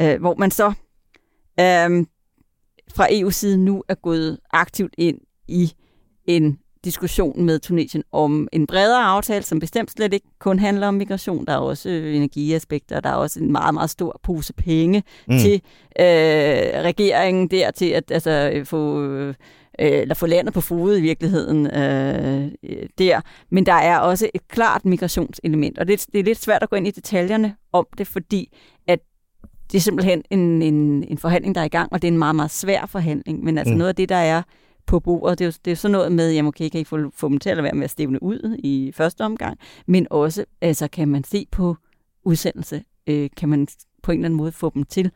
øh, 0.00 0.20
hvor 0.20 0.34
man 0.34 0.50
så 0.50 0.66
øh, 1.60 2.06
fra 2.94 3.06
EU-siden 3.10 3.64
nu 3.64 3.82
er 3.88 3.94
gået 3.94 4.38
aktivt 4.52 4.94
ind 4.98 5.18
i 5.48 5.72
en 6.26 6.58
diskussion 6.84 7.44
med 7.44 7.58
Tunesien 7.58 8.04
om 8.12 8.48
en 8.52 8.66
bredere 8.66 9.02
aftale, 9.02 9.42
som 9.44 9.60
bestemt 9.60 9.90
slet 9.90 10.12
ikke 10.12 10.26
kun 10.38 10.58
handler 10.58 10.88
om 10.88 10.94
migration. 10.94 11.46
Der 11.46 11.52
er 11.52 11.56
også 11.58 11.88
øh, 11.90 12.16
energiaspekter, 12.16 13.00
der 13.00 13.08
er 13.10 13.14
også 13.14 13.40
en 13.40 13.52
meget, 13.52 13.74
meget 13.74 13.90
stor 13.90 14.20
pose 14.22 14.52
penge 14.52 15.02
mm. 15.28 15.38
til 15.38 15.54
øh, 16.00 16.82
regeringen 16.84 17.48
der 17.48 17.70
til 17.70 17.90
at 17.90 18.10
altså, 18.10 18.62
få... 18.64 19.08
Øh, 19.78 20.00
eller 20.00 20.14
få 20.14 20.26
landet 20.26 20.54
på 20.54 20.60
fod 20.60 20.98
i 20.98 21.00
virkeligheden 21.00 21.66
øh, 21.66 22.52
der. 22.98 23.20
Men 23.50 23.66
der 23.66 23.72
er 23.72 23.98
også 23.98 24.30
et 24.34 24.48
klart 24.48 24.84
migrationselement, 24.84 25.78
og 25.78 25.88
det, 25.88 26.06
det 26.12 26.20
er 26.20 26.24
lidt 26.24 26.42
svært 26.42 26.62
at 26.62 26.70
gå 26.70 26.76
ind 26.76 26.86
i 26.86 26.90
detaljerne 26.90 27.56
om 27.72 27.86
det, 27.98 28.06
fordi 28.06 28.56
at 28.86 28.98
det 29.72 29.78
er 29.78 29.82
simpelthen 29.82 30.22
en, 30.30 30.62
en, 30.62 31.04
en 31.08 31.18
forhandling, 31.18 31.54
der 31.54 31.60
er 31.60 31.64
i 31.64 31.68
gang, 31.68 31.92
og 31.92 32.02
det 32.02 32.08
er 32.08 32.12
en 32.12 32.18
meget, 32.18 32.36
meget 32.36 32.50
svær 32.50 32.86
forhandling. 32.86 33.44
Men 33.44 33.58
altså 33.58 33.74
mm. 33.74 33.78
noget 33.78 33.88
af 33.88 33.94
det, 33.94 34.08
der 34.08 34.16
er 34.16 34.42
på 34.86 35.00
bordet. 35.00 35.38
Det 35.38 35.44
er 35.44 35.48
jo, 35.48 35.52
det 35.64 35.70
er 35.70 35.74
sådan 35.74 35.92
noget 35.92 36.12
med, 36.12 36.32
jamen 36.32 36.48
okay, 36.48 36.68
kan 36.68 36.80
I 36.80 36.84
få, 36.84 36.98
få 37.14 37.28
dem 37.28 37.38
til 37.38 37.50
at 37.50 37.62
være 37.62 37.74
med 37.74 37.84
at 37.84 37.90
stævne 37.90 38.22
ud 38.22 38.56
i 38.58 38.92
første 38.94 39.24
omgang, 39.24 39.58
men 39.86 40.06
også, 40.10 40.44
altså 40.60 40.88
kan 40.88 41.08
man 41.08 41.24
se 41.24 41.46
på 41.52 41.76
udsendelse, 42.24 42.84
øh, 43.06 43.30
kan 43.36 43.48
man 43.48 43.66
på 44.02 44.12
en 44.12 44.18
eller 44.18 44.26
anden 44.26 44.36
måde 44.36 44.52
få 44.52 44.70
dem 44.74 44.84
til 44.84 45.10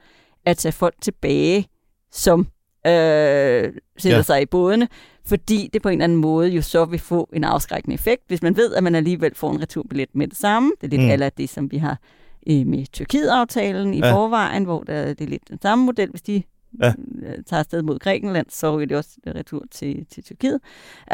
at 0.44 0.56
tage 0.56 0.72
folk 0.72 0.94
tilbage, 1.00 1.68
som 2.12 2.46
øh, 2.88 3.72
sætter 3.98 4.18
ja. 4.18 4.22
sig 4.22 4.42
i 4.42 4.46
bådene, 4.46 4.88
fordi 5.26 5.70
det 5.72 5.82
på 5.82 5.88
en 5.88 5.92
eller 5.92 6.04
anden 6.04 6.18
måde 6.18 6.48
jo 6.48 6.62
så 6.62 6.84
vil 6.84 6.98
få 6.98 7.28
en 7.32 7.44
afskrækkende 7.44 7.94
effekt, 7.94 8.22
hvis 8.26 8.42
man 8.42 8.56
ved, 8.56 8.74
at 8.74 8.82
man 8.82 8.94
alligevel 8.94 9.34
får 9.34 9.50
en 9.52 9.62
returbillet 9.62 10.08
med 10.12 10.28
det 10.28 10.36
samme. 10.38 10.72
Det 10.80 10.86
er 10.86 10.90
lidt 10.90 11.02
mm. 11.02 11.10
aller 11.10 11.28
det, 11.28 11.48
som 11.48 11.70
vi 11.70 11.76
har 11.76 11.98
øh, 12.46 12.66
med 12.66 12.86
Tyrkiet-aftalen 12.92 13.94
i 13.94 13.98
ja. 13.98 14.14
forvejen, 14.14 14.64
hvor 14.64 14.82
der, 14.82 15.14
det 15.14 15.20
er 15.20 15.28
lidt 15.28 15.48
den 15.48 15.62
samme 15.62 15.84
model. 15.84 16.10
Hvis 16.10 16.22
de 16.22 16.42
ja. 16.82 16.92
Øh, 17.22 17.44
tager 17.46 17.60
afsted 17.60 17.82
mod 17.82 17.98
Grækenland, 17.98 18.46
så 18.50 18.78
er 18.78 18.84
det 18.84 18.96
også 18.96 19.10
retur 19.26 19.64
til, 19.70 20.06
til 20.10 20.24
Tyrkiet. 20.24 20.60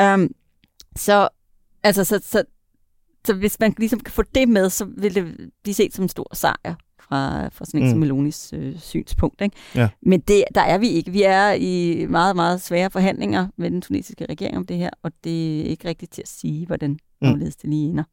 Um, 0.02 0.30
så, 0.96 1.28
altså, 1.82 2.04
så, 2.04 2.20
så, 2.24 2.44
så 3.26 3.34
hvis 3.34 3.60
man 3.60 3.74
ligesom 3.78 4.00
kan 4.00 4.12
få 4.12 4.22
det 4.34 4.48
med, 4.48 4.70
så 4.70 4.84
vil 4.84 5.14
det 5.14 5.50
blive 5.62 5.74
set 5.74 5.94
som 5.94 6.04
en 6.04 6.08
stor 6.08 6.34
sejr 6.34 6.74
fra, 7.14 7.48
fra 7.48 7.64
sådan 7.64 7.80
en 7.80 7.86
mm. 7.86 7.90
som 7.90 7.98
Melonis 7.98 8.52
øh, 8.56 8.78
synspunkt. 8.78 9.40
Ikke? 9.40 9.56
Ja. 9.74 9.88
Men 10.02 10.20
det, 10.20 10.44
der 10.54 10.60
er 10.60 10.78
vi 10.78 10.88
ikke. 10.88 11.10
Vi 11.10 11.22
er 11.22 11.52
i 11.52 12.06
meget, 12.08 12.36
meget 12.36 12.60
svære 12.60 12.90
forhandlinger 12.90 13.48
med 13.56 13.70
den 13.70 13.82
tunesiske 13.82 14.26
regering 14.26 14.56
om 14.56 14.66
det 14.66 14.76
her, 14.76 14.90
og 15.02 15.12
det 15.24 15.60
er 15.60 15.64
ikke 15.64 15.88
rigtigt 15.88 16.12
til 16.12 16.22
at 16.22 16.28
sige, 16.28 16.66
hvordan 16.66 16.98
mm. 17.22 17.38
det 17.38 17.56
lige 17.64 17.88
ender. 17.88 18.04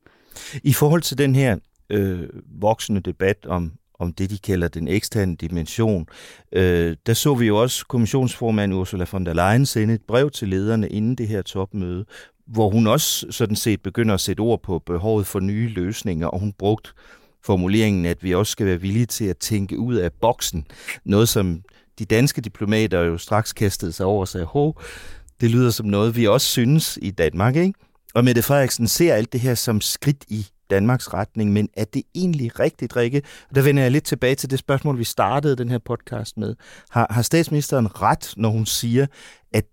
I 0.63 0.73
forhold 0.73 1.01
til 1.01 1.17
den 1.17 1.35
her 1.35 1.57
øh, 1.89 2.29
voksende 2.59 3.01
debat 3.01 3.45
om 3.45 3.71
om 3.99 4.13
det, 4.13 4.29
de 4.29 4.37
kalder 4.37 4.67
den 4.67 4.87
eksterne 4.87 5.35
dimension. 5.35 6.07
Øh, 6.51 6.95
der 7.05 7.13
så 7.13 7.33
vi 7.33 7.47
jo 7.47 7.61
også 7.61 7.85
kommissionsformand 7.87 8.73
Ursula 8.73 9.05
von 9.11 9.25
der 9.25 9.33
Leyen 9.33 9.65
sende 9.65 9.93
et 9.93 10.01
brev 10.07 10.31
til 10.31 10.47
lederne 10.47 10.89
inden 10.89 11.15
det 11.15 11.27
her 11.27 11.41
topmøde, 11.41 12.05
hvor 12.47 12.69
hun 12.69 12.87
også 12.87 13.25
sådan 13.29 13.55
set 13.55 13.81
begynder 13.81 14.13
at 14.13 14.19
sætte 14.19 14.41
ord 14.41 14.61
på 14.63 14.79
behovet 14.79 15.27
for 15.27 15.39
nye 15.39 15.69
løsninger, 15.69 16.27
og 16.27 16.39
hun 16.39 16.53
brugte 16.53 16.89
formuleringen, 17.43 18.05
at 18.05 18.23
vi 18.23 18.35
også 18.35 18.51
skal 18.51 18.65
være 18.65 18.81
villige 18.81 19.05
til 19.05 19.25
at 19.25 19.37
tænke 19.37 19.79
ud 19.79 19.95
af 19.95 20.13
boksen. 20.13 20.67
Noget, 21.05 21.29
som 21.29 21.61
de 21.99 22.05
danske 22.05 22.41
diplomater 22.41 22.99
jo 22.99 23.17
straks 23.17 23.53
kastede 23.53 23.91
sig 23.91 24.05
over 24.05 24.21
og 24.21 24.27
sagde, 24.27 24.45
hov, 24.45 24.81
det 25.41 25.51
lyder 25.51 25.69
som 25.69 25.85
noget, 25.85 26.15
vi 26.15 26.27
også 26.27 26.47
synes 26.47 26.99
i 27.01 27.11
Danmark, 27.11 27.55
ikke? 27.55 27.73
Og 28.13 28.23
Mette 28.23 28.41
Frederiksen 28.41 28.87
ser 28.87 29.13
alt 29.13 29.33
det 29.33 29.41
her 29.41 29.55
som 29.55 29.81
skridt 29.81 30.25
i 30.27 30.47
Danmarks 30.69 31.13
retning, 31.13 31.51
men 31.51 31.69
er 31.73 31.85
det 31.85 32.03
egentlig 32.15 32.59
rigtigt, 32.59 32.95
Rikke? 32.95 33.21
Og 33.49 33.55
der 33.55 33.61
vender 33.61 33.83
jeg 33.83 33.91
lidt 33.91 34.03
tilbage 34.03 34.35
til 34.35 34.49
det 34.49 34.59
spørgsmål, 34.59 34.99
vi 34.99 35.03
startede 35.03 35.55
den 35.55 35.69
her 35.69 35.77
podcast 35.77 36.37
med. 36.37 36.55
Har, 36.89 37.07
har 37.09 37.21
statsministeren 37.21 38.01
ret, 38.01 38.33
når 38.37 38.49
hun 38.49 38.65
siger, 38.65 39.07
at 39.53 39.65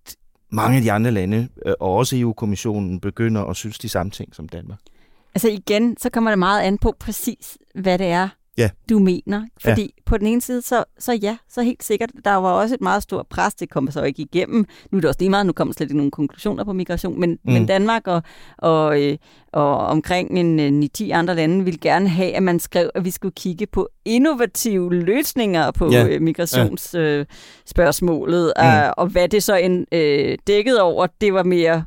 mange 0.52 0.76
af 0.76 0.82
de 0.82 0.92
andre 0.92 1.10
lande, 1.10 1.48
øh, 1.66 1.72
og 1.80 1.94
også 1.94 2.16
EU-kommissionen, 2.16 3.00
begynder 3.00 3.44
at 3.44 3.56
synes 3.56 3.78
de 3.78 3.88
samme 3.88 4.10
ting 4.10 4.34
som 4.34 4.48
Danmark. 4.48 4.78
Altså 5.38 5.48
igen, 5.48 5.96
så 5.96 6.10
kommer 6.10 6.30
det 6.30 6.38
meget 6.38 6.62
an 6.62 6.78
på 6.78 6.94
præcis, 7.00 7.58
hvad 7.74 7.98
det 7.98 8.06
er, 8.06 8.28
ja. 8.56 8.70
du 8.88 8.98
mener. 8.98 9.46
Fordi 9.60 9.82
ja. 9.82 10.02
på 10.06 10.18
den 10.18 10.26
ene 10.26 10.40
side, 10.40 10.62
så, 10.62 10.84
så 10.98 11.12
ja, 11.12 11.36
så 11.48 11.62
helt 11.62 11.84
sikkert, 11.84 12.10
der 12.24 12.34
var 12.34 12.52
også 12.52 12.74
et 12.74 12.80
meget 12.80 13.02
stort 13.02 13.26
pres, 13.26 13.54
det 13.54 13.70
kom 13.70 13.90
så 13.90 14.02
ikke 14.02 14.22
igennem. 14.22 14.66
Nu 14.90 14.98
er 14.98 15.00
det 15.00 15.08
også 15.08 15.20
lige 15.20 15.30
meget, 15.30 15.46
nu 15.46 15.52
kommer 15.52 15.74
slet 15.74 15.84
ikke 15.84 15.96
nogen 15.96 16.10
konklusioner 16.10 16.64
på 16.64 16.72
migration, 16.72 17.20
men, 17.20 17.30
mm. 17.30 17.52
men 17.52 17.66
Danmark 17.66 18.06
og, 18.06 18.22
og, 18.58 19.02
øh, 19.02 19.16
og 19.52 19.76
omkring 19.76 20.38
en 20.38 20.82
9-10 20.84 21.04
øh, 21.04 21.18
andre 21.18 21.34
lande 21.34 21.64
ville 21.64 21.78
gerne 21.78 22.08
have, 22.08 22.32
at 22.32 22.42
man 22.42 22.60
skrev, 22.60 22.90
at 22.94 23.04
vi 23.04 23.10
skulle 23.10 23.34
kigge 23.34 23.66
på 23.66 23.88
innovative 24.04 24.94
løsninger 24.94 25.70
på 25.70 25.92
ja. 25.92 26.06
Øh, 26.06 26.22
migrationsspørgsmålet, 26.22 28.52
ja. 28.58 28.86
mm. 28.86 28.92
og 28.96 29.06
hvad 29.06 29.28
det 29.28 29.42
så 29.42 29.56
en 29.56 29.86
øh, 29.92 30.38
dækket 30.46 30.80
over, 30.80 31.06
det 31.20 31.34
var 31.34 31.42
mere 31.42 31.84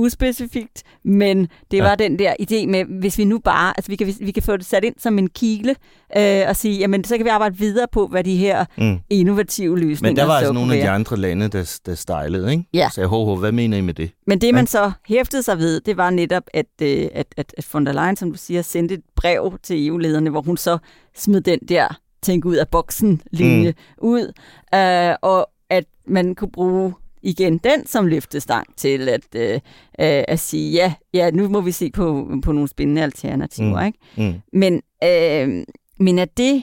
uspecifikt, 0.00 0.82
men 1.04 1.48
det 1.70 1.76
ja. 1.76 1.82
var 1.82 1.94
den 1.94 2.18
der 2.18 2.34
idé 2.42 2.66
med, 2.66 2.84
hvis 2.84 3.18
vi 3.18 3.24
nu 3.24 3.38
bare, 3.38 3.72
altså 3.76 3.90
vi 3.90 3.96
kan, 3.96 4.14
vi 4.20 4.30
kan 4.30 4.42
få 4.42 4.56
det 4.56 4.66
sat 4.66 4.84
ind 4.84 4.94
som 4.98 5.18
en 5.18 5.28
kile, 5.30 5.74
øh, 6.16 6.42
og 6.48 6.56
sige, 6.56 6.78
jamen 6.78 7.04
så 7.04 7.16
kan 7.16 7.24
vi 7.24 7.30
arbejde 7.30 7.58
videre 7.58 7.86
på, 7.92 8.06
hvad 8.06 8.24
de 8.24 8.36
her 8.36 8.64
mm. 8.78 8.98
innovative 9.10 9.78
løsninger 9.78 10.10
Men 10.10 10.16
der 10.16 10.24
var 10.24 10.34
altså 10.34 10.52
nogle 10.52 10.74
af 10.74 10.82
de 10.82 10.90
andre 10.90 11.16
lande, 11.16 11.48
der, 11.48 11.78
der 11.86 11.94
stejlede, 11.94 12.50
ikke? 12.50 12.64
Ja. 12.74 12.88
Så 12.92 13.06
ho, 13.06 13.24
ho, 13.24 13.36
hvad 13.36 13.52
mener 13.52 13.76
I 13.76 13.80
med 13.80 13.94
det? 13.94 14.10
Men 14.26 14.40
det, 14.40 14.54
man 14.54 14.66
så 14.66 14.92
hæftede 15.06 15.42
sig 15.42 15.58
ved, 15.58 15.80
det 15.80 15.96
var 15.96 16.10
netop, 16.10 16.42
at, 16.54 16.66
øh, 16.82 17.08
at, 17.12 17.26
at, 17.36 17.54
at 17.58 17.66
von 17.72 17.86
der 17.86 17.92
Leyen, 17.92 18.16
som 18.16 18.32
du 18.32 18.38
siger, 18.38 18.62
sendte 18.62 18.94
et 18.94 19.02
brev 19.16 19.58
til 19.62 19.86
EU-lederne, 19.86 20.30
hvor 20.30 20.42
hun 20.42 20.56
så 20.56 20.78
smed 21.16 21.40
den 21.40 21.58
der 21.68 22.00
tænke 22.22 22.48
ud 22.48 22.56
af 22.56 22.68
boksen 22.68 23.22
linje 23.30 23.70
mm. 23.70 24.08
ud, 24.08 24.32
øh, 24.74 25.14
og 25.22 25.50
at 25.70 25.84
man 26.06 26.34
kunne 26.34 26.50
bruge 26.50 26.94
igen 27.22 27.58
den 27.58 27.86
som 27.86 28.06
løftestang 28.06 28.76
til 28.76 29.08
at, 29.08 29.34
øh, 29.36 29.54
øh, 29.54 30.24
at 30.28 30.38
sige, 30.38 30.72
ja, 30.72 30.94
ja, 31.14 31.30
nu 31.30 31.48
må 31.48 31.60
vi 31.60 31.72
se 31.72 31.90
på, 31.90 32.28
på 32.44 32.52
nogle 32.52 32.68
spændende 32.68 33.02
alternativer. 33.02 33.80
Mm. 33.80 33.86
Ikke? 33.86 33.98
Mm. 34.16 34.40
Men, 34.52 34.82
øh, 35.04 35.64
men 35.98 36.18
er 36.18 36.24
det, 36.24 36.62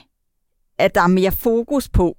at 0.78 0.94
der 0.94 1.00
er 1.00 1.06
mere 1.06 1.32
fokus 1.32 1.88
på, 1.88 2.16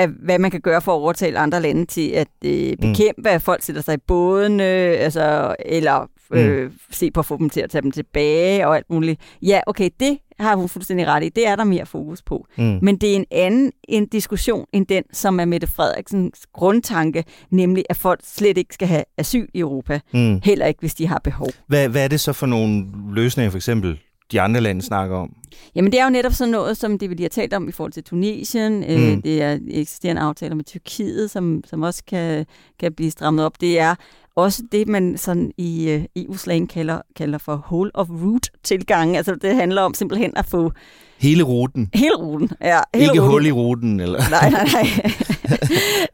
at, 0.00 0.10
hvad 0.22 0.38
man 0.38 0.50
kan 0.50 0.60
gøre 0.60 0.80
for 0.80 0.92
at 0.92 1.00
overtale 1.00 1.38
andre 1.38 1.62
lande 1.62 1.86
til 1.86 2.08
at 2.08 2.28
øh, 2.44 2.70
mm. 2.70 2.76
bekæmpe, 2.76 3.20
mm. 3.20 3.26
at 3.26 3.42
folk 3.42 3.62
sætter 3.62 3.82
sig 3.82 3.94
i 3.94 4.00
båden, 4.06 4.60
øh, 4.60 4.96
altså, 4.98 5.56
eller 5.66 6.06
øh, 6.32 6.64
mm. 6.64 6.72
se 6.90 7.10
på 7.10 7.20
at 7.20 7.26
få 7.26 7.38
dem 7.38 7.50
til 7.50 7.60
at 7.60 7.70
tage 7.70 7.82
dem 7.82 7.90
tilbage 7.90 8.66
og 8.66 8.76
alt 8.76 8.90
muligt. 8.90 9.20
Ja, 9.42 9.60
okay, 9.66 9.90
det 10.00 10.18
har 10.38 10.56
hun 10.56 10.68
fuldstændig 10.68 11.06
ret 11.06 11.24
i. 11.24 11.28
Det 11.28 11.46
er 11.46 11.56
der 11.56 11.64
mere 11.64 11.86
fokus 11.86 12.22
på. 12.22 12.46
Mm. 12.58 12.78
Men 12.82 12.96
det 12.96 13.12
er 13.12 13.16
en 13.16 13.26
anden 13.30 13.72
en 13.88 14.06
diskussion 14.06 14.66
end 14.72 14.86
den, 14.86 15.02
som 15.12 15.40
er 15.40 15.44
Mette 15.44 15.66
Frederiksens 15.66 16.46
grundtanke, 16.52 17.24
nemlig 17.50 17.84
at 17.90 17.96
folk 17.96 18.20
slet 18.24 18.58
ikke 18.58 18.74
skal 18.74 18.88
have 18.88 19.04
asyl 19.18 19.46
i 19.54 19.58
Europa. 19.58 20.00
Mm. 20.14 20.40
Heller 20.44 20.66
ikke, 20.66 20.80
hvis 20.80 20.94
de 20.94 21.06
har 21.06 21.20
behov. 21.24 21.48
Hvad, 21.66 21.88
hvad 21.88 22.04
er 22.04 22.08
det 22.08 22.20
så 22.20 22.32
for 22.32 22.46
nogle 22.46 22.86
løsninger, 23.14 23.50
for 23.50 23.58
eksempel 23.58 23.98
de 24.32 24.40
andre 24.40 24.60
lande 24.60 24.82
snakker 24.82 25.16
om? 25.16 25.34
Jamen 25.74 25.92
det 25.92 26.00
er 26.00 26.04
jo 26.04 26.10
netop 26.10 26.32
sådan 26.32 26.52
noget, 26.52 26.76
som 26.76 26.98
det 26.98 27.10
vi 27.10 27.14
lige 27.14 27.24
har 27.24 27.28
talt 27.28 27.54
om 27.54 27.68
i 27.68 27.72
forhold 27.72 27.92
til 27.92 28.04
Tunesien. 28.04 28.72
Mm. 28.76 28.84
Øh, 28.84 29.22
det 29.24 29.42
er 29.42 29.58
eksisterende 29.68 30.22
aftaler 30.22 30.54
med 30.54 30.64
Tyrkiet, 30.64 31.30
som, 31.30 31.62
som 31.66 31.82
også 31.82 32.02
kan, 32.08 32.46
kan 32.80 32.92
blive 32.92 33.10
strammet 33.10 33.44
op. 33.44 33.60
Det 33.60 33.78
er 33.78 33.94
også 34.36 34.62
det, 34.72 34.88
man 34.88 35.18
sådan 35.18 35.52
i 35.58 35.96
uh, 35.96 36.22
EU-slang 36.22 36.70
kalder, 36.70 37.00
kalder 37.16 37.38
for 37.38 37.64
whole 37.70 37.90
of 37.94 38.08
root 38.10 38.48
tilgang. 38.62 39.16
Altså 39.16 39.34
det 39.34 39.54
handler 39.54 39.82
om 39.82 39.94
simpelthen 39.94 40.32
at 40.36 40.46
få... 40.46 40.72
Hele 41.18 41.42
ruten? 41.42 41.90
Hele 41.94 42.14
ruten, 42.16 42.50
ja. 42.60 42.78
Hele 42.94 43.04
Ikke 43.04 43.20
ruten. 43.20 43.30
hul 43.30 43.46
i 43.46 43.52
ruten? 43.52 44.00
Eller? 44.00 44.20
Nej, 44.30 44.50
nej, 44.50 44.66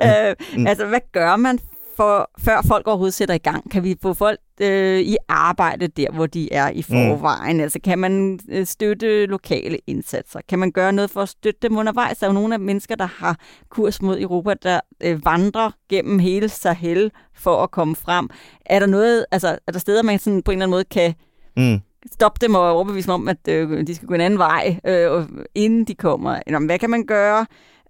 nej. 0.00 0.32
uh, 0.60 0.64
altså 0.70 0.86
hvad 0.86 1.00
gør 1.12 1.36
man 1.36 1.58
for, 1.96 2.30
før 2.38 2.62
folk 2.62 2.86
overhovedet 2.86 3.14
sætter 3.14 3.34
i 3.34 3.38
gang? 3.38 3.70
Kan 3.70 3.84
vi 3.84 3.96
få 4.02 4.14
folk 4.14 4.40
øh, 4.60 5.00
i 5.00 5.16
arbejde 5.28 5.88
der, 5.88 6.10
hvor 6.12 6.26
de 6.26 6.52
er 6.52 6.70
i 6.70 6.76
mm. 6.76 6.82
forvejen? 6.82 7.56
Mm. 7.56 7.62
Altså 7.62 7.78
kan 7.84 7.98
man 7.98 8.40
øh, 8.48 8.66
støtte 8.66 9.26
lokale 9.26 9.78
indsatser? 9.86 10.40
Kan 10.48 10.58
man 10.58 10.72
gøre 10.72 10.92
noget 10.92 11.10
for 11.10 11.22
at 11.22 11.28
støtte 11.28 11.60
dem 11.62 11.76
undervejs? 11.76 12.18
Der 12.18 12.26
er 12.26 12.30
jo 12.30 12.34
nogle 12.34 12.54
af 12.54 12.60
mennesker, 12.60 12.94
der 12.94 13.06
har 13.06 13.38
kurs 13.70 14.02
mod 14.02 14.20
Europa, 14.20 14.54
der 14.62 14.80
øh, 15.02 15.24
vandrer 15.24 15.70
gennem 15.88 16.18
hele 16.18 16.48
Sahel 16.48 17.10
for 17.34 17.62
at 17.62 17.70
komme 17.70 17.96
frem. 17.96 18.30
Er 18.66 18.78
der 18.78 18.86
noget, 18.86 19.26
altså 19.30 19.58
er 19.66 19.72
der 19.72 19.78
steder, 19.78 20.02
man 20.02 20.18
sådan 20.18 20.42
på 20.42 20.50
en 20.50 20.58
eller 20.58 20.64
anden 20.64 20.76
måde 20.76 20.84
kan 20.84 21.14
mm 21.56 21.80
stoppe 22.12 22.46
dem 22.46 22.54
og 22.54 22.72
overbevise 22.72 23.06
dem 23.06 23.14
om, 23.14 23.28
at 23.28 23.48
øh, 23.48 23.86
de 23.86 23.94
skal 23.94 24.08
gå 24.08 24.14
en 24.14 24.20
anden 24.20 24.38
vej, 24.38 24.80
øh, 24.86 25.24
inden 25.54 25.84
de 25.84 25.94
kommer. 25.94 26.38
Jamen, 26.46 26.66
hvad 26.66 26.78
kan 26.78 26.90
man 26.90 27.06
gøre? 27.06 27.46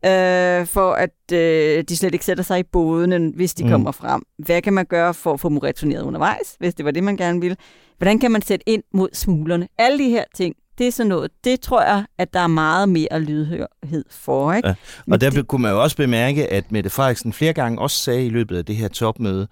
Øh, 0.07 0.67
for 0.67 0.93
at 0.93 1.33
øh, 1.33 1.85
de 1.89 1.97
slet 1.97 2.15
ikke 2.15 2.25
sætter 2.25 2.45
sig 2.45 2.59
i 2.59 2.63
båden, 2.63 3.33
hvis 3.37 3.55
de 3.55 3.65
mm. 3.65 3.71
kommer 3.71 3.93
frem. 3.93 4.23
Hvad 4.39 4.63
kan 4.63 4.73
man 4.73 4.87
gøre 4.87 5.15
for 5.15 5.33
at 5.33 5.41
få 5.41 5.49
dem 5.49 5.59
returneret 5.59 6.03
undervejs, 6.03 6.57
hvis 6.59 6.75
det 6.75 6.85
var 6.85 6.91
det, 6.91 7.05
man 7.05 7.17
gerne 7.17 7.41
ville? 7.41 7.57
Hvordan 7.99 8.19
kan 8.19 8.31
man 8.31 8.43
sætte 8.43 8.69
ind 8.69 8.83
mod 8.93 9.09
smuglerne? 9.13 9.69
Alle 9.79 9.99
de 9.99 10.11
her 10.11 10.25
ting, 10.35 10.55
det 10.79 10.87
er 10.87 10.93
sådan 10.93 11.09
noget, 11.09 11.31
det 11.45 11.61
tror 11.61 11.83
jeg, 11.83 12.05
at 12.19 12.35
der 12.35 12.41
er 12.41 12.47
meget 12.47 12.89
mere 12.89 13.21
lydhørhed 13.21 14.05
for. 14.11 14.53
Ikke? 14.53 14.69
Ja. 14.69 14.75
Og 15.11 15.21
der 15.21 15.31
det... 15.31 15.47
kunne 15.47 15.63
man 15.63 15.73
jo 15.73 15.83
også 15.83 15.97
bemærke, 15.97 16.53
at 16.53 16.73
Mette 16.73 16.91
Frederiksen 16.91 17.33
flere 17.33 17.53
gange 17.53 17.81
også 17.81 17.97
sagde 17.97 18.27
i 18.27 18.29
løbet 18.29 18.57
af 18.57 18.65
det 18.65 18.77
her 18.77 18.89
topmøde, 18.89 19.49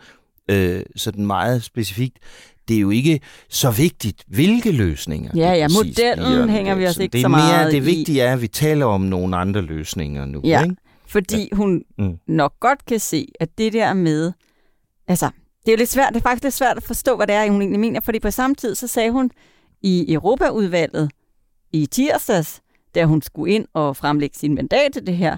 øh, 0.50 0.82
sådan 0.96 1.26
meget 1.26 1.62
specifikt, 1.62 2.18
det 2.68 2.76
er 2.76 2.80
jo 2.80 2.90
ikke 2.90 3.20
så 3.48 3.70
vigtigt, 3.70 4.24
hvilke 4.26 4.72
løsninger. 4.72 5.30
Ja, 5.34 5.52
ja, 5.52 5.68
modellen 5.68 6.48
hænger 6.48 6.74
vi 6.74 6.86
os 6.86 6.98
ikke 6.98 7.20
så 7.20 7.28
meget 7.28 7.64
mere, 7.64 7.72
Det 7.72 7.86
vigtige 7.86 8.22
er, 8.22 8.32
at 8.32 8.42
vi 8.42 8.48
taler 8.48 8.86
om 8.86 9.00
nogle 9.00 9.36
andre 9.36 9.60
løsninger 9.60 10.24
nu. 10.24 10.40
Ja, 10.44 10.62
ikke? 10.62 10.76
fordi 11.06 11.48
hun 11.52 11.82
mm. 11.98 12.18
nok 12.26 12.60
godt 12.60 12.84
kan 12.84 13.00
se, 13.00 13.28
at 13.40 13.58
det 13.58 13.72
der 13.72 13.92
med, 13.92 14.32
altså, 15.08 15.30
det 15.66 15.68
er 15.68 15.72
jo 15.72 15.78
lidt 15.78 15.90
svært, 15.90 16.08
det 16.08 16.16
er 16.16 16.22
faktisk 16.22 16.42
lidt 16.42 16.54
svært 16.54 16.76
at 16.76 16.82
forstå, 16.82 17.16
hvad 17.16 17.26
det 17.26 17.34
er, 17.34 17.50
hun 17.50 17.60
egentlig 17.62 17.80
mener, 17.80 18.00
fordi 18.00 18.18
på 18.18 18.30
samme 18.30 18.56
tid, 18.56 18.74
så 18.74 18.86
sagde 18.86 19.10
hun 19.10 19.30
i 19.82 20.12
Europaudvalget 20.12 21.10
i 21.72 21.86
tirsdags, 21.86 22.60
da 22.94 23.04
hun 23.04 23.22
skulle 23.22 23.54
ind 23.54 23.66
og 23.72 23.96
fremlægge 23.96 24.38
sin 24.38 24.54
mandat 24.54 24.92
til 24.92 25.06
det 25.06 25.16
her, 25.16 25.36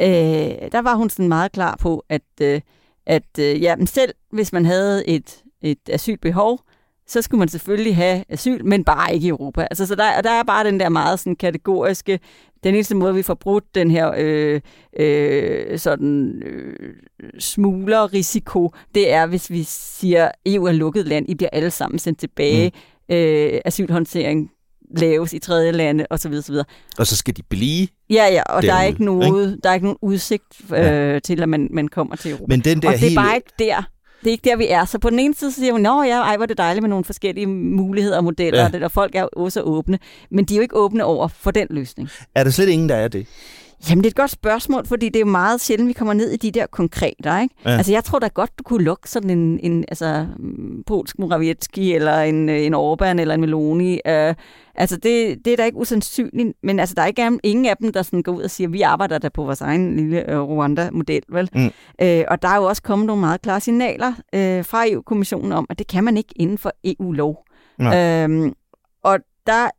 øh, 0.00 0.70
der 0.72 0.82
var 0.82 0.94
hun 0.94 1.10
sådan 1.10 1.28
meget 1.28 1.52
klar 1.52 1.76
på, 1.80 2.04
at, 2.08 2.22
øh, 2.40 2.60
at 3.06 3.38
øh, 3.38 3.62
ja, 3.62 3.76
selv 3.86 4.14
hvis 4.32 4.52
man 4.52 4.64
havde 4.64 5.08
et 5.08 5.42
et 5.62 5.78
asylbehov, 5.88 6.60
så 7.06 7.22
skulle 7.22 7.38
man 7.38 7.48
selvfølgelig 7.48 7.96
have 7.96 8.24
asyl, 8.28 8.64
men 8.64 8.84
bare 8.84 9.14
ikke 9.14 9.26
i 9.26 9.28
Europa. 9.28 9.62
Altså, 9.70 9.86
så 9.86 9.94
der, 9.94 10.20
der 10.20 10.30
er 10.30 10.42
bare 10.42 10.64
den 10.64 10.80
der 10.80 10.88
meget 10.88 11.18
sådan 11.18 11.36
kategoriske, 11.36 12.20
den 12.64 12.74
eneste 12.74 12.94
måde, 12.94 13.14
vi 13.14 13.22
får 13.22 13.34
brudt 13.34 13.74
den 13.74 13.90
her 13.90 14.12
øh, 14.16 14.60
øh, 14.98 15.78
sådan 15.78 16.42
øh, 16.46 16.94
smuglerrisiko, 17.38 18.72
det 18.94 19.12
er, 19.12 19.26
hvis 19.26 19.50
vi 19.50 19.62
siger, 19.68 20.30
EU 20.46 20.64
er 20.64 20.72
lukket 20.72 21.06
land, 21.06 21.28
I 21.28 21.34
bliver 21.34 21.50
alle 21.52 21.70
sammen 21.70 21.98
sendt 21.98 22.18
tilbage, 22.18 22.72
mm. 23.08 23.14
øh, 23.14 23.60
asylhåndtering 23.64 24.50
laves 24.96 25.32
i 25.32 25.38
tredje 25.38 25.72
lande 25.72 26.06
osv. 26.10 26.32
osv. 26.32 26.54
Og 26.98 27.06
så 27.06 27.16
skal 27.16 27.36
de 27.36 27.42
blive 27.42 27.88
Ja, 28.10 28.26
ja, 28.32 28.42
og 28.42 28.62
der 28.62 28.74
er 28.74 28.84
ikke 28.84 29.04
noget, 29.04 29.50
ikke? 29.50 29.60
der 29.62 29.70
er 29.70 29.74
ikke 29.74 29.86
nogen 29.86 29.98
udsigt 30.02 30.72
øh, 30.72 30.78
ja. 30.78 31.18
til, 31.18 31.42
at 31.42 31.48
man, 31.48 31.68
man 31.70 31.88
kommer 31.88 32.16
til 32.16 32.30
Europa. 32.30 32.44
Men 32.48 32.60
den 32.60 32.82
der 32.82 32.88
og 32.88 32.94
det 32.94 33.12
er 33.12 33.14
bare 33.14 33.36
ikke 33.36 33.52
der, 33.58 33.82
det 34.20 34.26
er 34.26 34.32
ikke 34.32 34.50
der, 34.50 34.56
vi 34.56 34.68
er. 34.68 34.84
Så 34.84 34.98
på 34.98 35.10
den 35.10 35.18
ene 35.18 35.34
side 35.34 35.52
siger 35.52 35.72
hun, 35.72 35.86
at 35.86 36.08
ja, 36.08 36.20
ej, 36.20 36.36
hvor 36.36 36.46
det 36.46 36.58
dejligt 36.58 36.82
med 36.82 36.90
nogle 36.90 37.04
forskellige 37.04 37.46
muligheder 37.46 38.16
og 38.16 38.24
modeller, 38.24 38.70
ja. 38.72 38.84
og 38.84 38.90
folk 38.90 39.14
er 39.14 39.22
også 39.22 39.60
åbne. 39.60 39.98
Men 40.30 40.44
de 40.44 40.54
er 40.54 40.56
jo 40.56 40.62
ikke 40.62 40.76
åbne 40.76 41.04
over 41.04 41.28
for 41.28 41.50
den 41.50 41.66
løsning. 41.70 42.08
Er 42.34 42.44
der 42.44 42.50
slet 42.50 42.68
ingen, 42.68 42.88
der 42.88 42.96
er 42.96 43.08
det? 43.08 43.26
Jamen, 43.90 44.04
det 44.04 44.06
er 44.06 44.10
et 44.10 44.16
godt 44.16 44.30
spørgsmål, 44.30 44.86
fordi 44.86 45.06
det 45.06 45.16
er 45.16 45.20
jo 45.20 45.26
meget 45.26 45.60
sjældent, 45.60 45.88
vi 45.88 45.92
kommer 45.92 46.14
ned 46.14 46.30
i 46.30 46.36
de 46.36 46.50
der 46.50 46.66
konkrete, 46.66 47.42
ikke? 47.42 47.54
Ja. 47.64 47.70
Altså, 47.70 47.92
jeg 47.92 48.04
tror 48.04 48.18
da 48.18 48.28
godt, 48.28 48.58
du 48.58 48.62
kunne 48.62 48.84
lukke 48.84 49.10
sådan 49.10 49.30
en, 49.30 49.60
en 49.62 49.84
altså, 49.88 50.26
polsk 50.86 51.18
Morawiecki, 51.18 51.94
eller 51.94 52.20
en, 52.20 52.48
en 52.48 52.74
Orbán, 52.74 53.20
eller 53.20 53.34
en 53.34 53.40
Meloni. 53.40 53.92
Uh, 53.92 54.34
altså, 54.74 54.96
det, 54.96 55.44
det 55.44 55.52
er 55.52 55.56
da 55.56 55.64
ikke 55.64 55.78
usandsynligt, 55.78 56.52
men 56.62 56.80
altså, 56.80 56.94
der 56.94 57.02
er 57.02 57.06
ikke 57.06 57.38
ingen 57.42 57.66
af 57.66 57.76
dem, 57.76 57.92
der 57.92 58.02
sådan 58.02 58.22
går 58.22 58.32
ud 58.32 58.42
og 58.42 58.50
siger, 58.50 58.68
vi 58.68 58.82
arbejder 58.82 59.18
der 59.18 59.28
på 59.28 59.44
vores 59.44 59.60
egen 59.60 59.96
lille 59.96 60.24
uh, 60.28 60.50
Rwanda-model, 60.50 61.22
vel? 61.28 61.50
Mm. 61.54 61.64
Uh, 61.64 62.24
og 62.28 62.42
der 62.42 62.48
er 62.48 62.56
jo 62.56 62.64
også 62.64 62.82
kommet 62.82 63.06
nogle 63.06 63.20
meget 63.20 63.42
klare 63.42 63.60
signaler 63.60 64.08
uh, 64.08 64.64
fra 64.64 64.90
EU-kommissionen 64.90 65.52
om, 65.52 65.66
at 65.70 65.78
det 65.78 65.86
kan 65.86 66.04
man 66.04 66.16
ikke 66.16 66.34
inden 66.36 66.58
for 66.58 66.72
EU-lov. 66.84 67.44
Uh, 67.78 68.52
og 69.02 69.18
der 69.46 69.70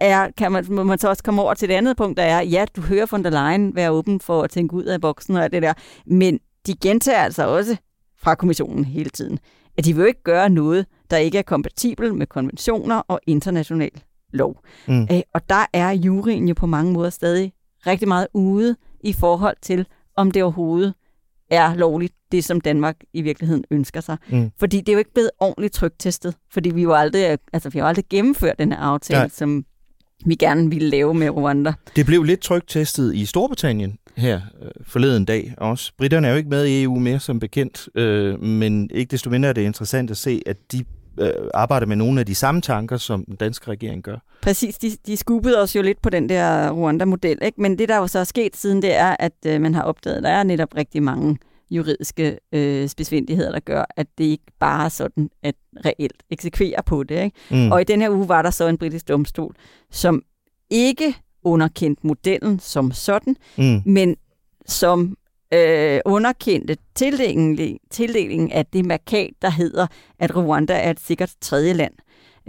er, 0.00 0.28
kan 0.36 0.52
man, 0.52 0.64
må 0.68 0.82
man 0.82 0.98
så 0.98 1.08
også 1.08 1.22
komme 1.22 1.42
over 1.42 1.54
til 1.54 1.68
det 1.68 1.74
andet 1.74 1.96
punkt, 1.96 2.16
der 2.16 2.22
er, 2.22 2.40
ja, 2.40 2.66
du 2.76 2.80
hører 2.80 3.06
von 3.10 3.24
der 3.24 3.30
Leyen 3.30 3.76
være 3.76 3.90
åben 3.90 4.20
for 4.20 4.42
at 4.42 4.50
tænke 4.50 4.74
ud 4.74 4.84
af 4.84 5.00
boksen 5.00 5.36
og 5.36 5.52
det 5.52 5.62
der, 5.62 5.72
men 6.06 6.38
de 6.66 6.74
gentager 6.76 7.18
altså 7.18 7.46
også 7.46 7.76
fra 8.18 8.34
kommissionen 8.34 8.84
hele 8.84 9.10
tiden, 9.10 9.38
at 9.78 9.84
de 9.84 9.96
vil 9.96 10.06
ikke 10.06 10.22
gøre 10.22 10.50
noget, 10.50 10.86
der 11.10 11.16
ikke 11.16 11.38
er 11.38 11.42
kompatibel 11.42 12.14
med 12.14 12.26
konventioner 12.26 13.02
og 13.08 13.20
international 13.26 13.90
lov. 14.32 14.60
Mm. 14.88 15.06
Æ, 15.10 15.20
og 15.34 15.48
der 15.48 15.66
er 15.72 15.90
juryen 15.90 16.48
jo 16.48 16.54
på 16.54 16.66
mange 16.66 16.92
måder 16.92 17.10
stadig 17.10 17.52
rigtig 17.86 18.08
meget 18.08 18.26
ude 18.34 18.76
i 19.00 19.12
forhold 19.12 19.56
til, 19.62 19.86
om 20.16 20.30
det 20.30 20.42
overhovedet 20.42 20.94
er 21.50 21.74
lovligt, 21.74 22.14
det 22.32 22.44
som 22.44 22.60
Danmark 22.60 22.96
i 23.12 23.22
virkeligheden 23.22 23.64
ønsker 23.70 24.00
sig. 24.00 24.16
Mm. 24.30 24.50
Fordi 24.58 24.80
det 24.80 24.88
er 24.88 24.92
jo 24.92 24.98
ikke 24.98 25.12
blevet 25.12 25.30
ordentligt 25.40 25.74
trygtestet, 25.74 26.34
fordi 26.50 26.70
vi 26.70 26.82
jo 26.82 26.92
aldrig, 26.92 27.38
altså, 27.52 27.68
vi 27.68 27.78
har 27.78 27.84
jo 27.84 27.88
aldrig 27.88 28.04
gennemført 28.10 28.58
den 28.58 28.72
her 28.72 28.78
aftale, 28.78 29.20
Nej. 29.20 29.28
som 29.28 29.64
vi 30.26 30.34
gerne 30.34 30.70
ville 30.70 30.88
lave 30.88 31.14
med 31.14 31.30
Rwanda. 31.30 31.72
Det 31.96 32.06
blev 32.06 32.22
lidt 32.22 32.40
trygtestet 32.40 33.14
i 33.14 33.26
Storbritannien 33.26 33.98
her 34.16 34.40
øh, 34.62 34.70
forleden 34.86 35.24
dag 35.24 35.54
også. 35.56 35.92
Britterne 35.98 36.26
er 36.26 36.30
jo 36.30 36.36
ikke 36.36 36.48
med 36.48 36.66
i 36.66 36.82
EU 36.82 36.98
mere 36.98 37.20
som 37.20 37.40
bekendt, 37.40 37.88
øh, 37.94 38.42
men 38.42 38.90
ikke 38.94 39.10
desto 39.10 39.30
mindre 39.30 39.48
er 39.48 39.52
det 39.52 39.62
interessant 39.62 40.10
at 40.10 40.16
se, 40.16 40.42
at 40.46 40.56
de 40.72 40.84
øh, 41.20 41.32
arbejder 41.54 41.86
med 41.86 41.96
nogle 41.96 42.20
af 42.20 42.26
de 42.26 42.34
samme 42.34 42.60
tanker, 42.60 42.96
som 42.96 43.24
den 43.24 43.36
danske 43.36 43.70
regering 43.70 44.02
gør. 44.02 44.16
Præcis, 44.42 44.78
de, 44.78 44.90
de 45.06 45.16
skubbede 45.16 45.62
os 45.62 45.76
jo 45.76 45.82
lidt 45.82 46.02
på 46.02 46.10
den 46.10 46.28
der 46.28 46.70
Rwanda-model, 46.70 47.38
ikke? 47.42 47.60
men 47.60 47.78
det 47.78 47.88
der 47.88 47.96
jo 47.96 48.06
så 48.06 48.18
er 48.18 48.24
sket 48.24 48.56
siden, 48.56 48.82
det 48.82 48.96
er, 48.96 49.16
at 49.18 49.32
øh, 49.46 49.60
man 49.60 49.74
har 49.74 49.82
opdaget, 49.82 50.16
at 50.16 50.22
der 50.22 50.30
er 50.30 50.42
netop 50.42 50.76
rigtig 50.76 51.02
mange 51.02 51.38
juridiske 51.70 52.38
øh, 52.52 52.88
besvindeligheder, 52.96 53.52
der 53.52 53.60
gør, 53.60 53.84
at 53.96 54.06
det 54.18 54.24
ikke 54.24 54.44
bare 54.60 54.84
er 54.84 54.88
sådan, 54.88 55.30
at 55.42 55.54
reelt 55.84 56.22
eksekverer 56.30 56.82
på 56.82 57.02
det. 57.02 57.24
Ikke? 57.24 57.36
Mm. 57.50 57.72
Og 57.72 57.80
i 57.80 57.84
den 57.84 58.00
her 58.00 58.10
uge 58.10 58.28
var 58.28 58.42
der 58.42 58.50
så 58.50 58.66
en 58.66 58.78
britisk 58.78 59.08
domstol, 59.08 59.54
som 59.90 60.22
ikke 60.70 61.14
underkendte 61.44 62.06
modellen 62.06 62.58
som 62.58 62.92
sådan, 62.92 63.36
mm. 63.58 63.82
men 63.86 64.16
som 64.66 65.16
øh, 65.54 66.00
underkendte 66.04 66.76
tildelingen, 66.94 67.78
tildelingen 67.90 68.52
af 68.52 68.66
det 68.66 68.84
markat, 68.84 69.30
der 69.42 69.50
hedder, 69.50 69.86
at 70.18 70.36
Rwanda 70.36 70.74
er 70.74 70.90
et 70.90 71.00
sikkert 71.00 71.34
tredje 71.40 71.72
land. 71.72 71.92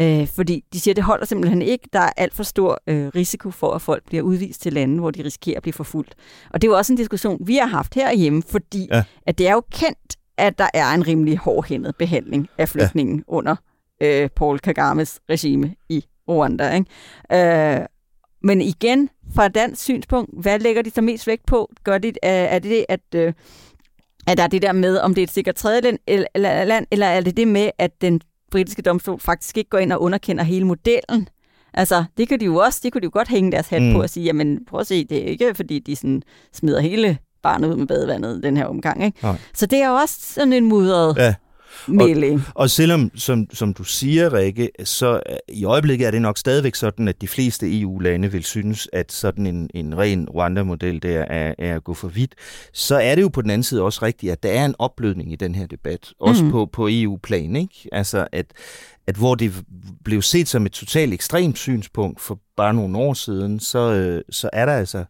Øh, 0.01 0.27
fordi 0.27 0.63
de 0.73 0.79
siger, 0.79 0.93
at 0.93 0.95
det 0.95 1.03
holder 1.03 1.25
simpelthen 1.25 1.61
ikke. 1.61 1.89
Der 1.93 1.99
er 1.99 2.11
alt 2.17 2.33
for 2.33 2.43
stor 2.43 2.81
øh, 2.87 3.07
risiko 3.07 3.51
for, 3.51 3.71
at 3.71 3.81
folk 3.81 4.05
bliver 4.05 4.23
udvist 4.23 4.61
til 4.61 4.73
lande, 4.73 4.99
hvor 4.99 5.11
de 5.11 5.23
risikerer 5.23 5.57
at 5.57 5.61
blive 5.61 5.73
forfulgt. 5.73 6.15
Og 6.49 6.61
det 6.61 6.67
er 6.67 6.71
jo 6.71 6.77
også 6.77 6.93
en 6.93 6.97
diskussion, 6.97 7.47
vi 7.47 7.55
har 7.55 7.67
haft 7.67 7.95
herhjemme, 7.95 8.43
fordi 8.49 8.87
ja. 8.91 9.03
at 9.25 9.37
det 9.37 9.47
er 9.47 9.53
jo 9.53 9.63
kendt, 9.71 10.17
at 10.37 10.59
der 10.59 10.69
er 10.73 10.93
en 10.93 11.07
rimelig 11.07 11.37
hårdhændet 11.37 11.95
behandling 11.95 12.47
af 12.57 12.69
flygtningen 12.69 13.17
ja. 13.17 13.23
under 13.27 13.55
øh, 14.01 14.29
Paul 14.29 14.59
Kagames 14.59 15.19
regime 15.29 15.75
i 15.89 16.05
Rwanda. 16.29 16.75
Ikke? 16.75 17.79
Øh, 17.79 17.85
men 18.43 18.61
igen, 18.61 19.09
fra 19.35 19.45
et 19.45 19.55
dansk 19.55 19.83
synspunkt, 19.83 20.41
hvad 20.41 20.59
lægger 20.59 20.81
de 20.81 20.89
så 20.89 21.01
mest 21.01 21.27
vægt 21.27 21.45
på? 21.45 21.71
Gør 21.83 21.97
de, 21.97 22.13
er 22.23 22.59
det, 22.59 22.85
at, 22.89 22.99
øh, 23.15 23.33
at 24.27 24.37
der 24.37 24.43
er 24.43 24.47
det 24.47 24.61
der 24.61 24.71
med, 24.71 24.97
om 24.97 25.15
det 25.15 25.21
er 25.21 25.23
et 25.23 25.31
sikkert 25.31 25.55
tredje 25.55 25.81
land, 26.35 26.87
eller 26.91 27.05
er 27.05 27.21
det 27.21 27.37
det 27.37 27.47
med, 27.47 27.69
at 27.77 28.01
den 28.01 28.21
britiske 28.51 28.81
domstol 28.81 29.19
faktisk 29.19 29.57
ikke 29.57 29.69
går 29.69 29.77
ind 29.77 29.93
og 29.93 30.01
underkender 30.01 30.43
hele 30.43 30.65
modellen? 30.65 31.29
Altså, 31.73 32.03
det 32.17 32.27
kan 32.27 32.39
de 32.39 32.45
jo 32.45 32.55
også, 32.55 32.79
det 32.83 32.91
kunne 32.91 33.01
de 33.01 33.05
jo 33.05 33.11
godt 33.13 33.27
hænge 33.27 33.51
deres 33.51 33.67
hat 33.67 33.81
mm. 33.81 33.93
på 33.93 34.01
og 34.01 34.09
sige, 34.09 34.23
jamen 34.23 34.65
prøv 34.65 34.79
at 34.79 34.87
se, 34.87 35.05
det 35.05 35.17
er 35.17 35.25
ikke, 35.25 35.55
fordi 35.55 35.79
de 35.79 35.95
sådan 35.95 36.21
smider 36.53 36.79
hele 36.79 37.17
barnet 37.43 37.69
ud 37.69 37.75
med 37.75 37.87
badevandet 37.87 38.43
den 38.43 38.57
her 38.57 38.65
omgang. 38.65 39.05
Ikke? 39.05 39.19
Så 39.53 39.65
det 39.65 39.81
er 39.81 39.87
jo 39.87 39.93
også 39.93 40.15
sådan 40.21 40.53
en 40.53 40.65
mudret 40.65 41.17
ja. 41.17 41.35
Og, 42.35 42.63
og 42.63 42.69
selvom, 42.69 43.11
som, 43.15 43.47
som 43.53 43.73
du 43.73 43.83
siger, 43.83 44.33
Rikke, 44.33 44.69
så 44.83 45.21
i 45.47 45.63
øjeblikket 45.63 46.07
er 46.07 46.11
det 46.11 46.21
nok 46.21 46.37
stadigvæk 46.37 46.75
sådan, 46.75 47.07
at 47.07 47.21
de 47.21 47.27
fleste 47.27 47.81
EU-lande 47.81 48.31
vil 48.31 48.43
synes, 48.43 48.89
at 48.93 49.11
sådan 49.11 49.47
en, 49.47 49.69
en 49.73 49.97
ren 49.97 50.29
Rwanda-model 50.29 51.03
der 51.03 51.19
er, 51.19 51.53
er 51.57 51.75
at 51.75 51.83
gå 51.83 51.93
for 51.93 52.07
vidt, 52.07 52.35
så 52.73 52.95
er 52.95 53.15
det 53.15 53.21
jo 53.21 53.27
på 53.27 53.41
den 53.41 53.49
anden 53.49 53.63
side 53.63 53.81
også 53.81 54.05
rigtigt, 54.05 54.31
at 54.31 54.43
der 54.43 54.51
er 54.51 54.65
en 54.65 54.75
oplødning 54.79 55.31
i 55.31 55.35
den 55.35 55.55
her 55.55 55.67
debat, 55.67 56.13
også 56.19 56.43
mm. 56.43 56.51
på, 56.51 56.65
på 56.65 56.87
EU-plan, 56.91 57.55
ikke? 57.55 57.89
Altså, 57.91 58.27
at, 58.31 58.45
at 59.07 59.15
hvor 59.15 59.35
det 59.35 59.53
blev 60.03 60.21
set 60.21 60.47
som 60.47 60.65
et 60.65 60.71
totalt 60.71 61.13
ekstremt 61.13 61.57
synspunkt 61.57 62.21
for 62.21 62.39
bare 62.57 62.73
nogle 62.73 62.97
år 62.97 63.13
siden, 63.13 63.59
så, 63.59 63.93
øh, 63.93 64.23
så 64.29 64.49
er 64.53 64.65
der 64.65 64.73
altså 64.73 65.05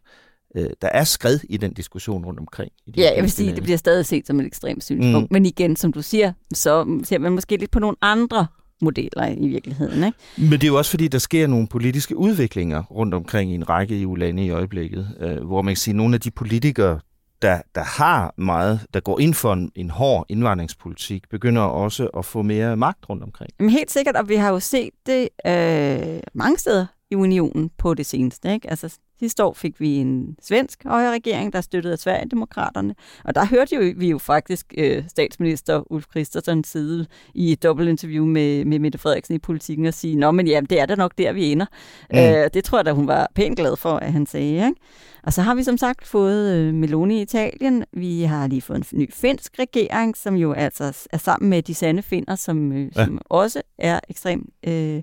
øh, 0.56 0.70
der 0.82 0.88
er 0.88 1.04
skred 1.04 1.38
i 1.48 1.56
den 1.56 1.72
diskussion 1.72 2.24
rundt 2.24 2.40
omkring. 2.40 2.72
I 2.86 2.90
de 2.90 3.00
ja, 3.00 3.14
jeg 3.14 3.22
vil 3.22 3.30
sige, 3.30 3.54
det 3.54 3.62
bliver 3.62 3.78
stadig 3.78 4.06
set 4.06 4.26
som 4.26 4.40
et 4.40 4.46
ekstremt 4.46 4.84
synspunkt. 4.84 5.30
Mm. 5.30 5.34
Men 5.34 5.46
igen, 5.46 5.76
som 5.76 5.92
du 5.92 6.02
siger, 6.02 6.32
så 6.54 7.00
ser 7.04 7.18
man 7.18 7.32
måske 7.32 7.56
lidt 7.56 7.70
på 7.70 7.78
nogle 7.78 7.96
andre 8.02 8.46
modeller 8.82 9.28
i 9.28 9.48
virkeligheden. 9.48 10.04
Ikke? 10.04 10.18
Men 10.38 10.52
det 10.52 10.64
er 10.64 10.68
jo 10.68 10.78
også 10.78 10.90
fordi, 10.90 11.08
der 11.08 11.18
sker 11.18 11.46
nogle 11.46 11.66
politiske 11.66 12.16
udviklinger 12.16 12.82
rundt 12.82 13.14
omkring 13.14 13.52
i 13.52 13.54
en 13.54 13.68
række 13.68 14.02
EU-lande 14.02 14.44
i 14.44 14.50
øjeblikket, 14.50 15.16
øh, 15.20 15.46
hvor 15.46 15.62
man 15.62 15.74
kan 15.74 15.76
sige, 15.76 15.92
at 15.92 15.96
nogle 15.96 16.14
af 16.14 16.20
de 16.20 16.30
politikere, 16.30 17.00
der, 17.42 17.62
der 17.74 17.82
har 17.82 18.34
meget, 18.36 18.80
der 18.94 19.00
går 19.00 19.20
ind 19.20 19.34
for 19.34 19.52
en, 19.52 19.72
en 19.74 19.90
hård 19.90 20.26
indvandringspolitik, 20.28 21.28
begynder 21.30 21.62
også 21.62 22.06
at 22.06 22.24
få 22.24 22.42
mere 22.42 22.76
magt 22.76 23.08
rundt 23.08 23.22
omkring. 23.22 23.50
Men 23.58 23.70
helt 23.70 23.90
sikkert, 23.90 24.16
og 24.16 24.28
vi 24.28 24.34
har 24.34 24.50
jo 24.50 24.60
set 24.60 24.90
det 25.06 25.28
øh, 25.46 26.20
mange 26.34 26.58
steder 26.58 26.86
i 27.10 27.14
unionen 27.14 27.70
på 27.78 27.94
det 27.94 28.06
seneste. 28.06 28.52
Ikke? 28.52 28.70
Altså 28.70 28.98
Sidste 29.20 29.44
år 29.44 29.52
fik 29.52 29.80
vi 29.80 29.96
en 29.96 30.36
svensk 30.42 30.84
højre 30.84 31.12
regering, 31.12 31.52
der 31.52 31.60
støttede 31.60 31.92
af 31.92 31.98
Sverigedemokraterne. 31.98 32.94
Og 33.24 33.34
der 33.34 33.46
hørte 33.46 33.76
jo, 33.76 33.92
vi 33.96 34.10
jo 34.10 34.18
faktisk 34.18 34.74
øh, 34.78 35.04
statsminister 35.08 35.92
Ulf 35.92 36.04
Christensen 36.10 36.64
side 36.64 37.06
i 37.34 37.52
et 37.52 37.62
dobbeltinterview 37.62 38.26
med, 38.26 38.64
med 38.64 38.78
Mette 38.78 38.98
Frederiksen 38.98 39.34
i 39.34 39.38
politikken 39.38 39.86
og 39.86 39.94
sige, 39.94 40.16
Nå, 40.16 40.30
men 40.30 40.46
ja, 40.46 40.60
det 40.70 40.80
er 40.80 40.86
da 40.86 40.94
nok 40.94 41.12
der, 41.18 41.32
vi 41.32 41.52
ender. 41.52 41.66
Mm. 42.10 42.18
Øh, 42.18 42.50
det 42.54 42.64
tror 42.64 42.78
jeg 42.78 42.84
da, 42.84 42.92
hun 42.92 43.06
var 43.06 43.28
pænt 43.34 43.58
glad 43.58 43.76
for, 43.76 43.96
at 43.96 44.12
han 44.12 44.26
sagde. 44.26 44.54
Ikke? 44.54 44.74
Og 45.22 45.32
så 45.32 45.42
har 45.42 45.54
vi 45.54 45.62
som 45.62 45.76
sagt 45.76 46.06
fået 46.06 46.56
øh, 46.56 46.74
Meloni 46.74 47.18
i 47.18 47.22
Italien. 47.22 47.84
Vi 47.92 48.22
har 48.22 48.46
lige 48.46 48.62
fået 48.62 48.76
en 48.92 48.98
ny 48.98 49.12
finsk 49.12 49.58
regering, 49.58 50.16
som 50.16 50.34
jo 50.34 50.52
altså 50.52 51.06
er 51.12 51.18
sammen 51.18 51.50
med 51.50 51.62
de 51.62 51.74
sande 51.74 52.02
finder, 52.02 52.34
som, 52.34 52.72
øh, 52.72 52.90
ja. 52.96 53.04
som 53.04 53.20
også 53.24 53.62
er 53.78 54.00
ekstremt 54.08 54.50
øh, 54.66 55.02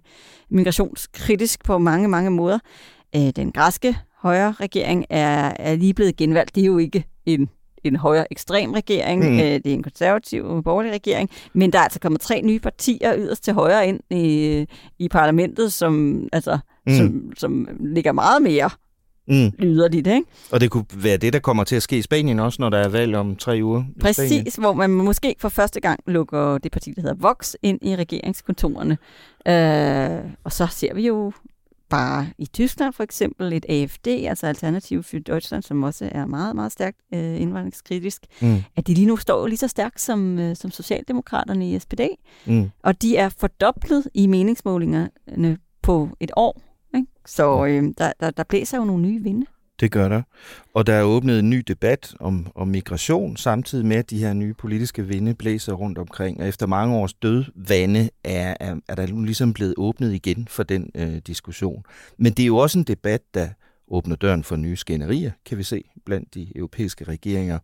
migrationskritisk 0.50 1.64
på 1.64 1.78
mange, 1.78 2.08
mange 2.08 2.32
måder. 2.32 2.60
Øh, 3.16 3.30
den 3.36 3.52
græske 3.52 3.98
højre 4.22 4.52
regering 4.52 5.06
er, 5.10 5.54
er 5.60 5.76
lige 5.76 5.94
blevet 5.94 6.16
genvalgt. 6.16 6.56
Det 6.56 6.62
er 6.62 6.66
jo 6.66 6.78
ikke 6.78 7.06
en 7.26 7.50
en 7.84 7.96
højre 7.96 8.32
ekstrem 8.32 8.72
regering, 8.72 9.32
mm. 9.32 9.40
øh, 9.40 9.44
det 9.44 9.66
er 9.68 9.74
en 9.74 9.84
konservativ 9.84 10.46
og 10.46 10.64
borgerlig 10.64 10.92
regering, 10.92 11.30
men 11.54 11.72
der 11.72 11.80
er 11.80 11.84
altså 11.84 12.00
kommet 12.00 12.22
tre 12.22 12.42
nye 12.42 12.60
partier 12.60 13.18
yderst 13.18 13.44
til 13.44 13.54
højre 13.54 13.88
ind 13.88 14.00
i, 14.10 14.66
i 15.00 15.10
parlamentet, 15.10 15.74
som, 15.74 16.24
altså, 16.34 16.58
mm. 16.88 16.94
som, 16.94 17.32
som 17.38 17.68
ligger 17.80 18.12
meget 18.12 18.42
mere 18.42 18.70
mm. 19.28 19.52
yderligt. 19.60 20.08
Ikke? 20.08 20.24
Og 20.52 20.62
det 20.62 20.72
kunne 20.72 20.86
være 20.96 21.18
det, 21.18 21.34
der 21.34 21.40
kommer 21.40 21.64
til 21.64 21.76
at 21.76 21.84
ske 21.84 21.98
i 21.98 22.02
Spanien 22.02 22.40
også, 22.40 22.62
når 22.62 22.70
der 22.70 22.78
er 22.78 22.90
valg 22.90 23.16
om 23.16 23.36
tre 23.36 23.60
uger. 23.64 23.84
Præcis, 24.02 24.56
hvor 24.56 24.74
man 24.74 24.90
måske 24.90 25.36
for 25.40 25.50
første 25.50 25.80
gang 25.80 26.00
lukker 26.08 26.58
det 26.58 26.72
parti, 26.72 26.92
der 26.96 27.02
hedder 27.02 27.16
Vox, 27.16 27.54
ind 27.62 27.80
i 27.82 27.96
regeringskontorerne. 27.96 28.98
Øh, 29.48 30.32
og 30.44 30.52
så 30.52 30.68
ser 30.72 30.94
vi 30.94 31.08
jo 31.08 31.32
bare 31.90 32.28
i 32.38 32.46
Tyskland 32.46 32.94
for 32.94 33.04
eksempel 33.04 33.54
et 33.54 33.66
AFD, 33.70 34.08
altså 34.08 34.48
Alternativ 34.48 35.04
for 35.04 35.20
Deutschland, 35.20 35.64
som 35.64 35.84
også 35.84 36.10
er 36.12 36.26
meget, 36.26 36.56
meget 36.56 36.72
stærkt 36.72 36.98
øh, 37.14 37.42
indvandringskritisk, 37.42 38.22
mm. 38.42 38.64
at 38.76 38.88
de 38.88 38.94
lige 38.94 39.08
nu 39.08 39.18
står 39.18 39.48
lige 39.48 39.58
så 39.58 39.68
stærkt 39.68 40.02
som, 40.02 40.40
øh, 40.40 40.56
som 40.56 40.72
Socialdemokraterne 40.72 41.72
i 41.72 41.80
SPD. 41.80 42.02
Mm. 42.46 42.70
Og 42.84 43.02
de 43.02 43.18
er 43.18 43.30
fordoblet 43.30 44.08
i 44.14 44.28
meningsmålingerne 44.28 45.58
på 45.82 46.10
et 46.20 46.32
år. 46.36 46.62
Ikke? 46.96 47.08
Så 47.26 47.66
øh, 47.66 47.84
der, 47.98 48.12
der, 48.20 48.32
der 48.32 48.44
blæser 48.44 48.78
jo 48.78 48.84
nogle 48.84 49.02
nye 49.02 49.24
vinde. 49.24 49.46
Det 49.80 49.92
gør 49.92 50.10
der. 50.10 50.22
Og 50.74 50.88
der 50.88 50.94
er 50.94 51.04
åbnet 51.04 51.40
en 51.40 51.50
ny 51.50 51.64
debat 51.68 52.16
om, 52.20 52.48
om 52.56 52.68
migration, 52.68 53.38
samtidig 53.38 53.86
med, 53.86 53.98
at 53.98 54.10
de 54.10 54.20
her 54.20 54.34
nye 54.34 54.54
politiske 54.54 55.06
vinde 55.06 55.34
blæser 55.34 55.74
rundt 55.74 55.98
omkring. 55.98 56.40
Og 56.40 56.48
efter 56.48 56.68
mange 56.68 56.96
års 56.96 57.14
død 57.14 57.46
vande 57.56 58.10
er, 58.24 58.56
er, 58.60 58.76
er 58.88 58.96
der 58.96 59.08
nu 59.08 59.24
ligesom 59.24 59.54
blevet 59.54 59.74
åbnet 59.78 60.14
igen 60.14 60.48
for 60.50 60.64
den 60.64 60.92
øh, 60.96 61.16
diskussion. 61.28 61.84
Men 62.18 62.34
det 62.34 62.44
er 62.44 62.48
jo 62.48 62.58
også 62.58 62.80
en 62.80 62.84
debat, 62.84 63.22
der 63.34 63.48
åbner 63.88 64.16
døren 64.16 64.44
for 64.44 64.56
nye 64.56 64.76
skænderier, 64.76 65.32
kan 65.46 65.58
vi 65.58 65.64
se, 65.64 65.84
blandt 66.06 66.34
de 66.34 66.58
europæiske 66.58 67.04
regeringer. 67.04 67.60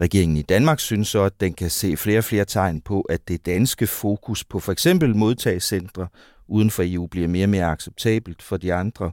Regeringen 0.00 0.36
i 0.36 0.42
Danmark 0.42 0.80
synes 0.80 1.08
så, 1.08 1.22
at 1.22 1.40
den 1.40 1.52
kan 1.52 1.70
se 1.70 1.96
flere 1.96 2.18
og 2.18 2.24
flere 2.24 2.44
tegn 2.44 2.80
på, 2.80 3.00
at 3.00 3.28
det 3.28 3.46
danske 3.46 3.86
fokus 3.86 4.44
på 4.44 4.60
for 4.60 4.72
eksempel 4.72 5.16
modtagscentre 5.16 6.08
uden 6.48 6.70
for 6.70 6.82
EU 6.86 7.06
bliver 7.06 7.28
mere 7.28 7.44
og 7.44 7.48
mere 7.48 7.66
acceptabelt 7.66 8.42
for 8.42 8.56
de 8.56 8.74
andre. 8.74 9.12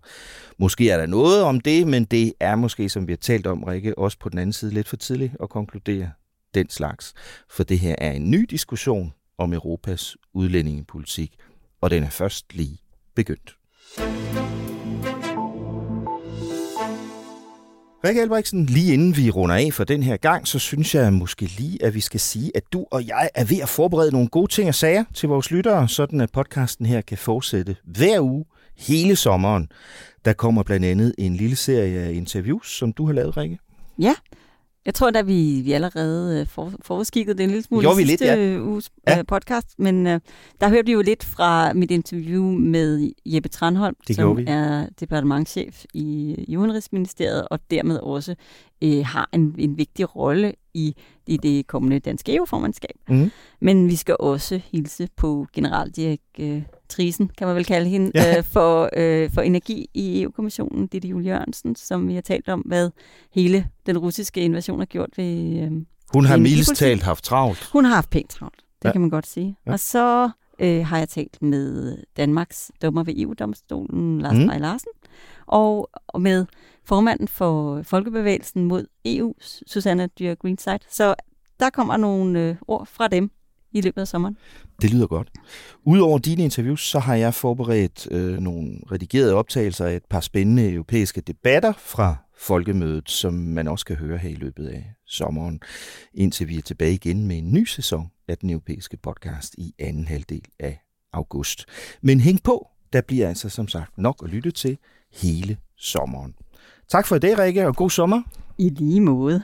Måske 0.58 0.90
er 0.90 0.98
der 0.98 1.06
noget 1.06 1.44
om 1.44 1.60
det, 1.60 1.88
men 1.88 2.06
det 2.06 2.34
er 2.40 2.56
måske, 2.56 2.90
som 2.90 3.08
vi 3.08 3.12
har 3.12 3.18
talt 3.18 3.48
om, 3.48 3.64
Rikke, 3.64 3.98
også 3.98 4.20
på 4.20 4.30
den 4.30 4.40
anden 4.40 4.54
side 4.54 4.74
lidt 4.74 4.88
for 4.88 4.98
tidligt 4.98 5.34
at 5.44 5.50
konkludere 5.50 6.12
den 6.54 6.70
slags. 6.70 7.14
For 7.50 7.64
det 7.64 7.80
her 7.80 7.96
er 7.98 8.12
en 8.12 8.32
ny 8.32 8.46
diskussion 8.50 9.14
om 9.38 9.54
Europas 9.54 10.18
udlændingepolitik, 10.34 11.36
og 11.82 11.90
den 11.90 12.04
er 12.04 12.10
først 12.10 12.56
lige 12.56 12.78
begyndt. 13.16 13.56
Rikke 18.06 18.22
Albrechtsen, 18.22 18.66
lige 18.66 18.93
inden 18.93 19.18
vi 19.18 19.30
runder 19.30 19.56
af 19.56 19.74
for 19.74 19.84
den 19.84 20.03
her 20.03 20.18
gang, 20.18 20.47
så 20.47 20.60
synes 20.60 20.95
jeg 20.95 21.14
måske 21.14 21.45
lige, 21.45 21.84
at 21.86 21.93
vi 21.93 21.99
skal 21.99 22.20
sige, 22.20 22.51
at 22.56 22.64
du 22.74 22.86
og 22.91 23.08
jeg 23.08 23.30
er 23.36 23.45
ved 23.45 23.62
at 23.62 23.70
forberede 23.70 24.12
nogle 24.12 24.28
gode 24.28 24.51
ting 24.51 24.68
og 24.68 24.76
sager 24.76 25.03
til 25.14 25.30
vores 25.30 25.51
lyttere, 25.51 25.89
sådan 25.89 26.22
at 26.22 26.32
podcasten 26.32 26.86
her 26.86 27.01
kan 27.01 27.18
fortsætte 27.18 27.76
hver 27.84 28.20
uge 28.22 28.45
hele 28.78 29.16
sommeren. 29.16 29.68
Der 30.26 30.34
kommer 30.34 30.64
blandt 30.64 30.86
andet 30.86 31.16
en 31.18 31.36
lille 31.36 31.56
serie 31.56 31.99
af 31.99 32.12
interviews, 32.14 32.78
som 32.78 32.93
du 32.93 33.06
har 33.06 33.14
lavet, 33.14 33.38
Rikke. 33.38 33.60
Ja, 33.99 34.14
jeg 34.86 34.94
tror 34.94 35.12
da, 35.12 35.22
vi, 35.22 35.62
vi 35.64 35.72
allerede 35.72 36.40
øh, 36.40 36.48
for, 36.48 36.72
forudskikkede 36.82 37.38
det 37.38 37.44
en 37.44 37.50
lille 37.50 37.64
smule 37.64 37.88
i 38.02 38.06
sidste 38.06 38.26
lidt, 38.26 38.40
ja. 38.40 38.60
uges 38.60 38.92
ja. 39.08 39.18
Øh, 39.18 39.26
podcast, 39.26 39.68
men 39.78 40.08
uh, 40.08 40.14
der 40.62 40.70
hørte 40.70 40.86
vi 40.86 40.92
jo 40.92 41.02
lidt 41.02 41.24
fra 41.24 41.74
mit 41.74 41.92
interview 41.92 42.44
med 42.44 43.12
Jeppe 43.26 43.50
Tranholm, 43.50 43.96
det 44.08 44.16
som 44.16 44.38
vi. 44.38 44.46
er 44.48 44.86
departementchef 45.00 45.86
i, 45.94 46.36
i 46.48 46.58
Udenrigsministeriet, 46.58 47.48
og 47.48 47.60
dermed 47.72 48.00
også 48.00 48.36
øh, 48.86 49.06
har 49.06 49.30
en, 49.34 49.56
en 49.58 49.78
vigtig 49.78 50.16
rolle 50.16 50.54
i, 50.74 50.96
i 51.28 51.38
det 51.38 51.68
kommende 51.68 52.00
danske 52.00 52.36
EU-formandskab. 52.36 52.96
Mm. 53.10 53.32
Men 53.62 53.90
vi 53.90 53.96
skal 53.96 54.16
også 54.20 54.62
hilse 54.72 55.08
på 55.18 55.48
generaldirektrisen, 55.54 57.32
kan 57.38 57.48
man 57.48 57.56
vel 57.56 57.66
kalde 57.66 57.90
hende, 57.90 58.12
Ja. 58.16 58.38
øh, 58.38 58.44
for, 58.44 58.90
øh, 58.98 59.30
for 59.32 59.42
energi 59.42 59.90
i 59.94 60.22
EU-kommissionen, 60.22 60.88
Ditte 60.88 61.08
Julie 61.08 61.30
Jørgensen, 61.32 61.76
som 61.76 62.08
vi 62.08 62.14
har 62.14 62.22
talt 62.22 62.50
om, 62.50 62.60
hvad 62.60 62.90
hele 63.34 63.68
den 63.86 63.98
russiske 63.98 64.42
invasion 64.42 64.80
har 64.80 64.86
gjort 64.86 65.10
ved... 65.18 65.60
Øh, 65.62 65.72
Hun 66.14 66.26
har 66.26 66.38
mildest 66.38 66.76
talt 66.76 67.04
haft 67.04 67.24
travlt. 67.24 67.70
Hun 67.74 67.86
har 67.86 67.96
haft 67.96 68.10
pænt 68.10 68.30
travlt, 68.30 68.60
det 68.82 68.88
Ja. 68.88 68.92
kan 68.92 69.02
man 69.02 69.10
godt 69.10 69.28
sige. 69.28 69.58
Ja. 69.68 69.72
Og 69.72 69.80
så 69.80 70.30
øh, 70.60 70.86
har 70.86 70.97
jeg 70.97 71.10
talt 71.10 71.41
med 71.41 71.97
Danmarks 72.18 72.72
dommer 72.82 73.03
ved 73.03 73.14
EU-domstolen, 73.18 74.22
Lars 74.22 74.38
Mm. 74.38 74.62
Larsen, 74.62 74.91
og, 75.45 75.89
og 76.08 76.22
med 76.22 76.45
formanden 76.84 77.28
for 77.28 77.82
Folkebevægelsen 77.84 78.66
mod 78.66 78.86
EU, 79.06 79.34
Susanne 79.68 80.08
Dyr 80.08 80.36
Greenside. 80.36 80.80
Så 80.89 81.16
der 81.60 81.70
kommer 81.70 81.97
nogle 81.97 82.39
øh, 82.39 82.56
ord 82.68 82.86
fra 82.86 83.08
dem 83.08 83.32
i 83.76 83.82
løbet 83.82 84.02
af 84.02 84.08
sommeren. 84.08 84.38
Det 84.82 84.94
lyder 84.94 85.08
godt. 85.08 85.32
Udover 85.84 86.18
dine 86.18 86.44
interviews, 86.44 86.90
så 86.90 87.00
har 87.00 87.16
jeg 87.16 87.34
forberedt 87.34 88.08
øh, 88.12 88.38
nogle 88.38 88.80
redigerede 88.92 89.34
optagelser 89.34 89.86
af 89.86 89.96
et 89.96 90.06
par 90.10 90.20
spændende 90.20 90.72
europæiske 90.72 91.22
debatter 91.22 91.74
fra 91.78 92.16
folkemødet, 92.38 93.10
som 93.10 93.34
man 93.34 93.68
også 93.68 93.86
kan 93.86 93.96
høre 93.96 94.18
her 94.18 94.30
i 94.30 94.34
løbet 94.36 94.68
af 94.68 94.94
sommeren, 95.08 95.60
indtil 96.14 96.48
vi 96.48 96.58
er 96.58 96.62
tilbage 96.62 96.94
igen 96.94 97.28
med 97.28 97.38
en 97.38 97.54
ny 97.54 97.66
sæson 97.66 98.12
af 98.28 98.38
den 98.38 98.50
europæiske 98.50 98.98
podcast 98.98 99.56
i 99.58 99.74
anden 99.80 100.08
halvdel 100.08 100.42
af 100.60 100.80
august. 101.14 101.66
Men 102.02 102.20
hæng 102.20 102.44
på, 102.44 102.68
der 102.94 103.02
bliver 103.02 103.30
altså 103.30 103.50
som 103.50 103.68
sagt 103.68 103.98
nok 103.98 104.22
at 104.24 104.30
lytte 104.30 104.52
til 104.52 104.78
hele 105.14 105.58
sommeren. 105.78 106.36
Tak 106.90 107.08
for 107.08 107.16
i 107.16 107.20
dag, 107.20 107.40
Rikke, 107.40 107.68
og 107.68 107.76
god 107.76 107.90
sommer. 107.90 108.22
I 108.58 108.70
lige 108.70 109.02
måde. 109.02 109.44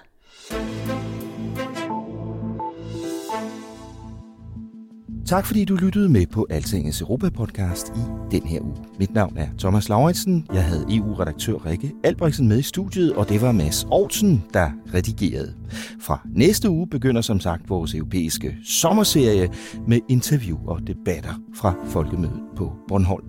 Tak 5.25 5.45
fordi 5.45 5.65
du 5.65 5.75
lyttede 5.75 6.09
med 6.09 6.25
på 6.27 6.47
Altingets 6.49 7.01
Europa-podcast 7.01 7.89
i 7.89 8.31
den 8.31 8.43
her 8.43 8.61
uge. 8.61 8.75
Mit 8.99 9.13
navn 9.13 9.37
er 9.37 9.47
Thomas 9.59 9.89
Lauritsen. 9.89 10.47
Jeg 10.53 10.63
havde 10.63 10.85
EU-redaktør 10.89 11.65
Rikke 11.65 11.91
Albrechtsen 12.03 12.47
med 12.47 12.59
i 12.59 12.61
studiet, 12.61 13.13
og 13.13 13.29
det 13.29 13.41
var 13.41 13.51
Mads 13.51 13.83
Aarhusen, 13.83 14.43
der 14.53 14.69
redigerede. 14.93 15.53
Fra 16.01 16.21
næste 16.35 16.69
uge 16.69 16.87
begynder 16.87 17.21
som 17.21 17.39
sagt 17.39 17.69
vores 17.69 17.95
europæiske 17.95 18.57
sommerserie 18.65 19.49
med 19.87 19.99
interview 20.09 20.57
og 20.67 20.87
debatter 20.87 21.33
fra 21.55 21.73
Folkemødet 21.85 22.41
på 22.57 22.73
Bornholm. 22.87 23.25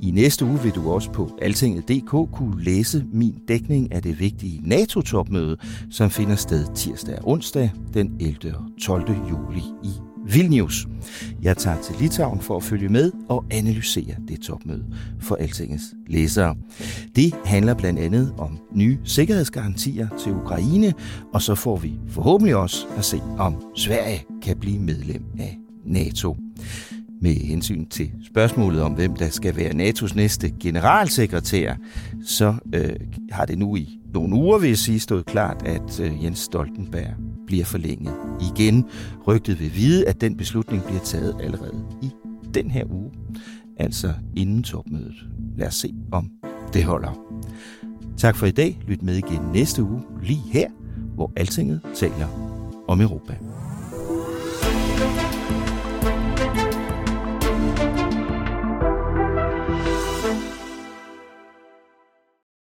I 0.00 0.10
næste 0.10 0.44
uge 0.44 0.62
vil 0.62 0.72
du 0.72 0.90
også 0.90 1.10
på 1.12 1.38
altinget.dk 1.42 2.32
kunne 2.32 2.64
læse 2.64 3.04
min 3.12 3.34
dækning 3.48 3.92
af 3.92 4.02
det 4.02 4.20
vigtige 4.20 4.60
NATO-topmøde, 4.64 5.56
som 5.90 6.10
finder 6.10 6.36
sted 6.36 6.66
tirsdag 6.74 7.18
og 7.18 7.28
onsdag 7.28 7.70
den 7.94 8.16
11. 8.20 8.56
og 8.56 8.64
12. 8.80 9.10
juli 9.30 9.62
i 9.84 10.13
Vilnius. 10.24 10.86
Jeg 11.42 11.56
tager 11.56 11.82
til 11.82 11.94
Litauen 12.00 12.40
for 12.40 12.56
at 12.56 12.62
følge 12.62 12.88
med 12.88 13.12
og 13.28 13.44
analysere 13.50 14.14
det 14.28 14.40
topmøde 14.40 14.84
for 15.20 15.36
Altingets 15.36 15.84
læsere. 16.06 16.56
Det 17.16 17.34
handler 17.44 17.74
blandt 17.74 18.00
andet 18.00 18.34
om 18.38 18.58
nye 18.72 18.98
sikkerhedsgarantier 19.04 20.08
til 20.18 20.32
Ukraine, 20.32 20.94
og 21.34 21.42
så 21.42 21.54
får 21.54 21.76
vi 21.76 21.92
forhåbentlig 22.08 22.56
også 22.56 22.86
at 22.96 23.04
se, 23.04 23.20
om 23.38 23.62
Sverige 23.76 24.24
kan 24.42 24.56
blive 24.56 24.78
medlem 24.78 25.24
af 25.38 25.58
NATO. 25.84 26.36
Med 27.20 27.34
hensyn 27.34 27.86
til 27.86 28.12
spørgsmålet 28.26 28.82
om, 28.82 28.92
hvem 28.92 29.16
der 29.16 29.28
skal 29.30 29.56
være 29.56 29.70
NATO's 29.70 30.16
næste 30.16 30.50
generalsekretær, 30.60 31.74
så 32.24 32.54
øh, 32.74 32.96
har 33.30 33.44
det 33.44 33.58
nu 33.58 33.76
i 33.76 34.00
nogle 34.14 34.36
uger, 34.36 34.58
vil 34.58 34.68
jeg 34.68 34.78
sige, 34.78 35.00
stået 35.00 35.26
klart, 35.26 35.62
at 35.66 36.00
øh, 36.00 36.24
Jens 36.24 36.38
Stoltenberg 36.38 37.14
bliver 37.46 37.64
forlænget 37.64 38.14
igen. 38.40 38.84
Rygtet 39.26 39.60
vil 39.60 39.74
vide, 39.74 40.08
at 40.08 40.20
den 40.20 40.36
beslutning 40.36 40.84
bliver 40.84 41.00
taget 41.00 41.36
allerede 41.40 41.84
i 42.02 42.10
den 42.54 42.70
her 42.70 42.84
uge, 42.90 43.10
altså 43.76 44.12
inden 44.36 44.62
topmødet. 44.62 45.26
Lad 45.56 45.66
os 45.66 45.74
se, 45.74 45.94
om 46.12 46.30
det 46.72 46.84
holder. 46.84 47.18
Tak 48.16 48.36
for 48.36 48.46
i 48.46 48.50
dag. 48.50 48.80
Lyt 48.86 49.02
med 49.02 49.16
igen 49.16 49.40
næste 49.52 49.82
uge, 49.82 50.02
lige 50.22 50.42
her, 50.52 50.68
hvor 51.14 51.32
Altinget 51.36 51.80
taler 51.94 52.28
om 52.88 53.00
Europa. 53.00 53.36